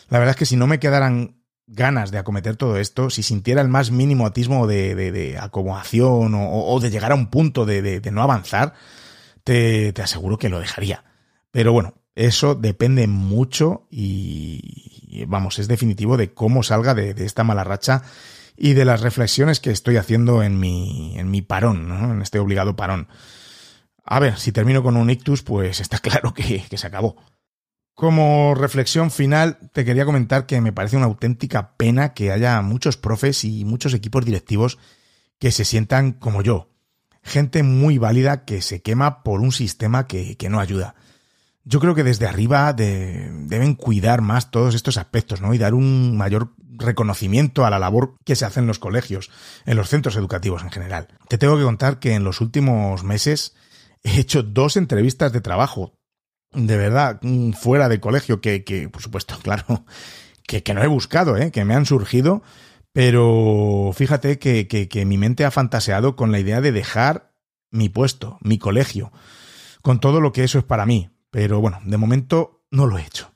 la 0.08 0.18
verdad 0.18 0.30
es 0.30 0.38
que 0.38 0.46
si 0.46 0.56
no 0.56 0.66
me 0.66 0.78
quedaran 0.78 1.42
ganas 1.66 2.10
de 2.10 2.18
acometer 2.18 2.56
todo 2.56 2.76
esto, 2.76 3.10
si 3.10 3.22
sintiera 3.22 3.60
el 3.60 3.68
más 3.68 3.90
mínimo 3.90 4.26
atismo 4.26 4.66
de, 4.66 4.94
de, 4.94 5.38
acomodación 5.38 6.34
o, 6.34 6.80
de 6.80 6.90
llegar 6.90 7.12
a 7.12 7.16
un 7.16 7.28
punto 7.28 7.66
de, 7.66 8.00
de 8.00 8.10
no 8.10 8.22
avanzar, 8.22 8.74
te, 9.44 9.92
te, 9.92 10.02
aseguro 10.02 10.38
que 10.38 10.48
lo 10.48 10.60
dejaría. 10.60 11.04
Pero 11.50 11.72
bueno, 11.72 11.94
eso 12.14 12.54
depende 12.54 13.06
mucho 13.06 13.86
y, 13.90 15.24
vamos, 15.26 15.58
es 15.58 15.68
definitivo 15.68 16.16
de 16.16 16.34
cómo 16.34 16.62
salga 16.62 16.94
de, 16.94 17.14
esta 17.24 17.44
mala 17.44 17.64
racha 17.64 18.02
y 18.56 18.74
de 18.74 18.84
las 18.84 19.00
reflexiones 19.00 19.60
que 19.60 19.70
estoy 19.70 19.96
haciendo 19.96 20.42
en 20.42 20.60
mi, 20.60 21.18
en 21.18 21.30
mi 21.30 21.42
parón, 21.42 21.88
¿no? 21.88 22.12
en 22.12 22.22
este 22.22 22.38
obligado 22.38 22.76
parón. 22.76 23.08
A 24.04 24.20
ver, 24.20 24.38
si 24.38 24.52
termino 24.52 24.82
con 24.82 24.96
un 24.96 25.10
ictus, 25.10 25.42
pues 25.42 25.80
está 25.80 25.98
claro 26.00 26.34
que 26.34 26.64
se 26.70 26.86
acabó. 26.86 27.16
Como 27.95 28.55
reflexión 28.55 29.11
final, 29.11 29.59
te 29.72 29.84
quería 29.84 30.05
comentar 30.05 30.47
que 30.47 30.61
me 30.61 30.72
parece 30.72 30.97
una 30.97 31.07
auténtica 31.07 31.76
pena 31.76 32.14
que 32.14 32.32
haya 32.32 32.61
muchos 32.62 32.97
profes 32.97 33.45
y 33.45 33.64
muchos 33.64 33.93
equipos 33.95 34.24
directivos 34.24 34.78
que 35.38 35.51
se 35.51 35.64
sientan 35.64 36.12
como 36.12 36.43
yo. 36.43 36.70
Gente 37.22 37.62
muy 37.62 37.99
válida 37.99 38.45
que 38.45 38.62
se 38.62 38.82
quema 38.82 39.22
por 39.22 39.40
un 39.40 39.53
sistema 39.53 40.07
que, 40.07 40.36
que 40.36 40.49
no 40.49 40.59
ayuda. 40.59 40.95
Yo 41.64 41.78
creo 41.78 41.95
que 41.95 42.03
desde 42.03 42.26
arriba 42.26 42.72
de, 42.72 43.30
deben 43.47 43.74
cuidar 43.74 44.20
más 44.20 44.51
todos 44.51 44.74
estos 44.74 44.97
aspectos, 44.97 45.40
¿no? 45.40 45.55
Y 45.55 45.59
dar 45.59 45.74
un 45.74 46.16
mayor 46.16 46.55
reconocimiento 46.70 47.64
a 47.64 47.70
la 47.70 47.78
labor 47.78 48.16
que 48.24 48.34
se 48.34 48.45
hace 48.45 48.61
en 48.61 48.66
los 48.66 48.78
colegios, 48.78 49.30
en 49.64 49.76
los 49.76 49.88
centros 49.88 50.16
educativos 50.16 50.62
en 50.62 50.70
general. 50.70 51.09
Te 51.28 51.38
tengo 51.38 51.57
que 51.57 51.64
contar 51.64 52.01
que 52.01 52.14
en 52.14 52.24
los 52.24 52.40
últimos 52.40 53.05
meses 53.05 53.55
he 54.03 54.18
hecho 54.18 54.43
dos 54.43 54.76
entrevistas 54.76 55.32
de 55.32 55.40
trabajo, 55.40 55.93
de 56.53 56.76
verdad, 56.76 57.18
mm, 57.22 57.53
fuera 57.53 57.88
de 57.88 58.00
colegio, 58.00 58.40
que, 58.40 58.64
que 58.64 58.88
por 58.88 59.03
supuesto, 59.03 59.38
claro, 59.42 59.84
que, 60.46 60.62
que 60.62 60.74
no 60.74 60.82
he 60.82 60.86
buscado, 60.86 61.36
¿eh? 61.36 61.50
que 61.50 61.64
me 61.64 61.74
han 61.74 61.86
surgido, 61.86 62.42
pero 62.92 63.90
fíjate 63.94 64.38
que, 64.38 64.68
que, 64.68 64.88
que 64.88 65.05
mi 65.05 65.18
mente 65.18 65.44
ha 65.44 65.50
fantaseado 65.50 66.16
con 66.16 66.32
la 66.32 66.40
idea 66.40 66.61
de 66.61 66.72
dejar 66.72 67.32
mi 67.70 67.88
puesto, 67.88 68.38
mi 68.42 68.59
colegio, 68.59 69.12
con 69.80 69.98
todo 69.98 70.20
lo 70.20 70.32
que 70.32 70.44
eso 70.44 70.59
es 70.59 70.64
para 70.64 70.86
mí, 70.86 71.11
pero 71.30 71.61
bueno, 71.61 71.80
de 71.84 71.96
momento 71.96 72.64
no 72.70 72.86
lo 72.86 72.98
he 72.98 73.03
hecho. 73.03 73.32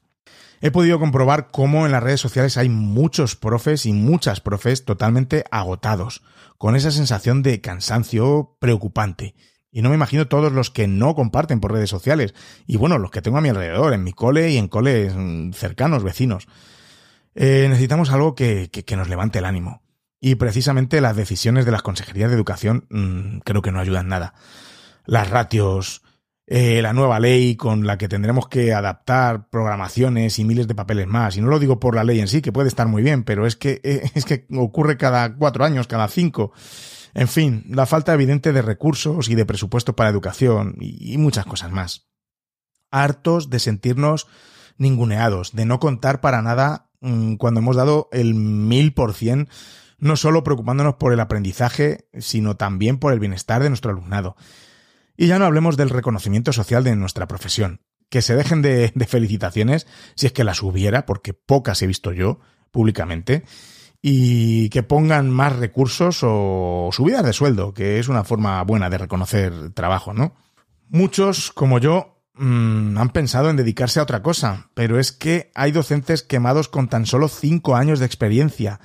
He 0.60 0.70
podido 0.70 0.98
comprobar 0.98 1.50
cómo 1.50 1.86
en 1.86 1.92
las 1.92 2.02
redes 2.02 2.20
sociales 2.20 2.56
hay 2.56 2.68
muchos 2.68 3.36
profes 3.36 3.86
y 3.86 3.92
muchas 3.92 4.40
profes 4.40 4.84
totalmente 4.84 5.44
agotados, 5.50 6.22
con 6.58 6.76
esa 6.76 6.90
sensación 6.90 7.42
de 7.42 7.60
cansancio 7.60 8.56
preocupante. 8.58 9.34
Y 9.76 9.82
no 9.82 9.90
me 9.90 9.94
imagino 9.94 10.26
todos 10.26 10.52
los 10.52 10.70
que 10.70 10.88
no 10.88 11.14
comparten 11.14 11.60
por 11.60 11.70
redes 11.70 11.90
sociales. 11.90 12.34
Y 12.66 12.78
bueno, 12.78 12.96
los 12.96 13.10
que 13.10 13.20
tengo 13.20 13.36
a 13.36 13.42
mi 13.42 13.50
alrededor, 13.50 13.92
en 13.92 14.04
mi 14.04 14.14
cole 14.14 14.50
y 14.50 14.56
en 14.56 14.68
coles 14.68 15.12
mm, 15.14 15.52
cercanos, 15.52 16.02
vecinos. 16.02 16.48
Eh, 17.34 17.66
necesitamos 17.68 18.10
algo 18.10 18.34
que, 18.34 18.70
que, 18.70 18.96
nos 18.96 19.10
levante 19.10 19.38
el 19.38 19.44
ánimo. 19.44 19.82
Y 20.18 20.36
precisamente 20.36 21.02
las 21.02 21.14
decisiones 21.14 21.66
de 21.66 21.72
las 21.72 21.82
consejerías 21.82 22.30
de 22.30 22.36
educación 22.36 22.86
mmm, 22.88 23.40
creo 23.40 23.60
que 23.60 23.70
no 23.70 23.78
ayudan 23.78 24.08
nada. 24.08 24.32
Las 25.04 25.28
ratios, 25.28 26.00
eh, 26.46 26.80
la 26.80 26.94
nueva 26.94 27.20
ley 27.20 27.54
con 27.56 27.86
la 27.86 27.98
que 27.98 28.08
tendremos 28.08 28.48
que 28.48 28.72
adaptar 28.72 29.50
programaciones 29.50 30.38
y 30.38 30.44
miles 30.46 30.68
de 30.68 30.74
papeles 30.74 31.06
más. 31.06 31.36
Y 31.36 31.42
no 31.42 31.48
lo 31.48 31.58
digo 31.58 31.78
por 31.78 31.94
la 31.94 32.02
ley 32.02 32.18
en 32.20 32.28
sí, 32.28 32.40
que 32.40 32.50
puede 32.50 32.68
estar 32.68 32.88
muy 32.88 33.02
bien, 33.02 33.24
pero 33.24 33.46
es 33.46 33.56
que, 33.56 33.82
eh, 33.84 34.10
es 34.14 34.24
que 34.24 34.46
ocurre 34.56 34.96
cada 34.96 35.34
cuatro 35.34 35.66
años, 35.66 35.86
cada 35.86 36.08
cinco. 36.08 36.52
En 37.16 37.28
fin, 37.28 37.64
la 37.70 37.86
falta 37.86 38.12
evidente 38.12 38.52
de 38.52 38.60
recursos 38.60 39.30
y 39.30 39.34
de 39.34 39.46
presupuesto 39.46 39.96
para 39.96 40.10
educación 40.10 40.76
y, 40.78 41.16
muchas 41.16 41.46
cosas 41.46 41.72
más. 41.72 42.10
Hartos 42.90 43.48
de 43.48 43.58
sentirnos 43.58 44.26
ninguneados, 44.76 45.56
de 45.56 45.64
no 45.64 45.80
contar 45.80 46.20
para 46.20 46.42
nada 46.42 46.90
mmm, 47.00 47.36
cuando 47.36 47.60
hemos 47.60 47.74
dado 47.74 48.10
el 48.12 48.34
mil 48.34 48.92
por 48.92 49.14
cien, 49.14 49.48
no 49.96 50.16
solo 50.16 50.44
preocupándonos 50.44 50.96
por 50.96 51.14
el 51.14 51.20
aprendizaje, 51.20 52.06
sino 52.18 52.58
también 52.58 52.98
por 52.98 53.14
el 53.14 53.18
bienestar 53.18 53.62
de 53.62 53.70
nuestro 53.70 53.92
alumnado. 53.92 54.36
Y 55.16 55.26
ya 55.26 55.38
no 55.38 55.46
hablemos 55.46 55.78
del 55.78 55.88
reconocimiento 55.88 56.52
social 56.52 56.84
de 56.84 56.96
nuestra 56.96 57.26
profesión. 57.26 57.80
Que 58.10 58.20
se 58.20 58.36
dejen 58.36 58.60
de, 58.60 58.92
de, 58.94 59.06
felicitaciones, 59.06 59.86
si 60.16 60.26
es 60.26 60.32
que 60.32 60.44
las 60.44 60.62
hubiera, 60.62 61.06
porque 61.06 61.32
pocas 61.32 61.80
he 61.80 61.86
visto 61.86 62.12
yo 62.12 62.40
públicamente, 62.70 63.42
y 64.02 64.68
que 64.70 64.82
pongan 64.82 65.30
más 65.30 65.56
recursos 65.56 66.20
o 66.22 66.90
subidas 66.92 67.24
de 67.24 67.32
sueldo, 67.32 67.74
que 67.74 67.98
es 67.98 68.08
una 68.08 68.24
forma 68.24 68.62
buena 68.62 68.90
de 68.90 68.98
reconocer 68.98 69.70
trabajo, 69.72 70.12
¿no? 70.12 70.34
Muchos, 70.88 71.50
como 71.52 71.78
yo, 71.78 72.22
mm, 72.34 72.98
han 72.98 73.10
pensado 73.10 73.50
en 73.50 73.56
dedicarse 73.56 74.00
a 74.00 74.04
otra 74.04 74.22
cosa, 74.22 74.70
pero 74.74 74.98
es 74.98 75.12
que 75.12 75.50
hay 75.54 75.72
docentes 75.72 76.22
quemados 76.22 76.68
con 76.68 76.88
tan 76.88 77.06
solo 77.06 77.28
cinco 77.28 77.76
años 77.76 77.98
de 77.98 78.06
experiencia. 78.06 78.80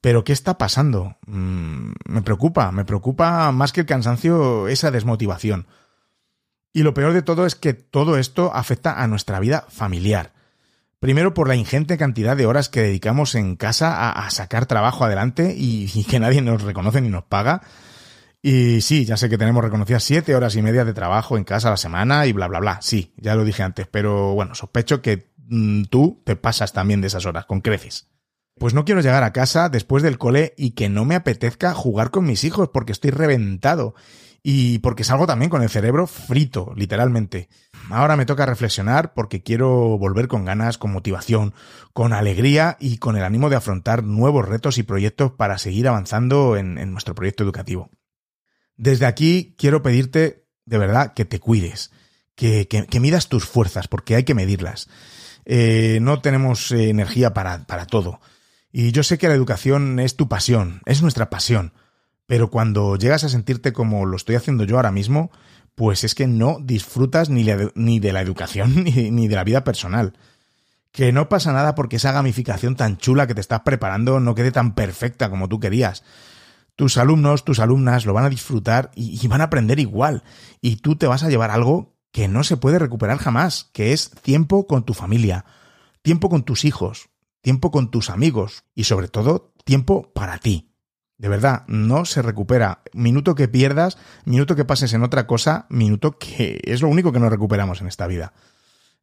Pero 0.00 0.22
¿qué 0.22 0.34
está 0.34 0.58
pasando? 0.58 1.16
Mm, 1.26 1.92
me 2.06 2.22
preocupa, 2.22 2.70
me 2.72 2.84
preocupa 2.84 3.50
más 3.52 3.72
que 3.72 3.80
el 3.80 3.86
cansancio 3.86 4.68
esa 4.68 4.90
desmotivación. 4.90 5.66
Y 6.74 6.82
lo 6.82 6.92
peor 6.92 7.14
de 7.14 7.22
todo 7.22 7.46
es 7.46 7.54
que 7.54 7.72
todo 7.72 8.18
esto 8.18 8.52
afecta 8.54 9.02
a 9.02 9.06
nuestra 9.06 9.40
vida 9.40 9.64
familiar. 9.70 10.33
Primero 11.04 11.34
por 11.34 11.48
la 11.48 11.54
ingente 11.54 11.98
cantidad 11.98 12.34
de 12.34 12.46
horas 12.46 12.70
que 12.70 12.80
dedicamos 12.80 13.34
en 13.34 13.56
casa 13.56 14.10
a, 14.10 14.30
sacar 14.30 14.64
trabajo 14.64 15.04
adelante 15.04 15.54
y, 15.54 16.02
que 16.04 16.18
nadie 16.18 16.40
nos 16.40 16.62
reconoce 16.62 17.02
ni 17.02 17.10
nos 17.10 17.24
paga. 17.24 17.60
Y 18.40 18.80
sí, 18.80 19.04
ya 19.04 19.18
sé 19.18 19.28
que 19.28 19.36
tenemos 19.36 19.62
reconocidas 19.62 20.02
siete 20.02 20.34
horas 20.34 20.56
y 20.56 20.62
media 20.62 20.86
de 20.86 20.94
trabajo 20.94 21.36
en 21.36 21.44
casa 21.44 21.68
a 21.68 21.72
la 21.72 21.76
semana 21.76 22.24
y 22.24 22.32
bla, 22.32 22.48
bla, 22.48 22.58
bla. 22.58 22.78
Sí, 22.80 23.12
ya 23.18 23.34
lo 23.34 23.44
dije 23.44 23.62
antes, 23.62 23.86
pero 23.86 24.32
bueno, 24.32 24.54
sospecho 24.54 25.02
que 25.02 25.28
mm, 25.46 25.82
tú 25.90 26.22
te 26.24 26.36
pasas 26.36 26.72
también 26.72 27.02
de 27.02 27.08
esas 27.08 27.26
horas, 27.26 27.44
con 27.44 27.60
creces. 27.60 28.08
Pues 28.58 28.72
no 28.72 28.86
quiero 28.86 29.02
llegar 29.02 29.24
a 29.24 29.34
casa 29.34 29.68
después 29.68 30.02
del 30.02 30.16
cole 30.16 30.54
y 30.56 30.70
que 30.70 30.88
no 30.88 31.04
me 31.04 31.16
apetezca 31.16 31.74
jugar 31.74 32.12
con 32.12 32.24
mis 32.24 32.44
hijos 32.44 32.70
porque 32.72 32.92
estoy 32.92 33.10
reventado 33.10 33.94
y 34.42 34.78
porque 34.78 35.04
salgo 35.04 35.26
también 35.26 35.50
con 35.50 35.62
el 35.62 35.68
cerebro 35.68 36.06
frito, 36.06 36.72
literalmente. 36.74 37.50
Ahora 37.90 38.16
me 38.16 38.26
toca 38.26 38.46
reflexionar 38.46 39.14
porque 39.14 39.42
quiero 39.42 39.98
volver 39.98 40.28
con 40.28 40.44
ganas, 40.44 40.78
con 40.78 40.92
motivación, 40.92 41.54
con 41.92 42.12
alegría 42.12 42.76
y 42.80 42.98
con 42.98 43.16
el 43.16 43.24
ánimo 43.24 43.50
de 43.50 43.56
afrontar 43.56 44.04
nuevos 44.04 44.48
retos 44.48 44.78
y 44.78 44.82
proyectos 44.82 45.32
para 45.32 45.58
seguir 45.58 45.88
avanzando 45.88 46.56
en, 46.56 46.74
nuestro 46.92 47.14
proyecto 47.14 47.44
educativo. 47.44 47.90
Desde 48.76 49.06
aquí 49.06 49.54
quiero 49.58 49.82
pedirte 49.82 50.46
de 50.64 50.78
verdad 50.78 51.12
que 51.14 51.24
te 51.24 51.40
cuides, 51.40 51.90
que, 52.34 52.66
midas 53.00 53.28
tus 53.28 53.44
fuerzas, 53.44 53.86
porque 53.86 54.14
hay 54.14 54.24
que 54.24 54.34
medirlas. 54.34 54.88
Eh, 55.44 55.98
no 56.00 56.20
tenemos 56.20 56.72
eh, 56.72 56.88
energía 56.88 57.34
para 57.34 57.86
todo. 57.86 58.20
Y 58.72 58.92
yo 58.92 59.02
sé 59.02 59.18
que 59.18 59.28
la 59.28 59.34
educación 59.34 60.00
es 60.00 60.16
tu 60.16 60.28
pasión, 60.28 60.80
es 60.86 61.02
nuestra 61.02 61.30
pasión 61.30 61.72
pero 62.26 62.50
cuando 62.50 62.96
llegas 62.96 63.24
a 63.24 63.28
sentirte 63.28 63.72
como 63.72 64.06
lo 64.06 64.16
estoy 64.16 64.36
haciendo 64.36 64.64
yo 64.64 64.76
ahora 64.76 64.90
mismo, 64.90 65.30
pues 65.74 66.04
es 66.04 66.14
que 66.14 66.26
no 66.26 66.58
disfrutas 66.60 67.30
ni, 67.30 67.46
ni 67.74 68.00
de 68.00 68.12
la 68.12 68.20
educación 68.20 68.84
ni, 68.84 69.28
de 69.28 69.36
la 69.36 69.44
vida 69.44 69.64
personal. 69.64 70.14
Que 70.92 71.12
no 71.12 71.28
pasa 71.28 71.52
nada 71.52 71.74
porque 71.74 71.96
esa 71.96 72.12
gamificación 72.12 72.76
tan 72.76 72.98
chula 72.98 73.26
que 73.26 73.34
te 73.34 73.40
estás 73.40 73.60
preparando 73.60 74.20
no 74.20 74.34
quede 74.34 74.52
tan 74.52 74.74
perfecta 74.74 75.28
como 75.28 75.48
tú 75.48 75.58
querías. 75.58 76.04
Tus 76.76 76.98
alumnos, 76.98 77.44
tus 77.44 77.58
alumnas 77.58 78.06
lo 78.06 78.14
van 78.14 78.24
a 78.24 78.30
disfrutar 78.30 78.90
y 78.94 79.26
van 79.26 79.40
a 79.40 79.44
aprender 79.44 79.80
igual. 79.80 80.22
Y 80.60 80.76
tú 80.76 80.96
te 80.96 81.06
vas 81.06 81.22
a 81.22 81.28
llevar 81.28 81.50
algo 81.50 81.94
que 82.14 82.28
no 82.28 82.44
se 82.44 82.56
puede 82.56 82.78
recuperar 82.78 83.18
jamás, 83.18 83.70
que 83.72 83.92
es 83.92 84.10
tiempo 84.22 84.68
con 84.68 84.84
tu 84.84 84.94
familia, 84.94 85.44
tiempo 86.02 86.28
con 86.30 86.44
tus 86.44 86.64
hijos, 86.64 87.08
tiempo 87.40 87.72
con 87.72 87.90
tus 87.90 88.08
amigos 88.08 88.64
y 88.72 88.84
sobre 88.84 89.08
todo 89.08 89.52
tiempo 89.64 90.12
para 90.14 90.38
ti. 90.38 90.73
De 91.16 91.28
verdad, 91.28 91.64
no 91.68 92.04
se 92.04 92.22
recupera. 92.22 92.80
Minuto 92.92 93.34
que 93.34 93.48
pierdas, 93.48 93.98
minuto 94.24 94.56
que 94.56 94.64
pases 94.64 94.92
en 94.94 95.04
otra 95.04 95.26
cosa, 95.26 95.66
minuto 95.68 96.18
que 96.18 96.60
es 96.64 96.82
lo 96.82 96.88
único 96.88 97.12
que 97.12 97.20
no 97.20 97.30
recuperamos 97.30 97.80
en 97.80 97.86
esta 97.86 98.06
vida. 98.06 98.32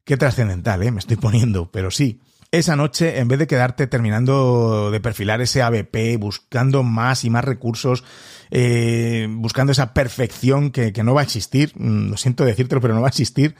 Qué 0.04 0.16
trascendental, 0.16 0.82
¿eh? 0.82 0.90
Me 0.90 0.98
estoy 0.98 1.16
poniendo, 1.16 1.70
pero 1.70 1.90
sí. 1.90 2.20
Esa 2.50 2.76
noche, 2.76 3.18
en 3.18 3.28
vez 3.28 3.38
de 3.38 3.46
quedarte 3.46 3.86
terminando 3.86 4.90
de 4.90 5.00
perfilar 5.00 5.40
ese 5.40 5.62
ABP, 5.62 6.18
buscando 6.18 6.82
más 6.82 7.24
y 7.24 7.30
más 7.30 7.46
recursos, 7.46 8.04
eh, 8.50 9.26
buscando 9.30 9.72
esa 9.72 9.94
perfección 9.94 10.70
que, 10.70 10.92
no 11.02 11.14
va 11.14 11.22
a 11.22 11.24
existir, 11.24 11.72
mm, 11.76 12.10
lo 12.10 12.16
siento 12.18 12.44
decírtelo, 12.44 12.82
pero 12.82 12.94
no 12.94 13.00
va 13.00 13.06
a 13.06 13.08
existir, 13.08 13.54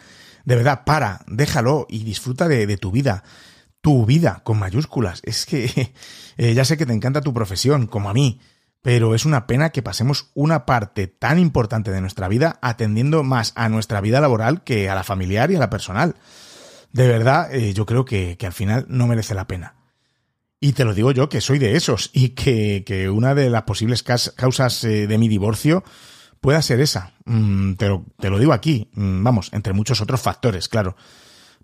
de 0.44 0.56
verdad, 0.56 0.82
para, 0.84 1.24
déjalo 1.26 1.86
y 1.88 2.04
disfruta 2.04 2.48
de 2.48 2.76
tu 2.76 2.90
vida 2.90 3.24
tu 3.82 4.06
vida 4.06 4.40
con 4.44 4.58
mayúsculas. 4.58 5.20
Es 5.24 5.44
que 5.44 5.92
eh, 6.38 6.54
ya 6.54 6.64
sé 6.64 6.78
que 6.78 6.86
te 6.86 6.94
encanta 6.94 7.20
tu 7.20 7.34
profesión, 7.34 7.86
como 7.86 8.08
a 8.08 8.14
mí, 8.14 8.40
pero 8.80 9.14
es 9.14 9.26
una 9.26 9.46
pena 9.46 9.70
que 9.70 9.82
pasemos 9.82 10.30
una 10.34 10.64
parte 10.64 11.06
tan 11.06 11.38
importante 11.38 11.90
de 11.90 12.00
nuestra 12.00 12.28
vida 12.28 12.58
atendiendo 12.62 13.22
más 13.22 13.52
a 13.54 13.68
nuestra 13.68 14.00
vida 14.00 14.20
laboral 14.20 14.64
que 14.64 14.88
a 14.88 14.94
la 14.94 15.04
familiar 15.04 15.50
y 15.50 15.56
a 15.56 15.60
la 15.60 15.70
personal. 15.70 16.16
De 16.92 17.06
verdad, 17.06 17.54
eh, 17.54 17.74
yo 17.74 17.84
creo 17.86 18.04
que, 18.04 18.36
al 18.42 18.52
final 18.52 18.86
no 18.88 19.06
merece 19.06 19.34
la 19.34 19.46
pena. 19.46 19.76
Y 20.60 20.72
te 20.72 20.84
lo 20.84 20.94
digo 20.94 21.10
yo, 21.10 21.28
que 21.28 21.40
soy 21.40 21.58
de 21.58 21.76
esos, 21.76 22.10
y 22.12 22.30
que, 22.30 23.10
una 23.12 23.34
de 23.34 23.50
las 23.50 23.62
posibles 23.62 24.02
causas 24.02 24.84
eh, 24.84 25.06
de 25.06 25.18
mi 25.18 25.28
divorcio 25.28 25.82
pueda 26.40 26.60
ser 26.62 26.80
esa. 26.80 27.14
Mm, 27.24 27.74
te, 27.74 27.88
lo, 27.88 28.04
te, 28.18 28.30
lo, 28.30 28.38
digo 28.38 28.52
aquí, 28.52 28.90
mm, 28.94 29.24
vamos, 29.24 29.50
entre 29.52 29.72
muchos 29.72 30.00
otros 30.00 30.20
factores, 30.20 30.68
claro. 30.68 30.96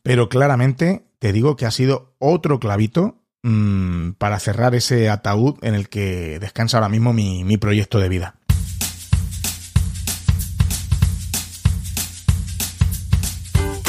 Pero 0.09 0.31
claramente 0.31 1.05
te 1.19 1.35
digo 1.35 1.55
que 1.57 1.67
ha 1.67 1.71
sido 1.71 2.15
otro 2.19 2.59
clavito 2.61 3.19
mmm, 3.43 4.13
para 4.13 4.41
cerrar 4.41 4.75
ese 4.75 5.11
ataúd 5.11 5.57
en 5.61 5.75
el 5.75 5.91
que 5.91 6.39
descansa 6.39 6.79
ahora 6.79 6.89
mismo 6.89 7.13
mi, 7.13 7.45
mi 7.45 7.59
proyecto 7.59 7.99
de 7.99 8.09
vida. 8.09 8.37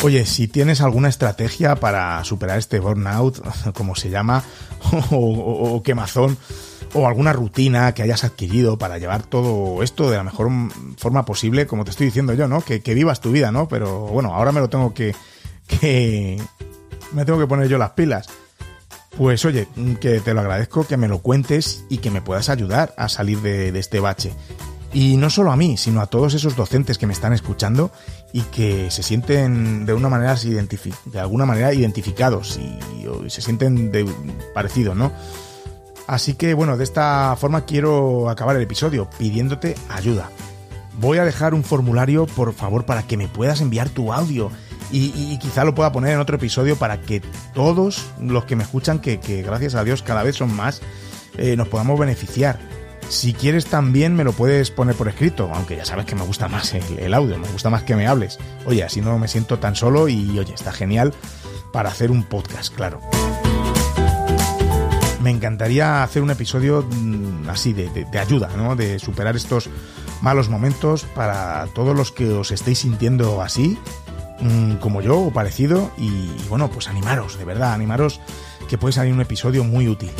Oye, 0.04 0.26
si 0.26 0.50
tienes 0.50 0.82
alguna 0.82 1.08
estrategia 1.08 1.78
para 1.78 2.22
superar 2.26 2.60
este 2.60 2.82
burnout, 2.82 3.42
como 3.74 3.96
se 3.96 4.10
llama, 4.10 4.44
o, 5.12 5.82
quemazón, 5.84 6.38
o 6.94 7.08
alguna 7.08 7.32
rutina 7.32 7.94
que 7.94 8.04
hayas 8.04 8.26
adquirido 8.26 8.78
para 8.78 8.98
llevar 8.98 9.24
todo 9.24 9.84
esto 9.84 10.12
de 10.12 10.18
la 10.18 10.26
mejor 10.26 10.50
forma 10.98 11.24
posible, 11.24 11.66
como 11.66 11.86
te 11.86 11.92
estoy 11.92 12.08
diciendo 12.08 12.34
yo, 12.34 12.50
¿no? 12.50 12.60
Que, 12.60 12.82
que 12.82 12.94
vivas 12.94 13.22
tu 13.22 13.32
vida, 13.32 13.54
¿no? 13.54 13.70
Pero 13.70 14.02
bueno, 14.02 14.34
ahora 14.36 14.52
me 14.52 14.60
lo 14.60 14.68
tengo 14.68 14.94
que, 14.94 15.16
que, 15.70 16.42
me 17.12 17.26
tengo 17.26 17.40
que 17.40 17.48
poner 17.48 17.68
yo 17.68 17.78
las 17.78 17.92
pilas. 17.92 18.28
Pues 19.18 19.44
oye, 19.44 19.68
que 20.00 20.20
te 20.20 20.34
lo 20.34 20.42
agradezco, 20.42 20.86
que 20.86 20.98
me 20.98 21.08
lo 21.08 21.20
cuentes 21.20 21.84
y 21.90 21.98
que 21.98 22.12
me 22.12 22.22
puedas 22.22 22.50
ayudar 22.50 22.94
a 22.98 23.10
salir 23.10 23.42
de, 23.42 23.78
este 23.78 24.00
bache. 24.00 24.32
Y 24.94 25.18
no 25.18 25.30
solo 25.30 25.52
a 25.52 25.56
mí, 25.56 25.78
sino 25.78 26.02
a 26.02 26.08
todos 26.08 26.34
esos 26.34 26.56
docentes 26.56 26.98
que 26.98 27.06
me 27.06 27.14
están 27.14 27.34
escuchando 27.34 27.92
y 28.34 28.42
que 28.44 28.90
se 28.90 29.04
sienten 29.04 29.86
de 29.86 29.94
una 29.94 30.10
manera 30.10 30.36
de 30.36 31.20
alguna 31.20 31.46
manera 31.46 31.74
identificados 31.74 32.58
y, 32.58 33.30
se 33.30 33.42
sienten 33.42 33.92
de, 33.92 34.06
parecidos, 34.54 34.96
¿no? 34.96 35.12
Así 36.08 36.34
que 36.34 36.54
bueno, 36.54 36.78
de 36.78 36.84
esta 36.84 37.36
forma 37.40 37.66
quiero 37.66 38.30
acabar 38.30 38.56
el 38.56 38.64
episodio 38.64 39.10
pidiéndote 39.18 39.76
ayuda. 39.90 40.32
Voy 41.00 41.18
a 41.18 41.26
dejar 41.26 41.54
un 41.54 41.64
formulario, 41.64 42.26
por 42.26 42.54
favor, 42.54 42.86
para 42.86 43.04
que 43.04 43.16
me 43.16 43.28
puedas 43.28 43.62
enviar 43.62 43.90
tu 43.90 44.12
audio 44.12 44.52
y, 44.92 45.38
quizá 45.38 45.64
lo 45.64 45.76
pueda 45.76 45.92
poner 45.92 46.14
en 46.14 46.20
otro 46.20 46.36
episodio 46.36 46.76
para 46.76 47.02
que 47.02 47.22
todos 47.54 48.06
los 48.20 48.46
que 48.46 48.56
me 48.56 48.64
escuchan, 48.64 49.00
que, 49.00 49.18
gracias 49.44 49.76
a 49.76 49.84
Dios 49.84 50.02
cada 50.02 50.24
vez 50.24 50.36
son 50.36 50.54
más, 50.56 50.82
eh, 51.38 51.56
nos 51.56 51.68
podamos 51.68 52.00
beneficiar. 52.00 52.60
Si 53.08 53.34
quieres 53.34 53.66
también 53.66 54.16
me 54.16 54.24
lo 54.24 54.34
puedes 54.34 54.70
poner 54.70 54.96
por 54.96 55.08
escrito, 55.08 55.50
aunque 55.54 55.76
ya 55.76 55.86
sabes 55.86 56.06
que 56.06 56.16
me 56.16 56.24
gusta 56.24 56.48
más 56.48 56.74
el, 56.74 57.14
audio, 57.14 57.40
me 57.40 57.48
gusta 57.48 57.70
más 57.70 57.84
que 57.84 57.96
me 57.96 58.08
hables. 58.08 58.38
Oye, 58.66 58.84
así 58.84 59.02
no 59.02 59.18
me 59.18 59.28
siento 59.28 59.58
tan 59.58 59.76
solo 59.76 60.08
y 60.08 60.38
oye, 60.38 60.54
está 60.54 60.72
genial 60.72 61.14
para 61.74 61.90
hacer 61.90 62.12
un 62.12 62.24
podcast, 62.24 62.74
claro. 62.74 63.02
Me 65.22 65.32
encantaría 65.32 66.04
hacer 66.04 66.22
un 66.22 66.30
episodio 66.30 66.88
mm, 66.90 67.50
así 67.50 67.74
de, 67.74 67.90
de, 67.90 68.20
ayuda, 68.20 68.50
¿no? 68.56 68.76
De 68.76 69.00
superar 69.00 69.36
estos 69.36 69.70
malos 70.22 70.50
momentos 70.50 71.04
para 71.04 71.68
todos 71.74 71.96
los 71.96 72.12
que 72.12 72.32
os 72.32 72.52
estéis 72.52 72.80
sintiendo 72.80 73.42
así 73.42 73.78
Mm, 74.42 74.76
como 74.76 75.02
yo 75.02 75.20
o 75.20 75.32
parecido 75.32 75.92
y, 75.98 76.30
bueno, 76.48 76.70
pues 76.70 76.88
animaros, 76.88 77.38
de 77.38 77.46
verdad, 77.46 77.74
animaros 77.74 78.22
que 78.70 78.78
puede 78.78 78.94
salir 78.94 79.14
un 79.14 79.22
episodio 79.22 79.64
muy 79.64 79.88
útil. 79.88 80.12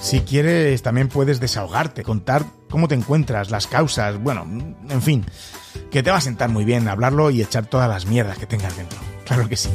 Si 0.00 0.20
quieres, 0.20 0.80
también 0.82 1.08
puedes 1.08 1.40
desahogarte, 1.40 2.02
contar 2.02 2.44
cómo 2.70 2.88
te 2.88 2.94
encuentras, 2.94 3.50
las 3.50 3.66
causas, 3.66 4.18
bueno, 4.18 4.46
en 4.88 5.02
fin, 5.02 5.26
que 5.90 6.02
te 6.02 6.10
va 6.10 6.16
a 6.16 6.22
sentar 6.22 6.48
muy 6.48 6.64
bien 6.64 6.88
hablarlo 6.88 7.30
y 7.30 7.42
echar 7.42 7.66
todas 7.66 7.88
las 7.88 8.06
mierdas 8.06 8.38
que 8.38 8.46
tengas 8.46 8.74
dentro. 8.76 8.98
Claro 9.26 9.46
que 9.46 9.56
sí. 9.56 9.68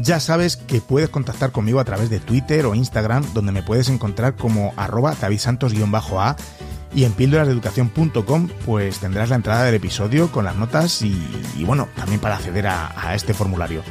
Ya 0.00 0.20
sabes 0.20 0.56
que 0.56 0.80
puedes 0.80 1.10
contactar 1.10 1.52
conmigo 1.52 1.80
a 1.80 1.84
través 1.84 2.10
de 2.10 2.20
Twitter 2.20 2.66
o 2.66 2.74
Instagram, 2.74 3.24
donde 3.34 3.52
me 3.52 3.62
puedes 3.62 3.88
encontrar 3.88 4.36
como 4.36 4.72
arroba 4.76 5.14
davidsantos-a 5.20 6.36
y 6.94 7.04
en 7.04 7.12
píldorasdeeducación.com 7.12 8.48
pues 8.64 8.98
tendrás 8.98 9.30
la 9.30 9.36
entrada 9.36 9.64
del 9.64 9.74
episodio 9.74 10.30
con 10.30 10.44
las 10.44 10.56
notas 10.56 11.02
y, 11.02 11.14
bueno, 11.64 11.88
también 11.96 12.20
para 12.20 12.36
acceder 12.36 12.66
a, 12.66 13.14
este 13.14 13.34
formulario. 13.34 13.82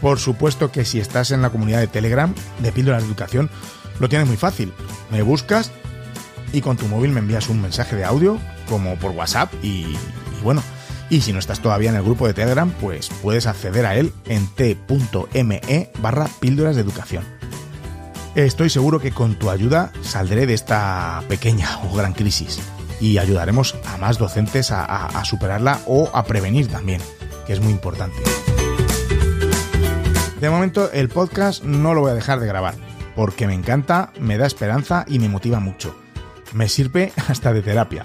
Por 0.00 0.18
supuesto 0.18 0.70
que 0.70 0.84
si 0.84 1.00
estás 1.00 1.30
en 1.30 1.42
la 1.42 1.50
comunidad 1.50 1.80
de 1.80 1.86
Telegram 1.86 2.34
de 2.60 2.72
Píldoras 2.72 3.02
de 3.02 3.08
Educación, 3.08 3.50
lo 3.98 4.08
tienes 4.08 4.28
muy 4.28 4.36
fácil. 4.36 4.72
Me 5.10 5.22
buscas 5.22 5.70
y 6.52 6.60
con 6.60 6.76
tu 6.76 6.86
móvil 6.86 7.12
me 7.12 7.20
envías 7.20 7.48
un 7.48 7.60
mensaje 7.60 7.96
de 7.96 8.04
audio 8.04 8.38
como 8.68 8.96
por 8.96 9.12
WhatsApp 9.12 9.52
y, 9.62 9.96
bueno, 10.42 10.62
y 11.08 11.20
si 11.20 11.32
no 11.32 11.38
estás 11.38 11.60
todavía 11.60 11.90
en 11.90 11.96
el 11.96 12.02
grupo 12.02 12.26
de 12.26 12.34
Telegram, 12.34 12.70
pues 12.80 13.08
puedes 13.22 13.46
acceder 13.46 13.86
a 13.86 13.96
él 13.96 14.12
en 14.26 14.46
t.me 14.48 15.90
barra 16.00 16.28
píldoras 16.40 16.76
de 16.76 16.82
educación. 16.82 17.35
Estoy 18.36 18.68
seguro 18.68 19.00
que 19.00 19.12
con 19.12 19.36
tu 19.36 19.48
ayuda 19.48 19.90
saldré 20.02 20.44
de 20.44 20.52
esta 20.52 21.22
pequeña 21.26 21.80
o 21.84 21.96
gran 21.96 22.12
crisis. 22.12 22.60
y 23.00 23.16
ayudaremos 23.16 23.76
a 23.86 23.96
más 23.96 24.18
docentes 24.18 24.70
a, 24.70 25.24
superarla 25.24 25.80
o 25.86 26.10
a 26.12 26.24
prevenir 26.24 26.66
también, 26.66 27.00
que 27.46 27.54
es 27.54 27.60
muy 27.60 27.72
importante. 27.72 28.16
De 30.40 30.50
momento 30.50 30.90
el 30.92 31.08
podcast 31.08 31.62
no 31.62 31.94
lo 31.94 32.02
voy 32.02 32.10
a 32.10 32.14
dejar 32.14 32.40
de 32.40 32.46
grabar, 32.46 32.74
porque 33.14 33.46
me 33.46 33.54
encanta, 33.54 34.12
me 34.20 34.36
da 34.36 34.46
esperanza 34.46 35.06
y 35.08 35.18
me 35.18 35.30
motiva 35.30 35.58
mucho. 35.58 35.96
Me 36.52 36.68
sirve 36.68 37.12
hasta 37.28 37.54
de 37.54 37.62
terapia. 37.62 38.04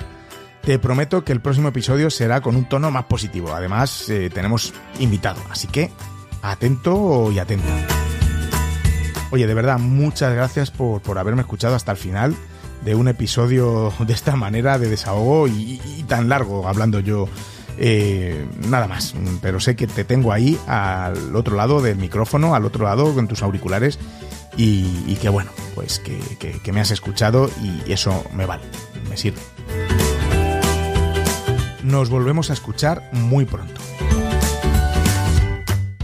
Te 0.62 0.80
prometo 0.80 1.26
que 1.26 1.34
el 1.34 1.42
próximo 1.42 1.70
episodio 1.70 2.10
será 2.10 2.40
con 2.40 2.56
un 2.56 2.70
tono 2.70 2.90
más 2.90 3.06
positivo. 3.06 3.54
Además, 3.54 4.10
eh, 4.10 4.30
tenemos 4.34 4.74
invitado, 5.00 5.42
así 5.50 5.68
que 5.68 5.92
atento 6.42 7.32
y 7.32 7.40
atenta. 7.40 8.01
Oye, 9.32 9.48
de 9.48 9.54
verdad, 9.54 9.80
muchas 9.80 10.34
gracias 10.34 10.72
por, 10.72 11.02
por 11.02 11.18
haberme 11.18 11.42
escuchado 11.42 11.76
hasta 11.76 11.92
el 11.92 11.98
final 11.98 12.36
de 12.84 12.96
un 12.96 13.08
episodio 13.08 13.94
de 14.06 14.14
esta 14.14 14.36
manera 14.36 14.78
de 14.78 14.90
desahogo 14.90 15.48
y, 15.48 15.80
tan 16.08 16.30
largo, 16.30 16.68
hablando 16.68 17.00
yo 17.00 17.30
eh, 17.78 18.46
nada 18.68 18.88
más, 18.88 19.16
pero 19.42 19.62
sé 19.62 19.76
que 19.78 19.88
te 19.88 20.04
tengo 20.04 20.34
ahí 20.34 20.60
al 20.68 21.36
otro 21.36 21.56
lado 21.56 21.82
del 21.82 21.98
micrófono, 21.98 22.54
al 22.54 22.66
otro 22.66 22.84
lado 22.84 23.14
con 23.14 23.28
tus 23.28 23.42
auriculares 23.44 23.98
y, 24.58 25.16
que 25.16 25.30
bueno, 25.30 25.52
pues 25.74 26.00
que, 26.00 26.20
que 26.62 26.72
me 26.74 26.82
has 26.82 26.92
escuchado 26.92 27.50
y 27.62 27.92
eso 27.92 28.26
me 28.34 28.46
vale, 28.46 28.64
me 29.10 29.16
sirve. 29.16 29.40
Nos 31.84 32.10
volvemos 32.10 32.50
a 32.50 32.54
escuchar 32.54 33.10
muy 33.14 33.46
pronto. 33.46 33.82